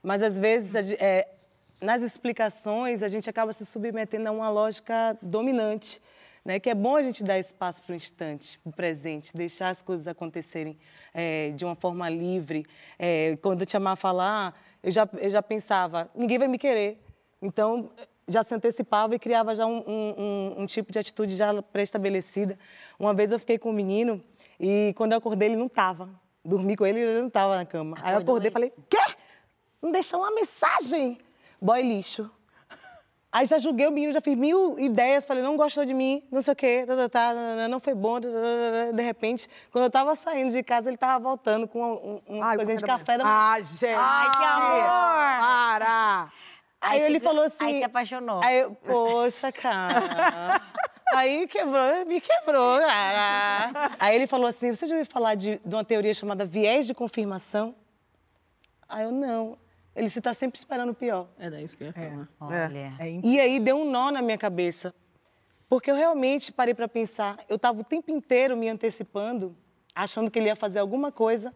mas 0.03 0.23
às 0.23 0.38
vezes, 0.38 0.93
é, 0.93 1.29
nas 1.81 2.01
explicações, 2.01 3.03
a 3.03 3.09
gente 3.09 3.29
acaba 3.29 3.53
se 3.53 3.67
submetendo 3.67 4.29
a 4.29 4.33
uma 4.33 4.49
lógica 4.49 5.19
dominante, 5.21 6.01
né? 6.45 6.59
Que 6.59 6.71
é 6.71 6.75
bom 6.75 6.97
a 6.97 7.03
gente 7.03 7.23
dar 7.23 7.38
espaço 7.38 7.83
para 7.83 7.93
o 7.93 7.97
instante, 7.97 8.59
para 8.61 8.71
o 8.71 8.73
presente, 8.73 9.35
deixar 9.35 9.69
as 9.69 9.83
coisas 9.83 10.09
acontecerem 10.09 10.79
é, 11.12 11.51
de 11.51 11.65
uma 11.65 11.75
forma 11.75 12.09
livre. 12.09 12.67
É, 12.99 13.37
quando 13.43 13.61
eu 13.61 13.67
te 13.67 13.77
amar 13.77 13.97
falar, 13.97 14.55
eu 14.83 14.91
já, 14.91 15.09
eu 15.19 15.31
já 15.31 15.43
pensava, 15.43 16.11
ninguém 16.15 16.38
vai 16.38 16.48
me 16.48 16.59
querer. 16.59 17.00
Então, 17.40 17.90
já 18.29 18.42
se 18.44 18.54
antecipava 18.54 19.14
e 19.14 19.18
criava 19.18 19.54
já 19.54 19.66
um, 19.66 19.79
um- 19.87 20.54
um- 20.62 20.66
tipo 20.66 20.92
de 20.92 20.98
atitude 20.98 21.35
já 21.37 21.62
pré-estabelecida. 21.62 22.58
Uma 22.98 23.12
vez 23.12 23.33
eu 23.33 23.38
fiquei 23.38 23.58
com 23.58 23.70
um 23.70 23.73
menino 23.73 24.23
e 24.60 24.92
quando 24.96 25.12
eu 25.12 25.18
acordei 25.18 25.48
ele 25.48 25.56
não 25.56 25.66
estava. 25.66 26.08
Dormi 26.44 26.77
com 26.77 26.85
ele 26.87 26.98
e 26.98 27.02
ele 27.02 27.20
não 27.20 27.29
estava 27.29 27.56
na 27.56 27.64
cama. 27.66 27.96
Aí 28.02 28.12
eu 28.12 28.18
Acordou 28.18 28.35
acordei 28.37 28.48
e 28.48 28.52
falei, 28.52 28.73
quê? 28.88 28.98
Não 29.81 29.90
deixou 29.92 30.20
uma 30.20 30.31
mensagem? 30.33 31.18
Boy 31.60 31.83
lixo. 31.83 32.31
Aí 33.31 33.46
já 33.46 33.58
julguei 33.58 33.87
o 33.87 33.90
menino, 33.90 34.12
já 34.12 34.20
fiz 34.20 34.37
mil 34.37 34.79
ideias, 34.79 35.25
falei, 35.25 35.42
não 35.42 35.56
gostou 35.56 35.87
de 35.87 35.94
mim, 35.94 36.23
não 36.31 36.42
sei 36.42 36.52
o 36.52 36.56
quê, 36.56 36.85
tá, 36.87 36.94
tá, 36.94 37.08
tá, 37.08 37.35
não, 37.66 37.81
foi 37.81 37.94
bom. 37.94 38.20
tá, 38.20 38.29
tá, 38.29 38.35
tá. 38.88 38.92
De 38.92 39.02
repente, 39.02 39.48
quando 39.70 39.85
eu 39.85 39.90
tava 39.90 40.14
saindo 40.14 40.50
de 40.50 40.62
casa, 40.62 40.90
ele 40.90 40.98
tava 40.98 41.18
voltando 41.23 41.66
com 41.66 41.79
uma, 41.79 41.88
um- 41.94 42.20
uma 42.29 42.46
Ai, 42.46 42.56
coisinha 42.56 42.77
de 42.77 42.85
café 42.85 43.16
da 43.16 43.25
manhã. 43.25 43.35
Ah, 43.37 43.60
gente! 43.62 43.94
Ai, 43.98 44.31
que 44.33 44.44
amor! 44.44 45.40
Para! 45.40 46.33
Aí, 46.83 47.01
Aí 47.01 47.07
ele 47.07 47.21
falou 47.21 47.45
assim. 47.45 47.65
aí 47.65 47.79
se 47.79 47.85
apaixonou. 47.85 48.43
Aí 48.43 48.59
eu, 48.59 48.75
poxa, 48.75 49.53
cara. 49.53 50.61
Aí 51.15 51.47
quebrou, 51.47 52.05
me 52.07 52.21
quebrou, 52.21 52.81
cara. 52.81 53.93
Aí 54.01 54.17
ele 54.17 54.27
falou 54.27 54.49
assim: 54.49 54.75
você 54.75 54.87
já 54.87 54.97
ouviu 54.97 55.11
falar 55.11 55.37
de, 55.37 55.61
de 55.65 55.75
uma 55.75 55.85
teoria 55.85 56.13
chamada 56.13 56.45
viés 56.45 56.87
de 56.87 56.93
confirmação? 56.95 57.75
Aí 58.89 59.05
eu 59.05 59.13
não. 59.13 59.57
Ele 59.95 60.09
se 60.09 60.19
está 60.19 60.35
sempre 60.35 60.59
esperando 60.59 60.91
o 60.91 60.95
pior. 60.95 61.29
É 61.39 61.63
isso 61.63 61.77
que 61.77 61.85
eu 61.85 61.89
ia 61.89 62.29
falar. 62.39 62.65
Olha. 62.65 62.93
E 63.23 63.39
aí 63.39 63.61
deu 63.61 63.77
um 63.77 63.91
nó 63.91 64.11
na 64.11 64.23
minha 64.23 64.39
cabeça. 64.39 64.95
Porque 65.69 65.91
eu 65.91 65.95
realmente 65.95 66.51
parei 66.51 66.75
para 66.75 66.89
pensar. 66.89 67.39
Eu 67.49 67.57
estava 67.57 67.81
o 67.81 67.85
tempo 67.85 68.11
inteiro 68.11 68.57
me 68.57 68.69
antecipando, 68.69 69.57
achando 69.95 70.31
que 70.31 70.39
ele 70.39 70.47
ia 70.47 70.57
fazer 70.57 70.81
alguma 70.81 71.13
coisa 71.13 71.55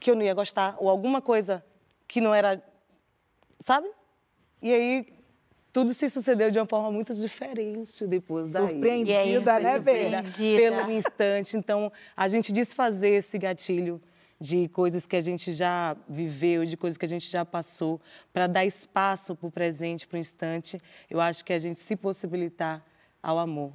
que 0.00 0.10
eu 0.10 0.16
não 0.16 0.22
ia 0.22 0.34
gostar, 0.34 0.76
ou 0.78 0.88
alguma 0.88 1.22
coisa 1.22 1.64
que 2.08 2.20
não 2.20 2.34
era. 2.34 2.62
Sabe? 3.60 3.88
E 4.62 4.72
aí 4.72 5.06
tudo 5.72 5.94
se 5.94 6.08
sucedeu 6.10 6.50
de 6.50 6.58
uma 6.58 6.66
forma 6.66 6.92
muito 6.92 7.14
diferente 7.14 8.06
depois 8.06 8.52
daí. 8.52 8.68
Surpreendida, 8.68 9.58
né, 9.58 9.78
Bê? 9.78 10.10
Pelo 10.56 10.90
instante. 10.90 11.56
Então, 11.56 11.90
a 12.16 12.28
gente 12.28 12.52
desfazer 12.52 13.10
esse 13.10 13.38
gatilho 13.38 14.00
de 14.38 14.68
coisas 14.68 15.06
que 15.06 15.16
a 15.16 15.20
gente 15.20 15.52
já 15.52 15.96
viveu, 16.08 16.64
de 16.66 16.76
coisas 16.76 16.98
que 16.98 17.04
a 17.04 17.08
gente 17.08 17.30
já 17.30 17.44
passou, 17.44 18.00
para 18.32 18.46
dar 18.46 18.66
espaço 18.66 19.34
para 19.34 19.46
o 19.46 19.50
presente, 19.50 20.06
para 20.06 20.16
o 20.16 20.18
instante, 20.18 20.80
eu 21.08 21.20
acho 21.20 21.44
que 21.44 21.52
a 21.52 21.58
gente 21.58 21.78
se 21.78 21.96
possibilitar 21.96 22.84
ao 23.22 23.38
amor. 23.38 23.72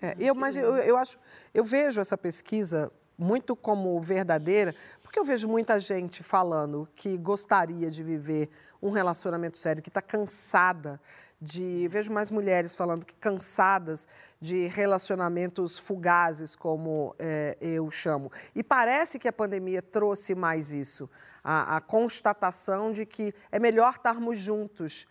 É, 0.00 0.14
eu, 0.18 0.34
mas 0.34 0.56
eu, 0.56 0.76
eu 0.76 0.96
acho, 0.98 1.18
eu 1.54 1.64
vejo 1.64 2.00
essa 2.00 2.16
pesquisa 2.16 2.92
muito 3.18 3.56
como 3.56 4.00
verdadeira, 4.00 4.74
porque 5.02 5.18
eu 5.18 5.24
vejo 5.24 5.48
muita 5.48 5.80
gente 5.80 6.22
falando 6.22 6.88
que 6.94 7.16
gostaria 7.16 7.90
de 7.90 8.02
viver 8.02 8.50
um 8.82 8.90
relacionamento 8.90 9.56
sério, 9.58 9.82
que 9.82 9.88
está 9.88 10.02
cansada 10.02 11.00
de. 11.40 11.88
Vejo 11.88 12.12
mais 12.12 12.30
mulheres 12.30 12.74
falando 12.74 13.04
que 13.04 13.14
cansadas 13.16 14.06
de 14.40 14.66
relacionamentos 14.66 15.78
fugazes, 15.78 16.54
como 16.54 17.14
é, 17.18 17.56
eu 17.60 17.90
chamo. 17.90 18.30
E 18.54 18.62
parece 18.62 19.18
que 19.18 19.28
a 19.28 19.32
pandemia 19.32 19.80
trouxe 19.80 20.34
mais 20.34 20.72
isso 20.72 21.08
a, 21.46 21.76
a 21.76 21.80
constatação 21.80 22.90
de 22.90 23.06
que 23.06 23.32
é 23.52 23.58
melhor 23.60 23.92
estarmos 23.92 24.40
juntos. 24.40 25.06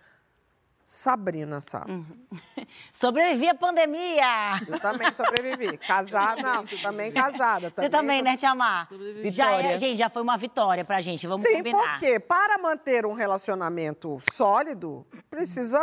Sabrina 0.85 1.59
Sato. 1.59 2.05
Sobrevivi 2.93 3.49
à 3.49 3.55
pandemia! 3.55 4.61
Eu 4.67 4.79
também 4.79 5.11
sobrevivi. 5.11 5.79
Casada, 5.79 6.39
não, 6.43 6.63
tu 6.63 6.79
também 6.79 7.11
casada. 7.11 7.73
Você 7.75 7.89
também, 7.89 8.21
né, 8.21 8.37
Tia 8.37 8.53
Mar? 8.53 8.87
Já 9.31 9.47
é, 9.47 9.57
Vitória. 9.57 9.77
gente, 9.79 9.97
já 9.97 10.09
foi 10.11 10.21
uma 10.21 10.37
vitória 10.37 10.85
pra 10.85 11.01
gente, 11.01 11.25
vamos 11.25 11.41
Sim, 11.41 11.57
combinar. 11.57 11.99
porque 11.99 12.19
para 12.19 12.59
manter 12.59 13.03
um 13.03 13.13
relacionamento 13.13 14.19
sólido, 14.31 15.03
precisa 15.27 15.81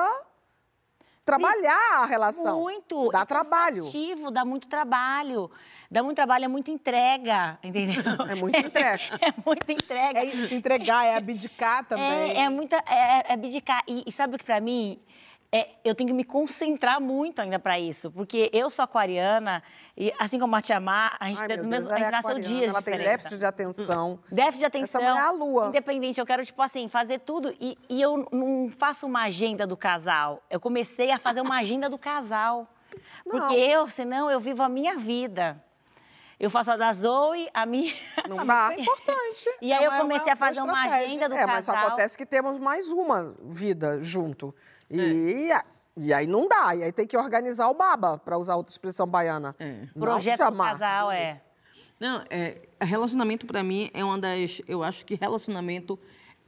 trabalhar 1.24 2.02
a 2.02 2.06
relação. 2.06 2.60
Muito. 2.60 3.10
Dá 3.10 3.20
é 3.20 3.24
trabalho. 3.24 3.84
cansativo, 3.84 4.30
dá 4.30 4.44
muito 4.44 4.68
trabalho. 4.68 5.50
Dá 5.90 6.02
muito 6.02 6.16
trabalho, 6.16 6.44
é 6.44 6.48
muita 6.48 6.70
entrega, 6.70 7.58
entendeu? 7.62 8.02
É 8.28 8.34
muita 8.34 8.58
entrega. 8.58 9.02
é 9.20 9.32
muita 9.44 9.72
entrega. 9.72 10.20
É 10.20 10.30
se 10.48 10.54
entregar, 10.54 11.04
é 11.06 11.16
abdicar 11.16 11.84
também. 11.84 12.32
É, 12.32 12.40
é 12.42 12.48
muita. 12.48 12.76
É, 12.88 13.30
é 13.30 13.32
abdicar. 13.34 13.82
E, 13.86 14.02
e 14.06 14.12
sabe 14.12 14.36
o 14.36 14.38
que 14.38 14.44
pra 14.44 14.60
mim? 14.60 14.98
É, 15.54 15.68
eu 15.84 15.94
tenho 15.94 16.08
que 16.08 16.14
me 16.14 16.24
concentrar 16.24 16.98
muito 16.98 17.42
ainda 17.42 17.58
pra 17.58 17.78
isso. 17.78 18.10
Porque 18.10 18.48
eu 18.54 18.70
sou 18.70 18.82
aquariana, 18.82 19.62
e 19.94 20.10
assim 20.18 20.38
como 20.38 20.56
a 20.56 20.62
Tia 20.62 20.80
Mar, 20.80 21.14
a 21.20 21.26
gente, 21.28 21.40
Ai, 21.42 21.46
tem 21.48 21.56
Deus, 21.58 21.68
mesmo, 21.68 21.90
a 21.90 21.92
ela 21.92 21.98
gente 21.98 22.08
é 22.08 22.10
nasceu 22.10 22.38
dias 22.40 22.70
Ela 22.70 22.80
tem 22.82 22.92
diferentes. 22.94 23.10
déficit 23.22 23.38
de 23.38 23.44
atenção. 23.44 24.18
Déficit 24.30 24.58
de 24.60 24.64
atenção. 24.64 25.00
Essa 25.02 25.10
mulher 25.10 25.24
é 25.24 25.28
a 25.28 25.30
lua. 25.30 25.66
Independente, 25.66 26.18
eu 26.18 26.24
quero, 26.24 26.42
tipo 26.42 26.62
assim, 26.62 26.88
fazer 26.88 27.18
tudo. 27.20 27.54
E, 27.60 27.76
e 27.90 28.00
eu 28.00 28.26
não 28.32 28.70
faço 28.78 29.06
uma 29.06 29.24
agenda 29.24 29.66
do 29.66 29.76
casal. 29.76 30.42
Eu 30.48 30.58
comecei 30.58 31.10
a 31.10 31.18
fazer 31.18 31.42
uma 31.42 31.58
agenda 31.58 31.86
do 31.90 31.98
casal. 31.98 32.66
Porque 33.30 33.54
eu, 33.54 33.86
senão, 33.88 34.30
eu 34.30 34.40
vivo 34.40 34.62
a 34.62 34.70
minha 34.70 34.96
vida. 34.96 35.62
Eu 36.40 36.48
faço 36.50 36.72
a 36.72 36.76
da 36.78 36.92
Zoe, 36.94 37.48
a 37.54 37.64
minha. 37.66 37.94
Não 38.26 38.38
dá. 38.46 38.70
isso 38.76 38.80
é 38.80 38.82
importante. 38.82 39.48
E 39.60 39.72
aí 39.72 39.84
É 39.84 39.86
eu 39.86 39.90
uma- 39.90 40.00
comecei 40.00 40.26
uma 40.28 40.32
a 40.32 40.36
fazer 40.36 40.60
uma 40.62 40.72
estratégia. 40.72 41.06
agenda 41.06 41.28
do 41.28 41.34
É, 41.36 41.46
mas 41.46 41.64
só 41.66 41.72
casal. 41.72 41.88
acontece 41.88 42.16
que 42.18 42.26
temos 42.26 42.58
mais 42.58 42.90
uma 42.90 43.36
vida 43.44 44.02
junto. 44.02 44.52
E, 44.92 45.50
e 45.96 46.12
aí 46.12 46.26
não 46.26 46.48
dá. 46.48 46.74
E 46.74 46.82
aí 46.82 46.92
tem 46.92 47.06
que 47.06 47.16
organizar 47.16 47.68
o 47.68 47.74
baba, 47.74 48.18
para 48.18 48.38
usar 48.38 48.56
outra 48.56 48.72
expressão 48.72 49.06
baiana. 49.06 49.54
Não 49.94 50.02
Projeto 50.02 50.38
do 50.38 50.44
chamar. 50.44 50.72
casal, 50.72 51.10
é. 51.10 51.42
Não, 51.98 52.22
é, 52.28 52.62
relacionamento 52.80 53.46
pra 53.46 53.62
mim 53.62 53.90
é 53.94 54.04
uma 54.04 54.18
das. 54.18 54.60
Eu 54.66 54.82
acho 54.82 55.06
que 55.06 55.14
relacionamento 55.14 55.98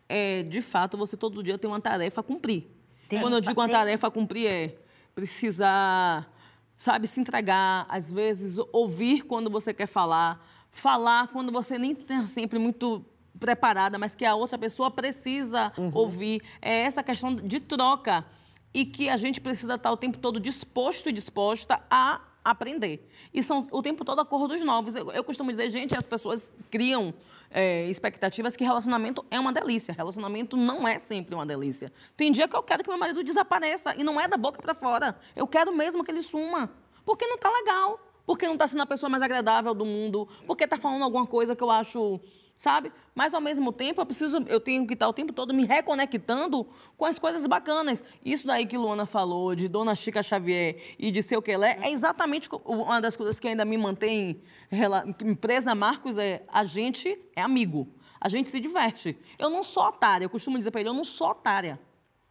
é, 0.08 0.42
de 0.42 0.60
fato, 0.60 0.96
você 0.96 1.16
todo 1.16 1.42
dia 1.42 1.56
tem 1.58 1.70
uma 1.70 1.80
tarefa 1.80 2.20
a 2.20 2.24
cumprir. 2.24 2.66
Tem 3.08 3.20
Quando 3.20 3.34
eu 3.34 3.40
digo 3.40 3.60
uma 3.60 3.68
fazer. 3.68 3.78
tarefa 3.78 4.06
a 4.08 4.10
cumprir 4.10 4.46
é 4.46 4.76
precisar, 5.14 6.28
sabe, 6.76 7.06
se 7.06 7.20
entregar, 7.20 7.86
às 7.88 8.10
vezes 8.10 8.58
ouvir 8.72 9.22
quando 9.22 9.48
você 9.48 9.72
quer 9.72 9.86
falar, 9.86 10.44
falar 10.70 11.28
quando 11.28 11.52
você 11.52 11.78
nem 11.78 11.92
está 11.92 12.26
sempre 12.26 12.58
muito 12.58 13.04
preparada, 13.44 13.98
mas 13.98 14.14
que 14.14 14.24
a 14.24 14.34
outra 14.34 14.56
pessoa 14.56 14.90
precisa 14.90 15.70
ouvir. 15.92 16.40
É 16.62 16.80
essa 16.80 17.02
questão 17.02 17.34
de 17.34 17.60
troca 17.60 18.24
e 18.72 18.86
que 18.86 19.10
a 19.10 19.18
gente 19.18 19.38
precisa 19.38 19.74
estar 19.74 19.92
o 19.92 19.98
tempo 19.98 20.16
todo 20.16 20.40
disposto 20.40 21.10
e 21.10 21.12
disposta 21.12 21.82
a 21.90 22.22
aprender. 22.42 23.06
E 23.34 23.42
são 23.42 23.58
o 23.70 23.82
tempo 23.82 24.02
todo 24.02 24.18
acordos 24.18 24.62
novos. 24.62 24.96
Eu, 24.96 25.10
eu 25.10 25.22
costumo 25.22 25.50
dizer, 25.50 25.68
gente, 25.68 25.94
as 25.94 26.06
pessoas 26.06 26.50
criam 26.70 27.12
é, 27.50 27.84
expectativas 27.90 28.56
que 28.56 28.64
relacionamento 28.64 29.22
é 29.30 29.38
uma 29.38 29.52
delícia. 29.52 29.92
Relacionamento 29.92 30.56
não 30.56 30.88
é 30.88 30.98
sempre 30.98 31.34
uma 31.34 31.44
delícia. 31.44 31.92
Tem 32.16 32.32
dia 32.32 32.48
que 32.48 32.56
eu 32.56 32.62
quero 32.62 32.82
que 32.82 32.88
meu 32.88 32.98
marido 32.98 33.22
desapareça 33.22 33.94
e 33.94 34.02
não 34.02 34.18
é 34.18 34.26
da 34.26 34.38
boca 34.38 34.58
para 34.60 34.74
fora. 34.74 35.18
Eu 35.36 35.46
quero 35.46 35.74
mesmo 35.76 36.02
que 36.02 36.10
ele 36.10 36.22
suma. 36.22 36.70
Porque 37.04 37.26
não 37.26 37.36
tá 37.36 37.50
legal. 37.50 38.00
Porque 38.24 38.48
não 38.48 38.56
tá 38.56 38.66
sendo 38.66 38.82
a 38.82 38.86
pessoa 38.86 39.10
mais 39.10 39.22
agradável 39.22 39.74
do 39.74 39.84
mundo. 39.84 40.26
Porque 40.46 40.66
tá 40.66 40.78
falando 40.78 41.02
alguma 41.02 41.26
coisa 41.26 41.54
que 41.54 41.62
eu 41.62 41.70
acho 41.70 42.18
sabe? 42.56 42.92
Mas 43.14 43.34
ao 43.34 43.40
mesmo 43.40 43.72
tempo 43.72 44.00
eu 44.00 44.06
preciso, 44.06 44.38
eu 44.48 44.60
tenho 44.60 44.86
que 44.86 44.94
estar 44.94 45.08
o 45.08 45.12
tempo 45.12 45.32
todo 45.32 45.52
me 45.52 45.64
reconectando 45.64 46.66
com 46.96 47.04
as 47.04 47.18
coisas 47.18 47.46
bacanas. 47.46 48.04
Isso 48.24 48.46
daí 48.46 48.66
que 48.66 48.76
Luana 48.78 49.06
falou 49.06 49.54
de 49.54 49.68
Dona 49.68 49.94
Chica 49.94 50.22
Xavier 50.22 50.76
e 50.98 51.10
de 51.10 51.22
seu 51.22 51.42
Quelé 51.42 51.78
é 51.82 51.90
exatamente 51.90 52.48
co- 52.48 52.62
uma 52.64 53.00
das 53.00 53.16
coisas 53.16 53.38
que 53.40 53.48
ainda 53.48 53.64
me 53.64 53.76
mantém 53.76 54.40
rela- 54.70 55.12
que 55.12 55.24
me 55.24 55.34
presa 55.34 55.72
a 55.72 55.74
Marcos 55.74 56.16
é 56.18 56.44
a 56.48 56.64
gente 56.64 57.18
é 57.34 57.42
amigo. 57.42 57.88
A 58.20 58.28
gente 58.28 58.48
se 58.48 58.58
diverte. 58.58 59.18
Eu 59.38 59.50
não 59.50 59.62
sou 59.62 59.84
otária, 59.84 60.24
eu 60.24 60.30
costumo 60.30 60.56
dizer 60.56 60.70
para 60.70 60.80
ele, 60.80 60.88
eu 60.88 60.94
não 60.94 61.04
sou 61.04 61.28
otária. 61.30 61.78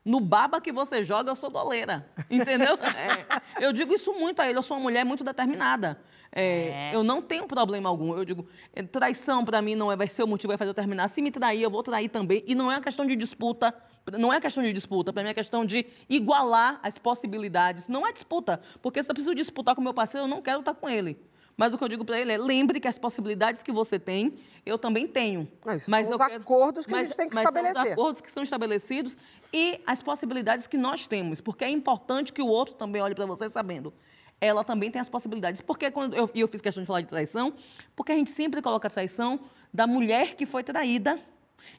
No 0.06 0.20
baba 0.20 0.60
que 0.60 0.72
você 0.72 1.04
joga, 1.04 1.32
eu 1.32 1.36
sou 1.36 1.50
goleira. 1.50 2.06
Entendeu? 2.30 2.78
É. 2.94 3.66
Eu 3.66 3.74
digo 3.74 3.94
isso 3.94 4.14
muito 4.14 4.42
a 4.42 4.48
ele. 4.48 4.58
Eu 4.58 4.64
sou 4.64 4.78
uma 4.78 4.84
mulher 4.84 5.04
muito 5.04 5.24
determinada. 5.24 6.00
É, 6.32 6.92
Eu 6.94 7.04
não 7.04 7.22
tenho 7.22 7.48
problema 7.48 7.90
algum. 7.90 8.16
Eu 8.16 8.26
digo, 8.26 8.48
é, 8.74 8.84
traição 8.84 9.44
para 9.44 9.62
mim 9.62 9.76
não 9.76 9.92
é, 9.92 9.96
vai 9.96 10.08
ser 10.08 10.24
o 10.24 10.28
motivo 10.28 10.44
que 10.44 10.48
vai 10.50 10.58
fazer 10.58 10.70
eu 10.70 10.74
terminar. 10.74 11.08
Se 11.08 11.22
me 11.22 11.32
trair, 11.32 11.62
eu 11.62 11.70
vou 11.70 11.82
trair 11.82 12.10
também. 12.10 12.44
E 12.46 12.54
não 12.56 12.72
é 12.72 12.76
uma 12.76 12.82
questão 12.82 13.06
de 13.06 13.16
disputa. 13.16 13.74
Não 14.18 14.34
é 14.34 14.40
questão 14.40 14.64
de 14.64 14.74
disputa. 14.74 15.14
Para 15.14 15.24
mim 15.24 15.30
é 15.30 15.34
questão 15.34 15.66
de 15.66 15.86
igualar 16.10 16.80
as 16.84 16.98
possibilidades. 16.98 17.88
Não 17.90 18.06
é 18.06 18.12
disputa. 18.12 18.60
Porque 18.82 19.02
se 19.02 19.10
eu 19.10 19.14
preciso 19.16 19.34
disputar 19.36 19.76
com 19.76 19.82
meu 19.82 19.94
parceiro, 19.94 20.26
eu 20.26 20.30
não 20.30 20.42
quero 20.42 20.60
estar 20.60 20.74
com 20.74 20.90
ele. 20.90 21.18
Mas 21.56 21.72
o 21.74 21.78
que 21.78 21.84
eu 21.84 21.90
digo 21.90 22.04
para 22.04 22.20
ele 22.20 22.32
é: 22.32 22.38
lembre 22.38 22.80
que 22.80 22.88
as 22.88 22.98
possibilidades 22.98 23.62
que 23.62 23.72
você 23.72 24.00
tem, 24.00 24.36
eu 24.66 24.78
também 24.78 25.08
tenho. 25.08 25.48
Ah, 25.66 25.78
mas 25.88 26.08
são 26.08 26.16
os 26.16 26.22
acordos 26.22 26.86
que 26.86 26.94
a 26.94 27.04
gente 27.04 27.16
tem 27.16 27.30
que 27.30 27.36
mas 27.36 27.44
são 27.44 27.52
os 27.52 27.58
estabelecer. 27.60 27.94
acordos 27.94 28.22
que 28.22 28.32
são 28.32 28.44
estabelecidos 28.44 29.18
e 29.52 29.80
as 29.86 30.02
possibilidades 30.02 30.68
que 30.68 30.78
nós 30.78 31.08
temos. 31.08 31.42
Porque 31.42 31.64
é 31.64 31.70
importante 31.70 32.34
que 32.34 32.42
o 32.42 32.48
outro 32.48 32.76
também 32.76 33.02
olhe 33.02 33.16
para 33.16 33.26
você 33.26 33.50
sabendo. 33.50 33.94
Ela 34.42 34.64
também 34.64 34.92
tem 34.92 35.00
as 35.00 35.10
possibilidades. 35.10 35.62
Porque 35.62 35.90
quando 35.92 36.16
eu, 36.16 36.30
eu 36.34 36.48
fiz 36.48 36.60
questão 36.60 36.84
de 36.84 36.88
falar 36.88 37.02
de 37.02 37.08
traição, 37.08 37.54
porque 37.96 38.12
a 38.12 38.16
gente 38.16 38.32
sempre 38.32 38.62
coloca 38.62 38.88
a 38.88 38.92
traição 38.92 39.40
da 39.74 39.88
mulher 39.88 40.36
que 40.36 40.46
foi 40.46 40.64
traída 40.64 41.20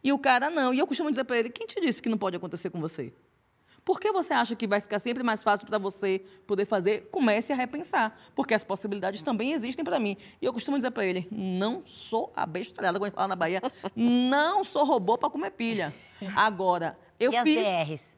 e 0.02 0.12
o 0.12 0.18
cara 0.18 0.50
não. 0.50 0.72
E 0.72 0.78
eu 0.78 0.86
costumo 0.86 1.10
dizer 1.10 1.24
para 1.24 1.38
ele: 1.38 1.50
quem 1.50 1.66
te 1.66 1.80
disse 1.80 2.00
que 2.00 2.08
não 2.08 2.18
pode 2.18 2.36
acontecer 2.36 2.70
com 2.70 2.80
você? 2.80 3.12
Por 3.84 4.00
que 4.00 4.10
você 4.10 4.32
acha 4.32 4.56
que 4.56 4.66
vai 4.66 4.80
ficar 4.80 4.98
sempre 4.98 5.22
mais 5.22 5.42
fácil 5.42 5.66
para 5.66 5.78
você 5.78 6.22
poder 6.46 6.64
fazer? 6.64 7.08
Comece 7.10 7.52
a 7.52 7.56
repensar, 7.56 8.16
porque 8.34 8.54
as 8.54 8.64
possibilidades 8.64 9.22
também 9.22 9.52
existem 9.52 9.84
para 9.84 10.00
mim. 10.00 10.16
E 10.40 10.46
eu 10.46 10.52
costumo 10.52 10.76
dizer 10.76 10.90
para 10.90 11.04
ele: 11.04 11.28
não 11.30 11.82
sou 11.86 12.32
abestalhada, 12.34 12.98
como 12.98 13.04
a 13.04 13.08
gente 13.08 13.16
fala 13.16 13.28
na 13.28 13.36
Bahia, 13.36 13.60
não 13.94 14.64
sou 14.64 14.84
robô 14.84 15.18
para 15.18 15.28
comer 15.28 15.50
pilha. 15.50 15.94
Agora, 16.34 16.98
eu 17.20 17.32
e 17.32 17.36
as 17.36 17.42
fiz. 17.44 18.13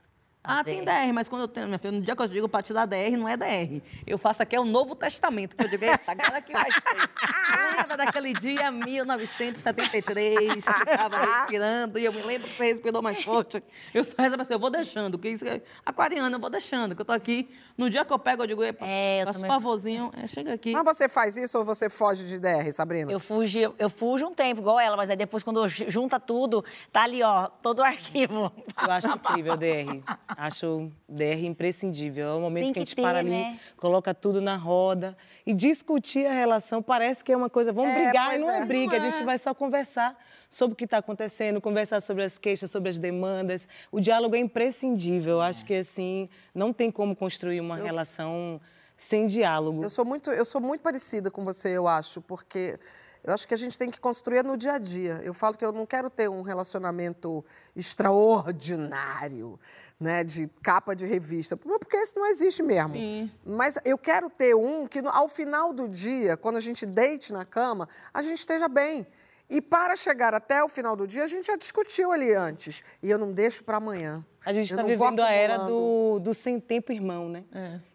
DRs? 0.46 0.58
Ah, 0.58 0.64
tem 0.64 0.84
DR, 0.84 1.12
mas 1.12 1.28
quando 1.28 1.42
eu 1.42 1.48
tenho, 1.48 1.66
minha 1.66 1.78
filha, 1.78 1.92
no 1.92 2.00
dia 2.00 2.14
que 2.16 2.22
eu 2.22 2.28
digo 2.28 2.48
para 2.48 2.62
tirar 2.62 2.86
DR, 2.86 3.16
não 3.18 3.28
é 3.28 3.36
DR. 3.36 3.82
Eu 4.06 4.18
faço 4.18 4.42
aqui 4.42 4.54
é 4.56 4.60
o 4.60 4.64
Novo 4.64 4.94
Testamento, 4.94 5.56
que 5.56 5.64
eu 5.64 5.68
digo, 5.68 5.84
eita, 5.84 6.12
agora 6.12 6.40
que 6.40 6.52
vai 6.52 6.70
ser. 6.70 6.80
Lembra 7.78 7.96
daquele 7.96 8.32
dia, 8.34 8.70
1973, 8.70 10.64
que 10.64 10.70
estava 10.90 11.16
respirando, 11.18 11.98
e 11.98 12.04
eu 12.04 12.12
me 12.12 12.22
lembro 12.22 12.48
que 12.48 12.56
você 12.56 12.64
respirou 12.66 13.02
mais 13.02 13.22
forte. 13.22 13.62
Eu 13.92 14.04
só 14.04 14.14
rezo 14.18 14.40
assim, 14.40 14.52
eu 14.54 14.58
vou 14.58 14.70
deixando, 14.70 15.18
que 15.18 15.28
isso 15.28 15.46
é 15.46 15.60
aquariana, 15.84 16.36
eu 16.36 16.40
vou 16.40 16.50
deixando, 16.50 16.94
que 16.94 17.02
eu 17.02 17.04
tô 17.06 17.12
aqui. 17.12 17.48
No 17.76 17.88
dia 17.90 18.04
que 18.04 18.12
eu 18.12 18.18
pego, 18.18 18.42
eu 18.42 18.46
digo, 18.46 18.62
epa, 18.64 18.84
É, 18.86 19.22
eu 19.22 19.26
faço 19.26 19.40
também- 19.40 19.54
favorzinho, 19.54 20.10
é, 20.16 20.26
chega 20.26 20.52
aqui. 20.54 20.72
Mas 20.72 20.84
você 20.84 21.08
faz 21.08 21.36
isso 21.36 21.58
ou 21.58 21.64
você 21.64 21.88
foge 21.90 22.26
de 22.26 22.38
DR, 22.38 22.70
Sabrina? 22.72 23.10
Eu 23.12 23.20
fugi, 23.20 23.62
eu 23.78 23.90
fujo 23.90 24.26
um 24.26 24.34
tempo, 24.34 24.60
igual 24.60 24.78
ela, 24.80 24.96
mas 24.96 25.10
aí 25.10 25.16
depois, 25.16 25.42
quando 25.42 25.66
ju- 25.68 25.84
junta 25.88 26.18
tudo, 26.20 26.64
tá 26.92 27.02
ali, 27.02 27.22
ó, 27.22 27.46
todo 27.48 27.80
o 27.80 27.84
arquivo. 27.84 28.52
Eu 28.82 28.90
acho 28.92 29.08
incrível, 29.08 29.56
DR. 29.56 30.02
Acho 30.36 30.92
DR 31.08 31.44
imprescindível. 31.46 32.28
É 32.28 32.34
o 32.34 32.40
momento 32.40 32.64
Tem 32.64 32.72
que 32.74 32.80
a 32.80 32.82
que 32.82 32.90
gente 32.90 33.00
para 33.00 33.14
ter, 33.14 33.18
ali, 33.20 33.30
né? 33.30 33.58
coloca 33.76 34.12
tudo 34.12 34.40
na 34.40 34.54
roda 34.54 35.16
e 35.46 35.54
discutir 35.54 36.26
a 36.26 36.32
relação. 36.32 36.82
Parece 36.82 37.24
que 37.24 37.32
é 37.32 37.36
uma 37.36 37.48
coisa, 37.48 37.72
vamos 37.72 37.90
É, 37.92 38.04
brigar 38.04 38.36
e 38.36 38.38
não 38.38 38.50
é, 38.50 38.60
é. 38.60 38.64
briga. 38.66 38.98
Não 38.98 39.06
A 39.06 39.10
gente 39.10 39.22
é. 39.22 39.24
vai 39.24 39.38
só 39.38 39.54
conversar 39.54 40.14
sobre 40.50 40.74
o 40.74 40.76
que 40.76 40.84
está 40.84 40.98
acontecendo, 40.98 41.58
conversar 41.60 42.02
sobre 42.02 42.22
as 42.22 42.36
queixas, 42.36 42.70
sobre 42.70 42.90
as 42.90 42.98
demandas. 42.98 43.66
O 43.90 43.98
diálogo 43.98 44.36
é 44.36 44.38
imprescindível. 44.38 45.40
Acho 45.40 45.64
que 45.64 45.74
assim 45.74 46.28
não 46.54 46.70
tem 46.70 46.90
como 46.90 47.16
construir 47.16 47.60
uma 47.60 47.76
relação 47.76 48.60
sem 48.96 49.26
diálogo. 49.26 49.82
Eu 49.82 49.90
sou 49.90 50.04
muito, 50.04 50.30
eu 50.30 50.44
sou 50.44 50.60
muito 50.60 50.82
parecida 50.82 51.30
com 51.30 51.44
você, 51.44 51.70
eu 51.70 51.88
acho, 51.88 52.20
porque 52.20 52.78
eu 53.22 53.34
acho 53.34 53.46
que 53.48 53.52
a 53.54 53.56
gente 53.56 53.76
tem 53.76 53.90
que 53.90 54.00
construir 54.00 54.44
no 54.44 54.56
dia 54.56 54.74
a 54.74 54.78
dia. 54.78 55.20
Eu 55.24 55.34
falo 55.34 55.56
que 55.56 55.64
eu 55.64 55.72
não 55.72 55.84
quero 55.84 56.08
ter 56.08 56.30
um 56.30 56.42
relacionamento 56.42 57.44
extraordinário, 57.74 59.58
né, 59.98 60.22
de 60.22 60.48
capa 60.62 60.94
de 60.94 61.06
revista, 61.06 61.56
porque 61.56 61.96
esse 61.96 62.16
não 62.16 62.26
existe 62.26 62.62
mesmo. 62.62 62.94
Sim. 62.94 63.30
Mas 63.44 63.78
eu 63.84 63.96
quero 63.96 64.28
ter 64.28 64.54
um 64.54 64.86
que 64.86 65.00
ao 65.06 65.28
final 65.28 65.72
do 65.72 65.88
dia, 65.88 66.36
quando 66.36 66.56
a 66.56 66.60
gente 66.60 66.84
deite 66.84 67.32
na 67.32 67.44
cama, 67.44 67.88
a 68.12 68.20
gente 68.22 68.38
esteja 68.38 68.68
bem. 68.68 69.06
E 69.48 69.60
para 69.60 69.94
chegar 69.94 70.34
até 70.34 70.62
o 70.62 70.68
final 70.68 70.96
do 70.96 71.06
dia, 71.06 71.22
a 71.22 71.26
gente 71.28 71.46
já 71.46 71.56
discutiu 71.56 72.10
ali 72.10 72.34
antes. 72.34 72.82
E 73.00 73.08
eu 73.08 73.16
não 73.16 73.32
deixo 73.32 73.62
para 73.62 73.76
amanhã. 73.76 74.24
A 74.44 74.52
gente 74.52 74.70
está 74.70 74.82
vivendo 74.82 75.20
a 75.20 75.30
era 75.30 75.58
do, 75.58 76.18
do 76.18 76.34
sem 76.34 76.58
tempo 76.58 76.92
irmão, 76.92 77.28
né? 77.28 77.44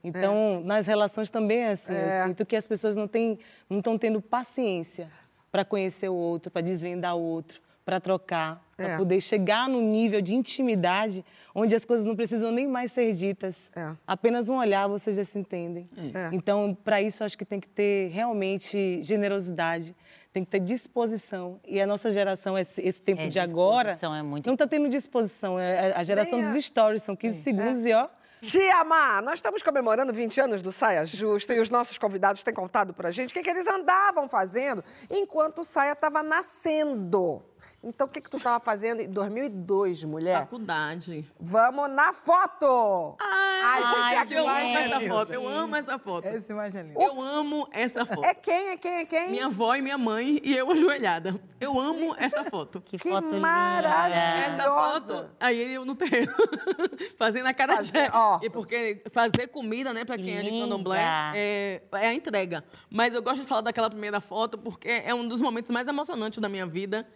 Então, 0.03 0.61
nas 0.63 0.87
relações 0.87 1.29
também 1.29 1.59
é 1.59 1.71
assim. 1.71 1.93
É. 1.93 2.21
Eu 2.21 2.27
sinto 2.27 2.45
que 2.45 2.55
as 2.55 2.65
pessoas 2.65 2.95
não 2.95 3.07
têm, 3.07 3.37
não 3.69 3.79
estão 3.79 3.97
tendo 3.97 4.21
paciência 4.21 5.09
para 5.51 5.65
conhecer 5.65 6.09
o 6.09 6.15
outro, 6.15 6.49
para 6.49 6.61
desvendar 6.61 7.15
o 7.15 7.21
outro, 7.21 7.61
para 7.83 7.99
trocar, 7.99 8.65
É. 8.81 8.87
para 8.87 8.97
poder 8.97 9.21
chegar 9.21 9.69
num 9.69 9.81
nível 9.81 10.21
de 10.21 10.35
intimidade 10.35 11.23
onde 11.53 11.75
as 11.75 11.85
coisas 11.85 12.05
não 12.05 12.15
precisam 12.15 12.51
nem 12.51 12.67
mais 12.67 12.91
ser 12.91 13.13
ditas. 13.13 13.69
É. 13.75 13.91
Apenas 14.07 14.49
um 14.49 14.57
olhar 14.57 14.87
vocês 14.87 15.15
já 15.15 15.23
se 15.23 15.37
entendem. 15.37 15.89
É. 16.13 16.29
Então, 16.33 16.77
para 16.83 17.01
isso, 17.01 17.23
eu 17.23 17.25
acho 17.25 17.37
que 17.37 17.45
tem 17.45 17.59
que 17.59 17.67
ter 17.67 18.09
realmente 18.09 19.01
generosidade, 19.01 19.95
tem 20.33 20.43
que 20.43 20.49
ter 20.51 20.59
disposição. 20.59 21.59
E 21.67 21.81
a 21.81 21.87
nossa 21.87 22.09
geração, 22.09 22.57
esse, 22.57 22.81
esse 22.81 23.01
tempo 23.01 23.21
É, 23.21 23.27
de 23.27 23.39
agora, 23.39 23.89
disposição 23.89 24.15
é 24.15 24.23
muito 24.23 24.47
não 24.47 24.53
está 24.53 24.65
tendo 24.67 24.87
disposição. 24.89 25.59
É 25.59 25.93
a 25.95 26.03
geração 26.03 26.39
Nem 26.39 26.53
dos 26.53 26.65
stories, 26.65 27.03
são 27.03 27.15
15 27.15 27.41
segundos 27.41 27.85
e 27.85 27.93
ó. 27.93 28.07
Tia 28.41 28.83
Má, 28.83 29.21
nós 29.21 29.35
estamos 29.35 29.61
comemorando 29.61 30.11
20 30.11 30.41
anos 30.41 30.61
do 30.63 30.71
Saia 30.71 31.05
Justa 31.05 31.53
e 31.53 31.59
os 31.59 31.69
nossos 31.69 31.99
convidados 31.99 32.41
têm 32.41 32.51
contado 32.51 32.91
pra 32.91 33.11
gente 33.11 33.29
o 33.29 33.33
que, 33.35 33.43
que 33.43 33.49
eles 33.51 33.67
andavam 33.67 34.27
fazendo 34.27 34.83
enquanto 35.11 35.59
o 35.59 35.63
Saia 35.63 35.91
estava 35.91 36.23
nascendo. 36.23 37.43
Então, 37.83 38.05
o 38.05 38.09
que, 38.09 38.21
que 38.21 38.29
tu 38.29 38.37
estava 38.37 38.59
fazendo 38.59 39.01
em 39.01 39.09
2002, 39.09 40.03
mulher? 40.03 40.41
Faculdade. 40.41 41.25
Vamos 41.39 41.89
na 41.89 42.13
foto! 42.13 43.15
Ai, 43.19 43.81
Ai, 43.83 44.27
eu 44.31 44.47
amo 44.47 44.77
essa 44.77 44.97
lindo. 44.99 45.13
foto, 45.15 45.33
eu 45.33 45.47
amo 45.47 45.75
essa 45.75 45.97
foto. 45.97 46.25
Essa 46.27 46.51
imagem 46.53 46.81
é 46.81 46.83
linda. 46.83 47.01
Eu 47.01 47.19
amo 47.19 47.67
essa 47.71 48.05
foto. 48.05 48.23
É 48.23 48.35
quem, 48.35 48.69
é 48.69 48.77
quem, 48.77 48.91
é 48.97 49.05
quem? 49.05 49.31
Minha 49.31 49.47
avó 49.47 49.73
e 49.75 49.81
minha 49.81 49.97
mãe 49.97 50.39
e 50.43 50.55
eu 50.55 50.69
ajoelhada. 50.71 51.33
Eu 51.59 51.79
amo 51.79 52.15
essa 52.19 52.43
foto. 52.43 52.81
Que, 52.81 52.99
Que 52.99 53.09
foto 53.09 53.25
linda. 53.25 53.39
maravilha! 53.39 54.15
Essa 54.15 54.63
foto, 54.63 55.29
aí 55.39 55.73
eu 55.73 55.83
no 55.83 55.95
terreno, 55.95 56.31
fazendo 57.17 57.47
a 57.47 57.53
cara 57.53 57.77
Fazer- 57.77 58.11
ó. 58.13 58.39
E 58.43 58.49
porque 58.49 59.01
fazer 59.11 59.47
comida, 59.47 59.91
né, 59.91 60.05
pra 60.05 60.17
quem 60.19 60.37
é 60.37 60.41
de 60.43 60.49
Linda. 60.51 60.65
candomblé, 60.65 60.99
é, 61.35 61.81
é 61.93 62.07
a 62.09 62.13
entrega. 62.13 62.63
Mas 62.91 63.13
eu 63.15 63.23
gosto 63.23 63.41
de 63.41 63.47
falar 63.47 63.61
daquela 63.61 63.89
primeira 63.89 64.21
foto 64.21 64.55
porque 64.57 64.87
é 65.03 65.13
um 65.15 65.27
dos 65.27 65.41
momentos 65.41 65.71
mais 65.71 65.87
emocionantes 65.87 66.39
da 66.39 66.47
minha 66.49 66.65
vida, 66.67 67.07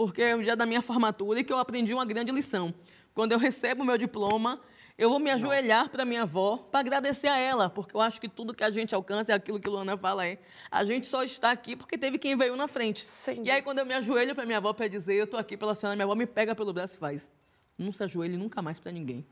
porque 0.00 0.22
é 0.22 0.34
o 0.34 0.42
dia 0.42 0.56
da 0.56 0.64
minha 0.64 0.80
formatura 0.80 1.40
e 1.40 1.44
que 1.44 1.52
eu 1.52 1.58
aprendi 1.58 1.92
uma 1.92 2.06
grande 2.06 2.32
lição. 2.32 2.72
Quando 3.12 3.32
eu 3.32 3.38
recebo 3.38 3.82
o 3.82 3.84
meu 3.84 3.98
diploma, 3.98 4.58
eu 4.96 5.10
vou 5.10 5.18
me 5.18 5.30
ajoelhar 5.30 5.90
para 5.90 6.06
minha 6.06 6.22
avó 6.22 6.56
para 6.56 6.80
agradecer 6.80 7.28
a 7.28 7.36
ela, 7.36 7.68
porque 7.68 7.94
eu 7.94 8.00
acho 8.00 8.18
que 8.18 8.26
tudo 8.26 8.54
que 8.54 8.64
a 8.64 8.70
gente 8.70 8.94
alcança 8.94 9.32
é 9.32 9.34
aquilo 9.34 9.60
que 9.60 9.68
Luana 9.68 9.98
fala 9.98 10.26
é, 10.26 10.38
a 10.70 10.86
gente 10.86 11.06
só 11.06 11.22
está 11.22 11.50
aqui 11.50 11.76
porque 11.76 11.98
teve 11.98 12.16
quem 12.16 12.34
veio 12.34 12.56
na 12.56 12.66
frente. 12.66 13.06
Sem 13.06 13.44
e 13.44 13.50
aí 13.50 13.60
quando 13.60 13.80
eu 13.80 13.84
me 13.84 13.92
ajoelho 13.92 14.34
para 14.34 14.46
minha 14.46 14.56
avó 14.56 14.72
para 14.72 14.88
dizer, 14.88 15.16
eu 15.16 15.26
tô 15.26 15.36
aqui 15.36 15.54
pela 15.54 15.74
senhora, 15.74 15.94
minha 15.94 16.06
avó 16.06 16.14
me 16.14 16.24
pega 16.24 16.54
pelo 16.54 16.72
braço 16.72 16.96
e 16.96 16.98
faz, 16.98 17.30
não 17.76 17.92
se 17.92 18.02
ajoelhe 18.02 18.38
nunca 18.38 18.62
mais 18.62 18.80
para 18.80 18.92
ninguém. 18.92 19.26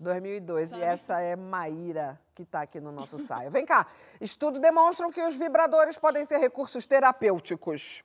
2002, 0.00 0.72
e 0.72 0.80
essa 0.80 1.20
é 1.20 1.36
Maíra, 1.36 2.18
que 2.34 2.44
está 2.44 2.62
aqui 2.62 2.80
no 2.80 2.90
nosso 2.90 3.18
saia. 3.18 3.50
Vem 3.50 3.66
cá, 3.66 3.86
estudos 4.18 4.62
demonstram 4.62 5.12
que 5.12 5.20
os 5.20 5.36
vibradores 5.36 5.98
podem 5.98 6.24
ser 6.24 6.38
recursos 6.38 6.86
terapêuticos. 6.86 8.02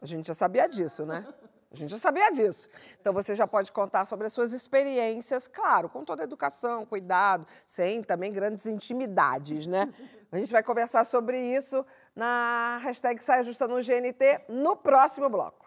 A 0.00 0.06
gente 0.06 0.28
já 0.28 0.34
sabia 0.34 0.68
disso, 0.68 1.04
né? 1.04 1.26
A 1.70 1.76
gente 1.76 1.90
já 1.90 1.98
sabia 1.98 2.30
disso. 2.30 2.68
Então 3.00 3.12
você 3.12 3.34
já 3.34 3.46
pode 3.46 3.70
contar 3.72 4.06
sobre 4.06 4.26
as 4.26 4.32
suas 4.32 4.52
experiências, 4.52 5.46
claro, 5.46 5.88
com 5.88 6.02
toda 6.02 6.22
a 6.22 6.24
educação, 6.24 6.86
cuidado, 6.86 7.46
sem 7.66 8.02
também 8.02 8.32
grandes 8.32 8.64
intimidades, 8.66 9.66
né? 9.66 9.92
A 10.32 10.38
gente 10.38 10.50
vai 10.50 10.62
conversar 10.62 11.04
sobre 11.04 11.38
isso 11.38 11.84
na 12.16 12.78
hashtag 12.82 13.22
Saia 13.22 13.42
Justa 13.42 13.68
no 13.68 13.76
GNT 13.76 14.44
no 14.48 14.76
próximo 14.76 15.28
bloco. 15.28 15.66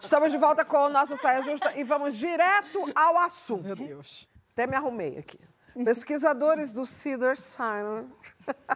Estamos 0.00 0.30
de 0.30 0.38
volta 0.38 0.64
com 0.64 0.76
o 0.76 0.88
nosso 0.88 1.16
Saia 1.16 1.42
Justa 1.42 1.72
e 1.74 1.82
vamos 1.82 2.16
direto 2.16 2.92
ao 2.94 3.18
assunto. 3.18 3.64
Meu 3.64 3.74
Deus. 3.74 4.28
Até 4.52 4.66
me 4.66 4.76
arrumei 4.76 5.18
aqui. 5.18 5.40
Pesquisadores 5.84 6.72
do 6.72 6.84
Cedar 6.84 7.36
Sinai 7.36 8.06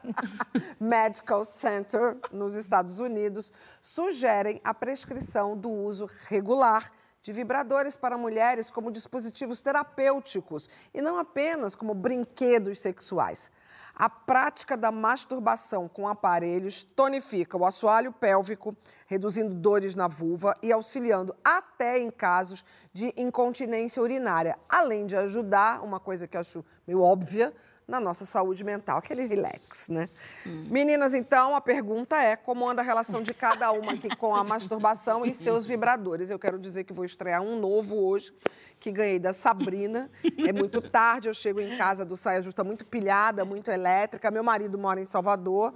Medical 0.81 1.45
Center, 1.45 2.17
nos 2.33 2.55
Estados 2.55 3.01
Unidos, 3.01 3.53
sugerem 3.83 4.61
a 4.65 4.73
prescrição 4.73 5.57
do 5.57 5.71
uso 5.71 6.09
regular 6.29 6.91
de 7.21 7.33
vibradores 7.33 7.97
para 7.97 8.17
mulheres 8.17 8.71
como 8.71 8.91
dispositivos 8.91 9.61
terapêuticos 9.61 10.71
e 10.95 11.03
não 11.03 11.19
apenas 11.19 11.75
como 11.75 11.93
brinquedos 11.93 12.81
sexuais. 12.81 13.51
A 13.99 14.11
prática 14.11 14.77
da 14.77 14.93
masturbação 14.93 15.89
com 15.89 16.07
aparelhos 16.07 16.85
tonifica 16.85 17.57
o 17.57 17.65
assoalho 17.65 18.13
pélvico, 18.13 18.77
reduzindo 19.07 19.55
dores 19.55 19.95
na 19.95 20.07
vulva 20.07 20.55
e 20.63 20.71
auxiliando 20.71 21.35
até 21.43 21.99
em 21.99 22.11
casos 22.11 22.63
de 22.93 23.11
incontinência 23.17 24.03
urinária, 24.03 24.59
além 24.69 25.07
de 25.07 25.17
ajudar, 25.17 25.83
uma 25.83 25.99
coisa 25.99 26.29
que 26.29 26.37
acho 26.37 26.63
meio 26.87 27.01
óbvia, 27.01 27.55
na 27.87 28.01
nossa 28.01 28.27
saúde 28.27 28.65
mental, 28.65 28.99
aquele 28.99 29.27
relax, 29.27 29.89
né? 29.89 30.09
Meninas, 30.45 31.15
então, 31.15 31.55
a 31.55 31.61
pergunta 31.61 32.21
é 32.21 32.35
como 32.35 32.69
anda 32.69 32.83
a 32.83 32.85
relação 32.85 33.23
de 33.23 33.33
cada 33.33 33.71
uma 33.71 33.93
aqui 33.93 34.15
com 34.17 34.35
a 34.35 34.43
masturbação 34.43 35.25
e 35.25 35.33
seus 35.33 35.65
vibradores. 35.65 36.29
Eu 36.29 36.39
quero 36.39 36.59
dizer 36.59 36.83
que 36.83 36.93
vou 36.93 37.05
estrear 37.05 37.41
um 37.41 37.59
novo 37.61 37.97
hoje, 37.97 38.35
que 38.81 38.91
ganhei 38.91 39.21
da 39.21 39.33
Sabrina. 39.33 40.11
É 40.45 40.53
muito 40.53 40.81
tarde, 40.81 41.29
eu 41.29 41.35
chego 41.35 41.61
em 41.61 41.79
casa 41.79 42.05
do 42.05 42.17
Saia 42.17 42.43
Justa 42.43 42.65
muito 42.65 42.85
pilhada, 42.85 43.45
muito 43.45 43.71
elétrica. 43.71 44.33
Meu 44.33 44.43
marido 44.43 44.77
mora 44.77 45.01
em 45.01 45.05
Salvador. 45.05 45.73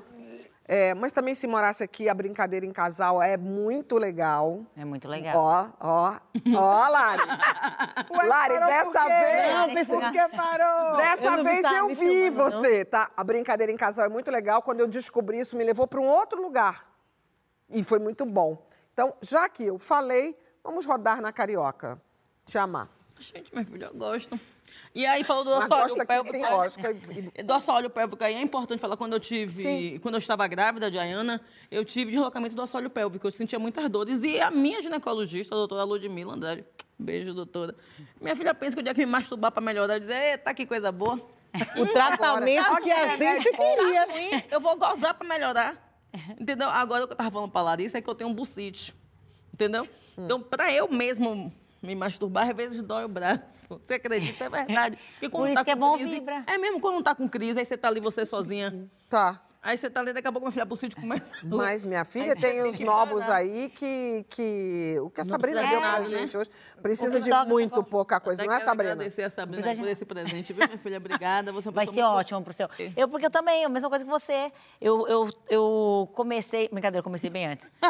É, 0.73 0.95
mas 0.95 1.11
também 1.11 1.35
se 1.35 1.49
morasse 1.49 1.83
aqui, 1.83 2.09
a 2.09 2.14
brincadeira 2.14 2.64
em 2.64 2.73
casal 2.73 3.21
é 3.21 3.37
muito 3.37 3.97
legal. 3.99 4.64
É 4.77 4.85
muito 4.85 5.09
legal. 5.09 5.37
Ó, 5.37 5.68
ó, 5.81 6.16
ó, 6.55 6.89
Lari. 6.89 7.23
Lari, 8.29 8.55
parou 8.55 8.68
dessa 8.68 9.05
vez. 9.05 9.53
Não, 9.53 9.66
pensei- 9.75 9.85
Por 10.01 10.12
que 10.12 10.29
parou? 10.37 10.97
Dessa 10.97 11.27
Eu 11.27 11.43
vez 11.43 11.64
eu 11.64 11.89
vi 11.89 11.97
filmando, 11.97 12.37
não. 12.37 12.51
você, 12.51 12.85
tá? 12.85 13.11
A 13.16 13.25
brincadeira 13.25 13.73
em 13.73 13.77
casal 13.77 14.07
é 14.07 14.09
muito 14.09 14.31
legal. 14.31 14.62
Quando 14.62 14.79
eu 14.79 14.87
descobri 14.87 15.41
isso, 15.41 15.57
me 15.57 15.64
levou 15.64 15.89
para 15.89 16.01
um 16.01 16.07
outro 16.07 16.41
lugar. 16.41 16.87
E 17.68 17.83
foi 17.83 17.99
muito 17.99 18.25
bom. 18.25 18.57
Então, 18.93 19.12
já 19.21 19.49
que 19.49 19.64
eu 19.64 19.77
falei, 19.77 20.39
vamos 20.62 20.87
rodar 20.87 21.21
na 21.21 21.33
carioca. 21.33 22.01
Te 22.45 22.59
amar. 22.59 22.89
Gente, 23.18 23.53
minha 23.53 23.64
filha, 23.66 23.87
eu 23.87 23.95
gosto. 23.95 24.39
E 24.95 25.07
aí, 25.07 25.23
falou 25.25 25.45
do 25.45 25.55
assoalho 25.55 25.95
que 25.95 26.05
pélvico. 26.05 26.33
sim, 26.35 26.43
é-. 26.45 27.41
E- 27.41 27.43
Do 27.45 27.53
assoalho 27.55 27.89
pélvico 27.91 28.23
aí 28.25 28.35
é 28.35 28.41
importante 28.43 28.81
falar 28.81 28.97
quando 28.97 29.12
eu 29.12 29.21
tive, 29.21 29.53
Sim. 29.53 29.99
quando 30.03 30.14
eu 30.14 30.18
estava 30.18 30.47
grávida 30.47 30.91
de 30.91 30.99
Ayana, 30.99 31.41
eu 31.71 31.85
tive 31.85 32.11
deslocamento 32.12 32.55
do 32.55 32.62
assoalho 32.62 32.91
pélvico, 32.91 33.27
eu 33.27 33.31
sentia 33.31 33.59
muitas 33.59 33.89
dores 33.89 34.23
e 34.23 34.41
a 34.41 34.51
minha 34.51 34.83
ginecologista, 34.83 35.55
a 35.55 35.59
doutora 35.59 35.85
Ludmila 35.85 36.35
Andrade, 36.35 36.64
beijo 36.99 37.33
doutora. 37.35 37.75
Minha 38.21 38.37
filha 38.37 38.55
pensa 38.55 38.77
que 38.77 38.81
o 38.81 38.83
dia 38.83 38.95
que 38.95 39.01
me 39.05 39.11
masturbar 39.11 39.53
para 39.53 39.62
melhorar, 39.62 39.95
eu 39.95 40.01
dizer, 40.01 40.33
eita, 40.33 40.53
que 40.55 40.66
coisa 40.66 40.91
boa. 40.93 41.21
O 41.77 41.87
tratamento 41.87 42.77
que 42.83 42.91
a 42.93 43.16
gente 43.16 43.51
queria. 43.51 44.07
Tá 44.07 44.12
ruim, 44.12 44.43
eu 44.51 44.61
vou 44.61 44.77
gozar 44.77 45.14
para 45.14 45.27
melhorar. 45.29 45.91
Entendeu? 46.39 46.68
Agora 46.68 47.05
o 47.05 47.07
que 47.07 47.12
eu 47.12 47.16
tava 47.16 47.31
falando 47.31 47.51
pra 47.51 47.62
Larissa 47.62 47.99
é 47.99 48.01
que 48.01 48.09
eu 48.11 48.14
tenho 48.14 48.31
um 48.31 48.35
bucite. 48.35 48.95
Entendeu? 49.53 49.85
Hum. 50.16 50.25
Então, 50.25 50.41
para 50.41 50.73
eu 50.73 50.89
mesmo 50.91 51.53
me 51.83 51.95
masturbar, 51.95 52.49
às 52.51 52.57
vezes 52.57 52.83
dói 52.83 53.05
o 53.05 53.09
braço. 53.09 53.68
Você 53.85 53.95
acredita? 53.95 54.45
É 54.45 54.49
verdade. 54.49 54.99
Por 55.31 55.47
isso 55.47 55.55
tá 55.55 55.64
que 55.64 55.70
é 55.70 55.76
bom 55.76 55.95
crise- 55.95 56.11
vibra. 56.11 56.45
É 56.47 56.59
mesmo 56.59 56.81
quando 56.81 56.95
não 56.97 57.03
tá 57.03 57.14
com 57.14 57.28
crise, 57.28 57.59
aí 57.59 57.64
você 57.64 57.76
tá 57.76 57.89
ali 57.89 58.01
você 58.01 58.26
sozinha. 58.26 58.89
Tá. 59.09 59.43
Aí 59.62 59.76
você 59.76 59.90
tá 59.90 60.00
ali, 60.00 60.12
daqui 60.14 60.26
a 60.26 60.32
pouco, 60.32 60.46
minha 60.46 60.52
filha, 60.52 60.64
pro 60.64 60.74
sítio 60.74 60.98
começa. 60.98 61.30
Mas, 61.42 61.84
minha 61.84 62.02
filha, 62.04 62.34
tem 62.34 62.50
tem 62.50 62.62
os 62.62 62.80
novos 62.80 63.26
parar. 63.26 63.38
aí 63.40 63.68
que, 63.68 64.24
que... 64.30 64.96
O 65.02 65.11
que 65.11 65.20
a 65.20 65.24
Não 65.24 65.28
Sabrina 65.30 65.61
deu 65.61 65.70
de 65.70 65.76
pra 65.76 65.98
né? 66.00 66.04
gente 66.06 66.36
hoje 66.38 66.50
precisa 66.82 67.18
O 67.18 67.20
de 67.20 67.24
TikTok 67.26 67.50
muito 67.50 67.84
pouca 67.84 68.18
coisa, 68.18 68.42
não 68.42 68.50
é, 68.50 68.56
quero 68.56 68.64
Sabrina? 68.64 68.92
agradecer 68.92 69.22
a 69.22 69.28
Sabrina 69.28 69.74
por 69.76 69.86
esse 69.88 70.06
presente, 70.06 70.52
viu, 70.54 70.66
minha 70.66 70.78
filha? 70.78 70.96
Obrigada. 70.96 71.52
Você 71.52 71.70
Vai 71.70 71.86
ser 71.86 72.02
ótimo 72.02 72.42
pro 72.42 72.54
seu. 72.54 72.70
Eu, 72.96 73.06
porque 73.06 73.26
eu 73.26 73.30
também, 73.30 73.62
a 73.64 73.68
mesma 73.68 73.90
coisa 73.90 74.02
que 74.02 74.11
você. 74.11 74.50
Eu, 74.80 75.06
eu, 75.06 75.28
eu 75.50 76.08
comecei. 76.14 76.66
Brincadeira, 76.70 77.00
eu 77.00 77.04
comecei 77.04 77.28
bem 77.28 77.46
antes. 77.48 77.70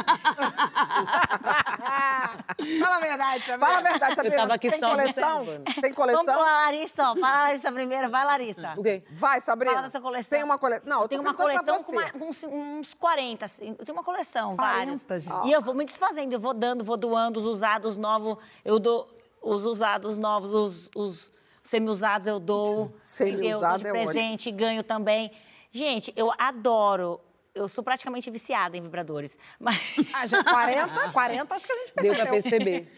Fala 2.80 2.96
a 2.96 3.00
verdade, 3.00 3.44
Sabrina. 3.46 3.58
Fala 3.66 3.78
a 3.78 3.82
verdade, 3.82 4.14
Sabrina. 4.16 4.36
tava 4.36 4.54
aqui 4.54 4.70
tem 4.70 4.80
só 4.80 4.90
coleção? 4.90 5.44
Tem 5.44 5.92
Vamos 5.92 5.96
coleção? 5.96 6.24
pra 6.24 6.36
Larissa, 6.42 7.10
ó. 7.10 7.16
Fala 7.16 7.38
a 7.38 7.42
Larissa 7.44 7.72
primeiro. 7.72 8.10
Vai, 8.10 8.24
Larissa. 8.24 8.74
O 8.76 8.82
quê? 8.82 9.02
Vai, 9.10 9.40
Sabrina. 9.40 9.74
Fala 9.74 9.86
da 9.86 9.90
sua 9.90 10.00
coleção. 10.00 10.30
Tem 10.30 10.44
uma 10.44 10.58
coleção. 10.58 10.86
Não, 10.88 10.96
eu 10.98 11.02
Eu 11.02 11.08
tenho 11.08 11.22
tô 11.22 11.28
uma 11.28 11.34
pra 11.34 11.44
coleção 11.64 11.84
com 11.84 11.92
uma- 11.92 12.26
uns, 12.28 12.44
uns 12.44 12.94
40, 12.94 13.44
assim. 13.44 13.76
Eu 13.78 13.84
tenho 13.84 13.96
uma 13.96 14.04
coleção, 14.04 14.56
40, 14.56 14.96
vários. 15.06 15.22
gente. 15.24 15.48
E 15.48 15.52
eu 15.52 15.61
vou 15.61 15.74
me 15.74 15.84
desfazendo, 15.84 16.32
eu 16.32 16.40
vou 16.40 16.54
dando, 16.54 16.84
vou 16.84 16.96
doando 16.96 17.38
os 17.40 17.46
usados 17.46 17.96
novos. 17.96 18.36
Eu 18.64 18.78
dou 18.78 19.08
os 19.42 19.64
usados 19.64 20.16
novos, 20.18 20.50
os, 20.52 20.90
os 20.94 21.32
semi-usados 21.62 22.26
eu 22.26 22.38
dou. 22.40 22.92
Semi-usado 23.00 23.86
é 23.86 23.90
ótimo. 23.90 24.04
presente, 24.12 24.50
ganho 24.50 24.82
também. 24.82 25.30
Gente, 25.70 26.12
eu 26.16 26.32
adoro. 26.38 27.20
Eu 27.54 27.68
sou 27.68 27.82
praticamente 27.82 28.30
viciada 28.30 28.76
em 28.76 28.80
vibradores. 28.82 29.36
Mas, 29.58 29.76
Ah, 30.12 30.26
já 30.26 30.42
40, 30.44 31.11
40 31.12 31.54
acho 31.54 31.66
que 31.66 31.72
a 31.72 31.76
gente 31.76 31.92
Deu 31.96 32.14
pra 32.14 32.26
percebeu. 32.26 32.42
perceber. 32.42 32.96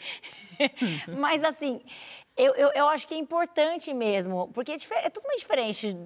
mas 1.18 1.42
assim, 1.42 1.80
eu, 2.36 2.54
eu, 2.54 2.70
eu 2.72 2.88
acho 2.88 3.08
que 3.08 3.14
é 3.14 3.18
importante 3.18 3.92
mesmo, 3.94 4.48
porque 4.54 4.70
é, 4.72 4.76
é 5.06 5.10
tudo 5.10 5.24
muito 5.24 5.40
diferente, 5.40 5.96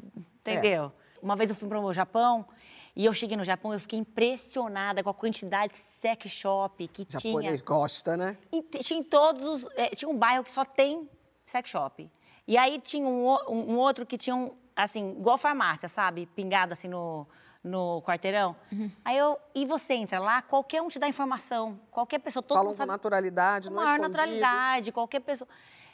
entendeu? 0.40 0.92
Uma 1.26 1.34
vez 1.34 1.50
eu 1.50 1.56
fui 1.56 1.68
para 1.68 1.80
o 1.80 1.92
Japão 1.92 2.46
e 2.94 3.04
eu 3.04 3.12
cheguei 3.12 3.36
no 3.36 3.42
Japão 3.42 3.72
e 3.72 3.76
eu 3.76 3.80
fiquei 3.80 3.98
impressionada 3.98 5.02
com 5.02 5.10
a 5.10 5.14
quantidade 5.14 5.72
de 5.74 5.80
sex 6.00 6.30
shop 6.30 6.86
que 6.86 7.04
tinha. 7.04 7.20
Japonês 7.20 7.60
gosta, 7.60 8.16
né? 8.16 8.38
E 8.52 8.62
tinha 8.62 9.00
em 9.00 9.02
todos 9.02 9.44
os. 9.44 9.68
eh, 9.76 9.88
tinha 9.90 10.08
um 10.08 10.16
bairro 10.16 10.44
que 10.44 10.52
só 10.52 10.64
tem 10.64 11.10
sex 11.44 11.68
shop. 11.68 12.08
E 12.46 12.56
aí 12.56 12.78
tinha 12.80 13.04
um, 13.04 13.26
um- 13.48 13.72
um 13.72 13.76
outro 13.76 14.06
que 14.06 14.16
tinha 14.16 14.36
um, 14.36 14.52
assim, 14.76 15.10
igual 15.18 15.36
farmácia, 15.36 15.88
sabe? 15.88 16.26
Pingado 16.26 16.72
assim 16.74 16.86
no, 16.86 17.26
no 17.62 18.00
quarteirão. 18.02 18.54
Aí 19.04 19.18
eu. 19.18 19.36
E 19.52 19.66
você 19.66 19.94
entra 19.94 20.20
lá, 20.20 20.40
qualquer 20.42 20.80
um 20.80 20.86
te 20.86 21.00
dá 21.00 21.08
informação. 21.08 21.76
Qualquer 21.90 22.20
pessoa, 22.20 22.40
todo 22.40 22.56
Falam 22.56 22.66
mundo 22.66 22.74
com 22.76 22.82
sabe. 22.82 22.92
naturalidade, 22.92 23.68
Com 23.68 23.74
não 23.74 23.82
é 23.82 23.84
maior 23.86 23.96
escondido. 23.96 24.16
naturalidade, 24.16 24.92
qualquer 24.92 25.20
pessoa. 25.20 25.48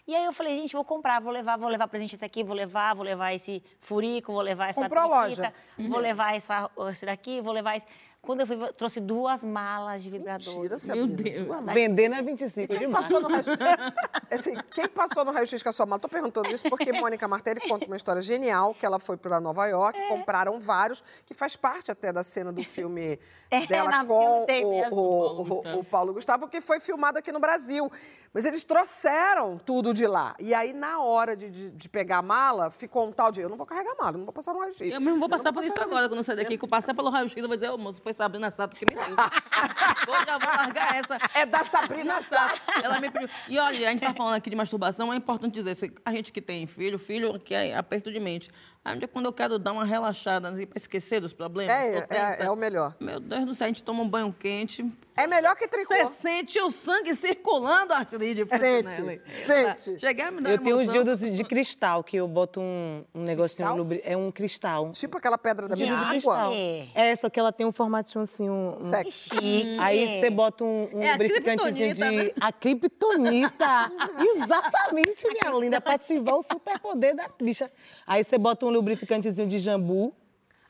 E 0.06 0.14
aí 0.16 0.24
eu 0.24 0.32
falei, 0.32 0.56
gente, 0.56 0.72
vou 0.72 0.84
comprar, 0.84 1.20
vou 1.20 1.32
levar, 1.32 1.56
vou 1.56 1.68
levar 1.68 1.86
presente 1.86 2.16
esse 2.16 2.24
aqui, 2.24 2.42
vou 2.42 2.56
levar, 2.56 2.94
vou 2.94 3.04
levar 3.04 3.32
esse 3.34 3.62
furico, 3.80 4.32
vou 4.32 4.42
levar 4.42 4.70
essa 4.70 4.82
Comprou 4.82 5.04
a 5.12 5.20
periquita, 5.22 5.42
loja. 5.78 5.88
vou 5.88 6.00
levar 6.00 6.34
essa, 6.34 6.68
esse 6.90 7.06
daqui, 7.06 7.40
vou 7.40 7.52
levar 7.52 7.76
esse. 7.76 7.86
Quando 8.20 8.38
eu 8.40 8.46
fui, 8.46 8.54
eu 8.54 8.72
trouxe 8.72 9.00
duas 9.00 9.42
malas 9.42 10.00
de 10.00 10.08
vibrador. 10.08 10.54
Mentira, 10.54 10.78
Sabrina. 10.78 11.06
Meu 11.08 11.16
Deus. 11.16 11.64
Vendendo 11.74 12.14
é 12.14 12.22
25 12.22 12.68
Quem 12.68 12.78
demais. 12.78 13.04
passou 13.04 13.20
no 13.20 13.28
raio 13.28 13.42
assim, 14.30 14.54
quem 14.72 14.88
passou 14.88 15.24
no 15.24 15.32
raio-x 15.32 15.60
com 15.60 15.68
a 15.68 15.72
sua 15.72 15.86
mala? 15.86 15.98
Tô 15.98 16.08
perguntando 16.08 16.48
isso 16.52 16.68
porque 16.70 16.92
Mônica 16.92 17.26
Martelli 17.26 17.58
conta 17.68 17.84
uma 17.86 17.96
história 17.96 18.22
genial, 18.22 18.74
que 18.76 18.86
ela 18.86 19.00
foi 19.00 19.16
para 19.16 19.40
Nova 19.40 19.66
York, 19.66 19.98
É. 19.98 20.06
compraram 20.08 20.60
vários, 20.60 21.02
que 21.26 21.34
faz 21.34 21.56
parte 21.56 21.90
até 21.90 22.12
da 22.12 22.22
cena 22.22 22.52
do 22.52 22.62
filme 22.62 23.18
É, 23.50 23.66
dela 23.66 24.04
com 24.06 24.46
o, 24.48 24.94
o- 24.94 25.42
o- 25.42 25.78
o 25.80 25.84
Paulo 25.84 26.14
Gustavo, 26.14 26.46
que 26.48 26.60
foi 26.60 26.78
filmado 26.78 27.18
aqui 27.18 27.32
no 27.32 27.40
Brasil. 27.40 27.90
Mas 28.34 28.46
eles 28.46 28.64
trouxeram 28.64 29.58
tudo 29.58 29.92
de 29.92 30.06
lá. 30.06 30.34
E 30.38 30.54
aí, 30.54 30.72
na 30.72 31.00
hora 31.00 31.36
de, 31.36 31.50
de- 31.50 31.70
de 31.70 31.88
pegar 31.88 32.18
a 32.18 32.22
mala, 32.22 32.70
ficou 32.70 33.06
um 33.06 33.12
tal 33.12 33.30
de, 33.30 33.40
eu 33.42 33.48
não 33.48 33.56
vou 33.58 33.66
carregar 33.66 33.92
a 33.92 34.02
mala, 34.02 34.16
não 34.16 34.24
vou 34.24 34.32
passar 34.32 34.54
no 34.54 34.60
raio-x. 34.60 34.80
Eu 34.80 35.00
mesmo 35.00 35.20
vou 35.20 35.28
passar 35.28 35.52
por 35.52 35.62
isso 35.62 35.78
agora, 35.78 36.08
quando 36.08 36.16
eu 36.18 36.22
sair 36.24 36.36
daqui, 36.36 36.56
que 36.56 36.64
eu 36.64 36.68
passar 36.68 36.94
pelo 36.94 37.10
raio-x, 37.10 37.36
eu 37.36 37.46
vou 37.46 37.56
dizer, 37.56 37.70
ô 37.70 37.76
moço, 37.76 38.00
foi 38.00 38.14
Sabrina 38.14 38.50
Sato 38.50 38.74
que 38.74 38.86
me 38.88 38.94
deu. 38.94 39.04
eu 40.08 40.24
já 40.26 40.38
vou 40.38 40.48
largar 40.48 40.96
essa. 40.96 41.18
É 41.34 41.44
da 41.46 41.62
Sabrina 41.64 42.22
Sato. 42.22 42.60
Ela 42.82 43.00
me 43.00 43.10
pediu. 43.10 43.28
E 43.48 43.58
olha, 43.58 43.88
a 43.88 43.90
gente 43.90 44.00
tá 44.04 44.14
falando 44.14 44.34
aqui 44.34 44.48
de 44.48 44.56
masturbação, 44.56 45.12
é 45.12 45.16
importante 45.16 45.54
dizer, 45.54 45.92
a 46.04 46.12
gente 46.12 46.32
que 46.32 46.40
tem 46.40 46.66
filho, 46.66 46.98
filho 46.98 47.38
que 47.38 47.54
é 47.54 47.76
aperto 47.76 48.10
de 48.12 48.18
mente. 48.20 48.50
Aí, 48.84 48.96
um 48.96 48.98
dia, 48.98 49.06
quando 49.06 49.26
eu 49.26 49.32
quero 49.32 49.58
dar 49.60 49.72
uma 49.72 49.84
relaxada, 49.84 50.48
assim, 50.48 50.66
pra 50.66 50.76
esquecer 50.76 51.20
dos 51.20 51.32
problemas, 51.32 51.72
É, 51.72 52.06
é, 52.10 52.44
é 52.46 52.50
o 52.50 52.56
melhor. 52.56 52.96
Meu 52.98 53.20
Deus 53.20 53.44
do 53.44 53.54
céu, 53.54 53.66
a 53.66 53.68
gente 53.68 53.84
toma 53.84 54.02
um 54.02 54.08
banho 54.08 54.34
quente. 54.36 54.84
É 55.16 55.26
melhor 55.26 55.54
que 55.54 55.68
tricô. 55.68 55.94
Você 55.94 56.06
sente 56.22 56.58
o 56.58 56.70
sangue 56.70 57.14
circulando, 57.14 57.92
Artilide. 57.92 58.44
Sente, 58.46 59.20
sente. 59.44 60.00
Chegar 60.00 60.28
a 60.28 60.30
me 60.30 60.40
dar 60.40 60.50
Eu 60.50 60.58
tenho 60.58 60.76
os 60.76 60.82
emoção. 60.82 61.04
dildos 61.04 61.20
de 61.20 61.44
cristal, 61.44 62.02
que 62.02 62.16
eu 62.16 62.26
boto 62.26 62.60
um, 62.60 63.04
um 63.14 63.22
negocinho, 63.22 63.68
Cristal? 63.86 64.10
é 64.10 64.16
um 64.16 64.32
cristal. 64.32 64.90
Tipo 64.92 65.18
aquela 65.18 65.36
pedra 65.36 65.68
da 65.68 65.76
minha 65.76 65.88
Dildo 65.88 66.04
de 66.04 66.10
cristal. 66.10 66.50
É, 66.94 67.14
só 67.16 67.28
que 67.28 67.38
ela 67.38 67.52
tem 67.52 67.66
um 67.66 67.72
formatinho 67.72 68.22
assim, 68.22 68.48
um... 68.48 68.78
um-. 68.80 69.10
Chique. 69.10 69.76
Aí 69.78 70.18
você 70.20 70.30
bota 70.30 70.64
um, 70.64 70.88
um 70.94 71.02
É 71.02 71.12
lubrificantezinho 71.12 71.94
de... 71.94 72.00
criptonita, 72.00 72.10
né? 72.10 72.30
A 72.40 72.50
criptonita! 72.52 73.92
Exatamente, 74.34 75.28
minha 75.28 75.60
linda, 75.60 75.80
pra 75.80 75.94
ativar 75.94 76.36
o 76.36 76.42
superpoder 76.42 77.14
da 77.14 77.28
bicha. 77.40 77.70
Aí 78.06 78.24
você 78.24 78.38
bota 78.38 78.64
um 78.66 78.70
lubrificantezinho 78.72 79.48
de 79.48 79.58
jambu. 79.58 80.14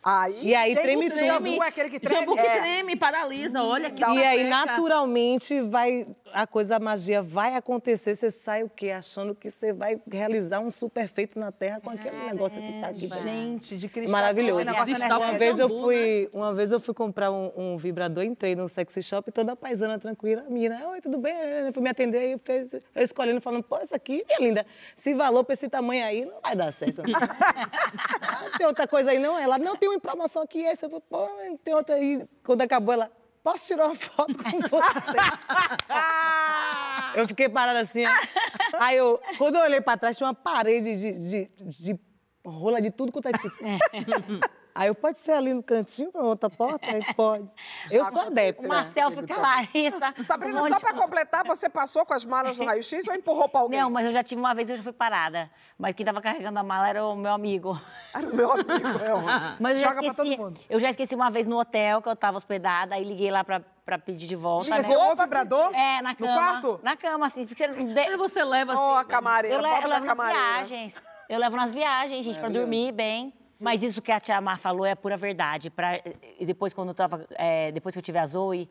Aí, 0.04 0.48
E 0.48 0.54
aí 0.54 0.74
treme 0.74 1.06
o 1.06 1.10
tudo. 1.10 1.24
Jambu 1.24 1.62
é 1.62 1.68
aquele 1.68 1.90
que 1.90 2.00
treme? 2.00 2.20
Jambu 2.20 2.34
que 2.34 2.40
É. 2.40 2.60
treme, 2.60 2.96
paralisa, 2.96 3.62
olha 3.62 3.90
que 3.90 4.02
e 4.02 4.24
aí, 4.24 4.48
naturalmente, 4.48 5.60
vai 5.60 6.06
a 6.32 6.46
coisa, 6.46 6.76
a 6.76 6.80
magia 6.80 7.22
vai 7.22 7.54
acontecer. 7.54 8.14
Você 8.16 8.30
sai 8.30 8.62
o 8.62 8.68
quê? 8.70 8.90
Achando 8.90 9.34
que 9.34 9.50
você 9.50 9.72
vai 9.72 10.00
realizar 10.10 10.60
um 10.60 10.70
super 10.70 11.06
feito 11.08 11.38
na 11.38 11.52
Terra 11.52 11.80
com 11.80 11.90
aquele 11.90 12.16
negócio 12.24 12.60
que 12.60 12.80
tá 12.80 12.88
aqui. 12.88 13.08
Gente, 13.22 13.76
de 13.76 13.88
cristal. 13.88 14.12
Maravilhoso. 14.12 14.60
É 14.60 14.62
um 14.62 14.66
negócio 14.66 14.94
Cristal 14.94 15.20
Uma 15.20 15.32
vez, 15.38 15.58
eu 15.58 15.68
fui, 15.68 16.30
uma 16.32 16.54
vez 16.54 16.72
eu 16.72 16.80
fui 16.80 16.94
comprar 16.94 17.30
um, 17.30 17.52
um 17.56 17.76
vibrador, 17.76 18.24
entrei 18.24 18.56
num 18.56 18.66
sexy 18.66 19.02
shop, 19.02 19.30
toda 19.30 19.54
paisana, 19.54 19.98
tranquila. 19.98 20.42
A 20.46 20.50
menina, 20.50 20.88
oi, 20.88 21.00
tudo 21.00 21.18
bem? 21.18 21.34
Eu 21.66 21.72
fui 21.72 21.82
me 21.82 21.90
atender 21.90 22.34
e 22.34 22.38
fez, 22.38 22.72
eu 22.72 23.02
escolhendo, 23.02 23.40
falando, 23.40 23.62
pô, 23.62 23.78
isso 23.82 23.94
aqui, 23.94 24.24
minha 24.26 24.38
linda, 24.40 24.66
se 24.96 25.14
valor 25.14 25.44
pra 25.44 25.54
esse 25.54 25.68
tamanho 25.68 26.04
aí, 26.04 26.24
não 26.24 26.40
vai 26.42 26.56
dar 26.56 26.72
certo. 26.72 27.02
Ah, 28.22 28.56
tem 28.56 28.66
outra 28.66 28.86
coisa 28.86 29.10
aí, 29.10 29.18
não? 29.18 29.38
Ela, 29.38 29.58
não, 29.58 29.76
tem 29.76 29.88
uma 29.92 30.00
promoção 30.00 30.42
aqui, 30.42 30.64
essa. 30.64 30.88
Pô, 30.88 31.28
tem 31.64 31.74
outra 31.74 31.94
aí. 31.94 32.26
Quando 32.44 32.62
acabou, 32.62 32.94
ela, 32.94 33.10
posso 33.42 33.66
tirar 33.66 33.86
uma 33.86 33.94
foto 33.94 34.34
com 34.34 34.60
você? 34.60 35.18
eu 37.18 37.28
fiquei 37.28 37.48
parada 37.48 37.80
assim, 37.80 38.04
ó. 38.04 38.10
Aí 38.78 38.96
eu, 38.96 39.20
quando 39.38 39.56
eu 39.56 39.62
olhei 39.62 39.80
pra 39.80 39.96
trás, 39.96 40.16
tinha 40.16 40.26
uma 40.26 40.34
parede 40.34 40.96
de, 40.96 41.12
de, 41.12 41.50
de 41.94 42.00
rola 42.44 42.80
de 42.80 42.90
tudo 42.90 43.12
quanto 43.12 43.28
é 43.28 43.32
tipo. 43.32 43.56
Aí 44.74 44.88
eu, 44.88 44.94
pode 44.94 45.20
ser 45.20 45.32
ali 45.32 45.52
no 45.52 45.62
cantinho, 45.62 46.10
pra 46.10 46.22
outra 46.22 46.48
porta? 46.48 46.86
Aí 46.86 47.02
pode. 47.14 47.44
Eu 47.92 48.04
sou 48.06 48.22
adepta. 48.22 48.64
Uma 48.66 48.84
selfie 48.84 49.26
com 49.26 49.34
a 49.34 49.36
Larissa. 49.36 50.14
Sabrina, 50.24 50.62
um 50.62 50.68
só 50.68 50.80
pra 50.80 50.94
completar, 50.94 51.44
você 51.44 51.68
passou 51.68 52.06
com 52.06 52.14
as 52.14 52.24
malas 52.24 52.56
no 52.58 52.64
raio-x 52.64 53.06
ou 53.06 53.14
empurrou 53.14 53.48
pra 53.48 53.60
alguém? 53.60 53.80
Não, 53.80 53.90
mas 53.90 54.06
eu 54.06 54.12
já 54.12 54.22
tive 54.22 54.40
uma 54.40 54.54
vez 54.54 54.70
eu 54.70 54.76
já 54.76 54.82
fui 54.82 54.92
parada. 54.92 55.50
Mas 55.78 55.94
quem 55.94 56.06
tava 56.06 56.20
carregando 56.22 56.58
a 56.58 56.62
mala 56.62 56.88
era 56.88 57.04
o 57.04 57.14
meu 57.14 57.32
amigo. 57.32 57.78
Era 58.14 58.26
o 58.26 58.34
meu 58.34 58.52
amigo, 58.52 58.72
é 58.72 59.56
Mas 59.60 59.76
eu 59.76 59.82
já 59.82 59.88
Joga 59.88 60.00
pra 60.00 60.06
esqueci. 60.10 60.36
todo 60.36 60.44
mundo. 60.44 60.60
Eu 60.68 60.80
já 60.80 60.90
esqueci 60.90 61.14
uma 61.14 61.30
vez 61.30 61.48
no 61.48 61.58
hotel 61.58 62.00
que 62.02 62.08
eu 62.08 62.16
tava 62.16 62.36
hospedada, 62.36 62.94
aí 62.94 63.04
liguei 63.04 63.30
lá 63.30 63.42
pra, 63.44 63.60
pra 63.84 63.98
pedir 63.98 64.26
de 64.26 64.36
volta. 64.36 64.74
Levou 64.74 64.98
né? 64.98 65.12
o 65.12 65.16
vibrador? 65.16 65.74
É, 65.74 66.00
na 66.02 66.10
No 66.10 66.16
cama. 66.16 66.34
quarto? 66.34 66.80
Na 66.82 66.96
cama, 66.96 67.26
assim. 67.26 67.46
Porque 67.46 67.66
você 67.68 67.84
de- 67.84 67.98
Aí 67.98 68.16
você 68.16 68.44
leva 68.44 68.72
assim. 68.74 68.82
Ó, 68.82 68.96
a 68.96 69.04
camareira, 69.04 69.56
eu, 69.56 69.60
le- 69.62 69.68
eu 69.84 69.88
levo 69.88 70.04
nas 70.06 70.18
viagens. 70.18 70.94
Eu 71.28 71.38
levo 71.38 71.56
nas 71.56 71.72
viagens, 71.74 72.24
gente, 72.24 72.38
pra 72.38 72.48
dormir 72.48 72.92
bem. 72.92 73.32
Mas 73.62 73.80
isso 73.80 74.02
que 74.02 74.10
a 74.10 74.18
tia 74.18 74.40
Mar 74.40 74.58
falou 74.58 74.84
é 74.84 74.96
pura 74.96 75.16
verdade. 75.16 75.70
Pra, 75.70 76.02
e 76.36 76.44
depois, 76.44 76.74
quando 76.74 76.88
eu 76.88 76.94
tava. 76.94 77.24
é, 77.30 77.70
depois 77.70 77.94
que 77.94 77.98
eu 78.00 78.02
tive 78.02 78.18
a 78.18 78.26
Zoe, 78.26 78.68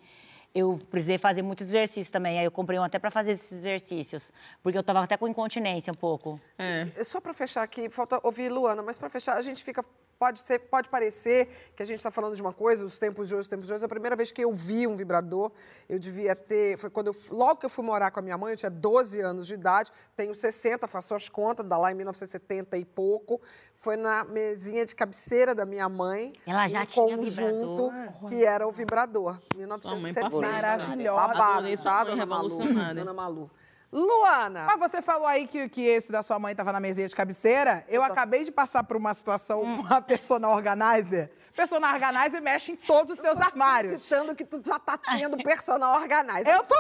eu 0.54 0.78
precisei 0.90 1.18
fazer 1.18 1.42
muitos 1.42 1.68
exercícios 1.68 2.12
também. 2.12 2.38
Aí 2.38 2.44
eu 2.44 2.52
comprei 2.52 2.78
um 2.78 2.84
até 2.84 3.00
pra 3.00 3.10
fazer 3.10 3.32
esses 3.32 3.54
exercícios. 3.54 4.34
Porque 4.62 4.78
eu 4.78 4.84
tava 4.84 5.00
até 5.00 5.16
com 5.16 5.30
incontinência 5.30 5.92
um 5.92 5.96
pouco. 5.96 6.38
É. 6.58 6.86
Só 7.06 7.22
para 7.22 7.34
fechar 7.34 7.64
aqui, 7.64 7.90
falta 7.90 8.20
ouvir 8.22 8.50
Luana, 8.50 8.82
mas 8.82 8.98
para 8.98 9.10
fechar, 9.10 9.38
a 9.38 9.42
gente 9.42 9.64
fica. 9.64 9.82
Pode, 10.20 10.38
ser, 10.40 10.60
pode 10.60 10.88
parecer 10.88 11.72
que 11.76 11.82
a 11.82 11.86
gente 11.86 11.98
está 11.98 12.12
falando 12.12 12.36
de 12.36 12.42
uma 12.44 12.54
coisa, 12.54 12.86
os 12.86 12.96
tempos 13.00 13.28
de 13.28 13.34
hoje, 13.34 13.42
os 13.42 13.48
tempos 13.48 13.66
de 13.66 13.74
hoje. 13.74 13.84
A 13.84 13.90
primeira 13.90 14.16
vez 14.16 14.32
que 14.32 14.44
eu 14.44 14.54
vi 14.54 14.86
um 14.86 14.96
vibrador, 14.96 15.52
eu 15.90 15.98
devia 15.98 16.36
ter. 16.36 16.78
Foi 16.78 16.92
quando 16.92 17.08
eu, 17.08 17.16
logo 17.32 17.56
que 17.56 17.66
eu 17.66 17.70
fui 17.72 17.84
morar 17.84 18.12
com 18.12 18.20
a 18.20 18.22
minha 18.22 18.38
mãe, 18.38 18.54
eu 18.54 18.58
tinha 18.58 18.70
12 18.70 19.20
anos 19.20 19.48
de 19.48 19.56
idade, 19.56 19.90
tenho 20.16 20.36
60, 20.36 20.88
faço 20.88 21.16
as 21.16 21.28
contas, 21.28 21.66
da 21.66 21.76
lá 21.76 21.92
em 21.92 21.96
1970 21.96 22.78
e 22.78 22.86
pouco. 22.86 23.42
Foi 23.82 23.96
na 23.98 24.24
mesinha 24.24 24.86
de 24.86 24.96
cabeceira 24.96 25.56
da 25.56 25.66
minha 25.66 25.90
mãe. 25.90 26.34
Ela 26.46 26.68
já 26.68 26.84
um 26.84 26.86
tinha 26.86 27.18
conjunto 27.18 27.90
vibrador? 27.90 28.30
que 28.30 28.46
era 28.46 28.68
o 28.68 28.72
vibrador. 28.72 29.40
Sua 29.82 29.96
mãe 29.98 30.14
1970. 30.14 30.30
pra 30.30 30.30
frente, 30.30 30.52
Maravilhosa. 30.62 31.28
Babado, 31.28 31.78
tá, 31.82 32.04
dona 32.04 32.26
Malu? 32.28 32.44
revolucionária. 32.48 32.94
Dona 32.94 33.14
Malu. 33.14 33.50
Luana! 33.92 34.66
Mas 34.68 34.80
você 34.80 35.02
falou 35.02 35.26
aí 35.28 35.48
que, 35.48 35.68
que 35.68 35.82
esse 35.82 36.12
da 36.12 36.22
sua 36.22 36.38
mãe 36.38 36.52
estava 36.52 36.72
na 36.72 36.80
mesinha 36.80 37.10
de 37.10 37.16
cabeceira. 37.16 37.84
Eu 37.90 38.04
acabei 38.04 38.44
de 38.44 38.52
passar 38.52 38.84
por 38.84 38.96
uma 38.96 39.16
situação 39.16 39.64
Hum. 39.64 39.84
com 39.84 39.92
a 39.94 40.00
personal 40.00 40.52
organizer. 40.56 41.32
Personal 41.62 41.94
organizer 41.94 42.42
mexe 42.42 42.72
em 42.72 42.76
todos 42.76 43.14
os 43.14 43.20
seus 43.20 43.40
armários. 43.40 43.94
acreditando 43.94 44.36
que 44.36 44.44
tu 44.44 44.60
já 44.66 44.80
tá 44.80 44.98
tendo 44.98 45.38
personal 45.44 46.02
organizer. 46.02 46.52
Eu 46.56 46.64
tô! 46.64 46.76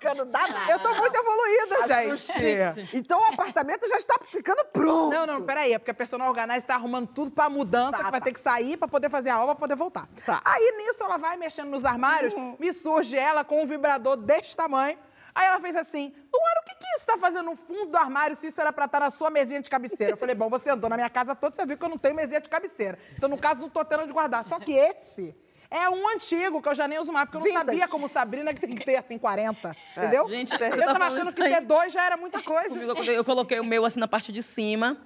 bacana, 0.00 0.24
danado. 0.24 0.70
Eu 0.70 0.78
tô 0.78 0.94
muito 0.94 1.14
evoluída, 1.14 2.16
gente. 2.16 2.88
Então 2.96 3.20
o 3.20 3.24
apartamento 3.24 3.86
já 3.88 3.96
está 3.96 4.14
ficando 4.30 4.64
pronto. 4.66 5.12
Não, 5.12 5.26
não, 5.26 5.42
peraí. 5.42 5.72
É 5.74 5.78
porque 5.78 5.90
a 5.90 5.94
personal 5.94 6.28
organizer 6.28 6.64
tá 6.66 6.74
arrumando 6.74 7.08
tudo 7.08 7.30
pra 7.32 7.48
mudança, 7.50 7.98
Tá, 7.98 8.04
que 8.04 8.10
vai 8.10 8.20
tá. 8.20 8.24
ter 8.24 8.32
que 8.32 8.40
sair 8.40 8.76
pra 8.76 8.86
poder 8.88 9.10
fazer 9.10 9.30
a 9.30 9.36
obra, 9.42 9.54
pra 9.56 9.60
poder 9.66 9.74
voltar. 9.74 10.08
Tá. 10.24 10.40
Aí, 10.44 10.74
nisso, 10.78 11.02
ela 11.04 11.18
vai 11.18 11.36
mexendo 11.36 11.68
nos 11.68 11.84
armários, 11.84 12.32
me 12.58 12.72
surge 12.72 13.18
ela 13.18 13.44
com 13.44 13.62
um 13.62 13.66
vibrador 13.66 14.16
desse 14.16 14.56
tamanho. 14.56 14.96
Aí 15.34 15.46
ela 15.46 15.60
fez 15.60 15.76
assim, 15.76 16.12
Luana, 16.32 16.60
o 16.60 16.64
que, 16.64 16.74
que 16.74 16.96
isso 16.96 17.06
tá 17.06 17.16
fazendo 17.18 17.44
no 17.44 17.56
fundo 17.56 17.90
do 17.90 17.96
armário 17.96 18.36
se 18.36 18.46
isso 18.48 18.60
era 18.60 18.72
pra 18.72 18.86
estar 18.86 19.00
na 19.00 19.10
sua 19.10 19.30
mesinha 19.30 19.60
de 19.60 19.70
cabeceira? 19.70 20.12
Eu 20.12 20.16
falei, 20.16 20.34
bom, 20.34 20.48
você 20.48 20.70
andou 20.70 20.90
na 20.90 20.96
minha 20.96 21.10
casa 21.10 21.34
toda, 21.34 21.54
você 21.54 21.64
viu 21.64 21.76
que 21.76 21.84
eu 21.84 21.88
não 21.88 21.98
tenho 21.98 22.14
mesinha 22.14 22.40
de 22.40 22.48
cabeceira. 22.48 22.98
Então, 23.16 23.28
no 23.28 23.38
caso, 23.38 23.60
não 23.60 23.68
tô 23.68 23.84
tendo 23.84 24.02
onde 24.02 24.12
guardar. 24.12 24.44
Só 24.44 24.58
que 24.58 24.72
esse 24.72 25.34
é 25.70 25.88
um 25.88 26.08
antigo, 26.08 26.60
que 26.60 26.68
eu 26.68 26.74
já 26.74 26.88
nem 26.88 26.98
uso 26.98 27.12
mais, 27.12 27.26
porque 27.26 27.36
eu 27.36 27.40
não 27.40 27.46
Vintage. 27.46 27.66
sabia 27.66 27.88
como 27.88 28.08
Sabrina 28.08 28.52
que 28.52 28.60
tem 28.60 28.74
que 28.74 28.84
ter, 28.84 28.96
assim, 28.96 29.16
40. 29.18 29.76
Entendeu? 29.96 30.28
Gente, 30.28 30.52
eu 30.52 30.58
tá 30.58 30.68
tava 30.68 30.98
falando 30.98 31.12
achando 31.20 31.32
que 31.34 31.42
ter 31.42 31.60
dois 31.60 31.92
já 31.92 32.04
era 32.04 32.16
muita 32.16 32.42
coisa. 32.42 32.70
Comigo, 32.70 33.02
eu 33.02 33.24
coloquei 33.24 33.60
o 33.60 33.64
meu 33.64 33.84
assim 33.84 34.00
na 34.00 34.08
parte 34.08 34.32
de 34.32 34.42
cima 34.42 34.96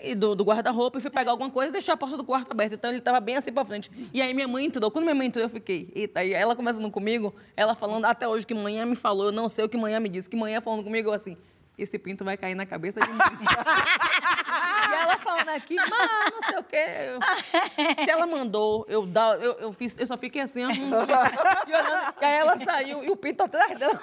e 0.00 0.14
do, 0.14 0.34
do 0.34 0.44
guarda-roupa 0.44 0.98
e 0.98 1.00
fui 1.00 1.10
pegar 1.10 1.32
alguma 1.32 1.50
coisa 1.50 1.70
e 1.70 1.72
deixei 1.72 1.92
a 1.92 1.96
porta 1.96 2.16
do 2.16 2.24
quarto 2.24 2.50
aberta. 2.52 2.74
Então 2.74 2.90
ele 2.90 3.00
tava 3.00 3.20
bem 3.20 3.36
assim 3.36 3.52
pra 3.52 3.64
frente. 3.64 3.90
E 4.12 4.22
aí 4.22 4.32
minha 4.32 4.46
mãe 4.46 4.66
entrou. 4.66 4.90
Quando 4.90 5.04
minha 5.04 5.14
mãe 5.14 5.26
entrou, 5.26 5.44
eu 5.44 5.48
fiquei, 5.48 5.90
eita, 5.94 6.24
e 6.24 6.32
ela 6.32 6.54
conversando 6.54 6.90
comigo, 6.90 7.34
ela 7.56 7.74
falando 7.74 8.04
até 8.04 8.26
hoje 8.26 8.46
que 8.46 8.54
manhã 8.54 8.86
me 8.86 8.96
falou, 8.96 9.26
eu 9.26 9.32
não 9.32 9.48
sei 9.48 9.64
o 9.64 9.68
que 9.68 9.76
manhã 9.76 9.98
me 9.98 10.08
disse, 10.08 10.28
que 10.28 10.36
manhã 10.36 10.60
falando 10.60 10.84
comigo 10.84 11.08
eu 11.08 11.14
assim. 11.14 11.36
Esse 11.76 11.96
pinto 11.96 12.24
vai 12.24 12.36
cair 12.36 12.56
na 12.56 12.66
cabeça 12.66 13.00
de 13.00 13.08
mim. 13.08 13.18
e 14.90 14.94
ela 14.94 15.16
falando 15.18 15.48
aqui, 15.50 15.76
mas 15.76 16.32
não 16.32 16.42
sei 16.42 16.58
o 16.58 16.64
quê. 16.64 18.04
Se 18.04 18.10
ela 18.10 18.26
mandou, 18.26 18.84
eu, 18.88 19.06
dá, 19.06 19.36
eu, 19.36 19.52
eu, 19.60 19.72
fiz, 19.72 19.96
eu 19.96 20.04
só 20.04 20.16
fiquei 20.16 20.42
assim, 20.42 20.64
ó. 20.64 20.70
e, 20.74 21.72
olhando, 21.72 22.14
e 22.20 22.24
aí 22.24 22.36
ela 22.36 22.58
saiu 22.58 23.04
e 23.04 23.10
o 23.10 23.16
pinto 23.16 23.44
atrás 23.44 23.78
dela. 23.78 24.00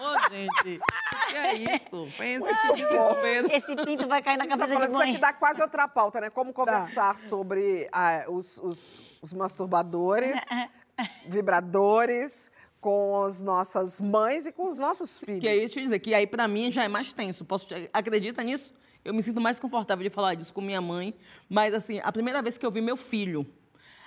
Ô, 0.00 0.30
gente, 0.30 0.80
que 1.28 1.36
é 1.36 1.54
isso? 1.76 2.08
Pensa 2.16 2.46
que 2.46 2.72
desespero. 2.74 3.48
Esse 3.52 3.76
pinto 3.84 4.08
vai 4.08 4.22
cair 4.22 4.36
na 4.36 4.44
tá 4.46 4.50
cabeça 4.56 4.68
de 4.68 4.74
falando, 4.74 4.88
isso 4.90 4.98
mãe. 4.98 5.10
aqui 5.10 5.18
dá 5.20 5.32
quase 5.32 5.60
outra 5.62 5.86
pauta, 5.88 6.20
né? 6.20 6.30
Como 6.30 6.52
conversar 6.52 7.16
sobre 7.16 7.88
ah, 7.92 8.24
os, 8.28 8.58
os- 8.58 9.18
os 9.22 9.32
masturbadores, 9.32 10.40
vibradores, 11.26 12.50
com 12.80 13.22
as 13.24 13.42
nossas 13.42 14.00
mães 14.00 14.46
e 14.46 14.52
com 14.52 14.68
os 14.68 14.78
nossos 14.78 15.18
filhos. 15.18 15.40
Que 15.40 15.48
é 15.48 15.56
isso 15.56 15.74
te 15.74 15.80
dizer, 15.82 15.98
que 15.98 16.14
aí 16.14 16.26
pra 16.26 16.46
mim 16.46 16.70
já 16.70 16.84
é 16.84 16.88
mais 16.88 17.12
tenso. 17.12 17.44
Posso 17.44 17.66
te... 17.66 17.90
Acredita 17.92 18.42
nisso? 18.42 18.72
Eu 19.04 19.12
me 19.14 19.22
sinto 19.22 19.40
mais 19.40 19.58
confortável 19.58 20.04
de 20.04 20.10
falar 20.10 20.34
disso 20.34 20.52
com 20.52 20.60
minha 20.60 20.80
mãe. 20.80 21.14
Mas, 21.48 21.74
assim, 21.74 22.00
a 22.02 22.12
primeira 22.12 22.40
vez 22.42 22.56
que 22.58 22.64
eu 22.64 22.70
vi 22.70 22.80
meu 22.80 22.96
filho 22.96 23.46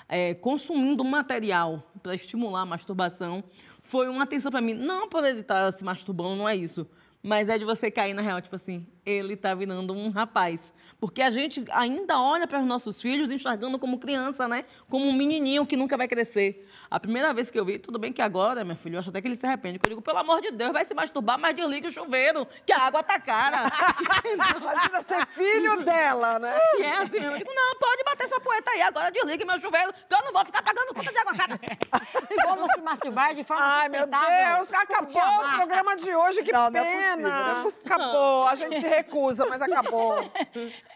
é, 0.07 0.34
consumindo 0.36 1.03
material 1.03 1.82
para 2.03 2.13
estimular 2.15 2.61
a 2.61 2.65
masturbação 2.65 3.43
foi 3.84 4.07
uma 4.07 4.24
atenção 4.24 4.51
pra 4.51 4.61
mim. 4.61 4.74
Não 4.74 5.07
por 5.09 5.26
ele 5.26 5.39
estar 5.41 5.72
se 5.72 5.84
masturbando, 5.84 6.36
não 6.36 6.47
é 6.47 6.55
isso. 6.55 6.88
Mas 7.24 7.49
é 7.49 7.57
de 7.57 7.65
você 7.65 7.91
cair 7.91 8.13
na 8.13 8.22
real, 8.22 8.41
tipo 8.41 8.55
assim, 8.55 8.88
ele 9.05 9.36
tá 9.36 9.53
virando 9.53 9.93
um 9.93 10.09
rapaz. 10.09 10.74
Porque 10.99 11.22
a 11.22 11.30
gente 11.30 11.63
ainda 11.72 12.19
olha 12.19 12.47
para 12.47 12.59
os 12.59 12.65
nossos 12.65 12.99
filhos 13.01 13.30
enxergando 13.30 13.78
como 13.78 13.99
criança, 13.99 14.47
né? 14.47 14.65
Como 14.89 15.07
um 15.07 15.13
menininho 15.13 15.65
que 15.65 15.76
nunca 15.78 15.95
vai 15.97 16.07
crescer. 16.07 16.67
A 16.89 16.99
primeira 16.99 17.32
vez 17.34 17.51
que 17.51 17.59
eu 17.59 17.65
vi, 17.65 17.78
tudo 17.78 17.99
bem 17.99 18.11
que 18.11 18.22
agora, 18.22 18.63
meu 18.63 18.76
filho, 18.76 18.95
eu 18.95 18.99
acho 18.99 19.09
até 19.09 19.22
que 19.22 19.28
ele 19.28 19.36
se 19.36 19.45
arrepende. 19.45 19.78
Que 19.78 19.86
eu 19.86 19.89
digo, 19.89 20.01
pelo 20.01 20.17
amor 20.17 20.41
de 20.41 20.51
Deus, 20.51 20.72
vai 20.72 20.84
se 20.84 20.93
masturbar, 20.95 21.39
mas 21.39 21.55
desliga 21.55 21.88
o 21.88 21.91
chuveiro, 21.91 22.47
que 22.65 22.74
a 22.74 22.80
água 22.80 23.03
tá 23.03 23.19
cara. 23.19 23.72
Imagina 24.57 25.01
ser 25.01 25.26
filho 25.28 25.84
dela, 25.84 26.39
né? 26.39 26.59
E 26.80 26.84
é 26.84 26.97
assim 26.97 27.19
mesmo. 27.19 27.32
Eu 27.32 27.38
digo, 27.38 27.53
não, 27.53 27.76
pode 27.80 28.03
bater 28.03 28.28
sua 28.28 28.39
poeta 28.39 28.72
aí, 28.72 28.82
agora 28.82 29.11
desligue 29.11 29.45
meu 29.45 29.59
chuveiro, 29.59 29.93
que 29.93 30.15
eu 30.15 30.24
não 30.24 30.34
vou 30.34 30.45
ficar 30.45 30.63
pagando 30.63 30.93
conta 30.93 31.11
de 31.11 31.17
água 31.19 31.36
cara. 31.36 31.59
Como 32.45 32.72
se 32.72 32.82
masturbar 32.82 33.34
de 33.34 33.43
forma 33.43 33.63
Ai, 33.63 33.89
meu 33.89 34.01
sustentável. 34.01 34.55
Deus, 34.55 34.74
acabou 34.74 34.97
Curtir 35.01 35.19
a 35.19 35.39
o 35.39 35.55
programa 35.57 35.95
de 35.95 36.15
hoje, 36.15 36.43
que 36.43 36.51
Não, 36.51 36.69
não 36.69 36.80
é 36.80 36.84
pena. 36.84 37.11
Não 37.16 37.59
é 37.59 37.64
possível. 37.64 37.95
acabou, 37.95 38.47
a 38.47 38.55
gente 38.55 38.80
se 38.80 38.88
recusa, 38.88 39.45
mas 39.45 39.62
acabou. 39.62 40.16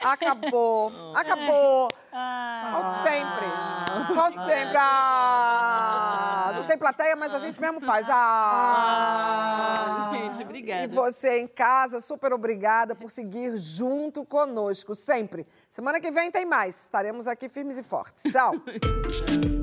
Acabou, 0.02 0.92
acabou. 1.16 1.88
Volte 2.72 3.04
sempre, 3.04 3.46
volte 4.14 4.40
sempre. 4.40 4.78
Ah, 4.78 6.54
não 6.56 6.64
tem 6.66 6.78
plateia, 6.78 7.16
mas 7.16 7.34
a 7.34 7.40
gente 7.40 7.60
mesmo 7.60 7.82
faz. 7.82 8.08
Ah. 8.10 10.10
Gente, 10.12 10.44
obrigada. 10.44 10.84
E 10.84 10.88
você 10.88 11.40
em 11.40 11.48
casa, 11.48 12.00
super 12.00 12.32
obrigada 12.34 12.96
por 12.96 13.12
seguir 13.12 13.58
junto 13.58 14.24
conosco, 14.26 14.96
sempre. 14.96 15.46
Semana 15.70 16.00
que 16.00 16.12
vem 16.12 16.32
tem 16.32 16.46
mais. 16.46 16.84
Estaremos 16.84 17.28
aqui 17.28 17.50
firmes 17.50 17.78
e 17.78 17.84
fortes. 17.84 18.32
Tchau. 18.32 18.54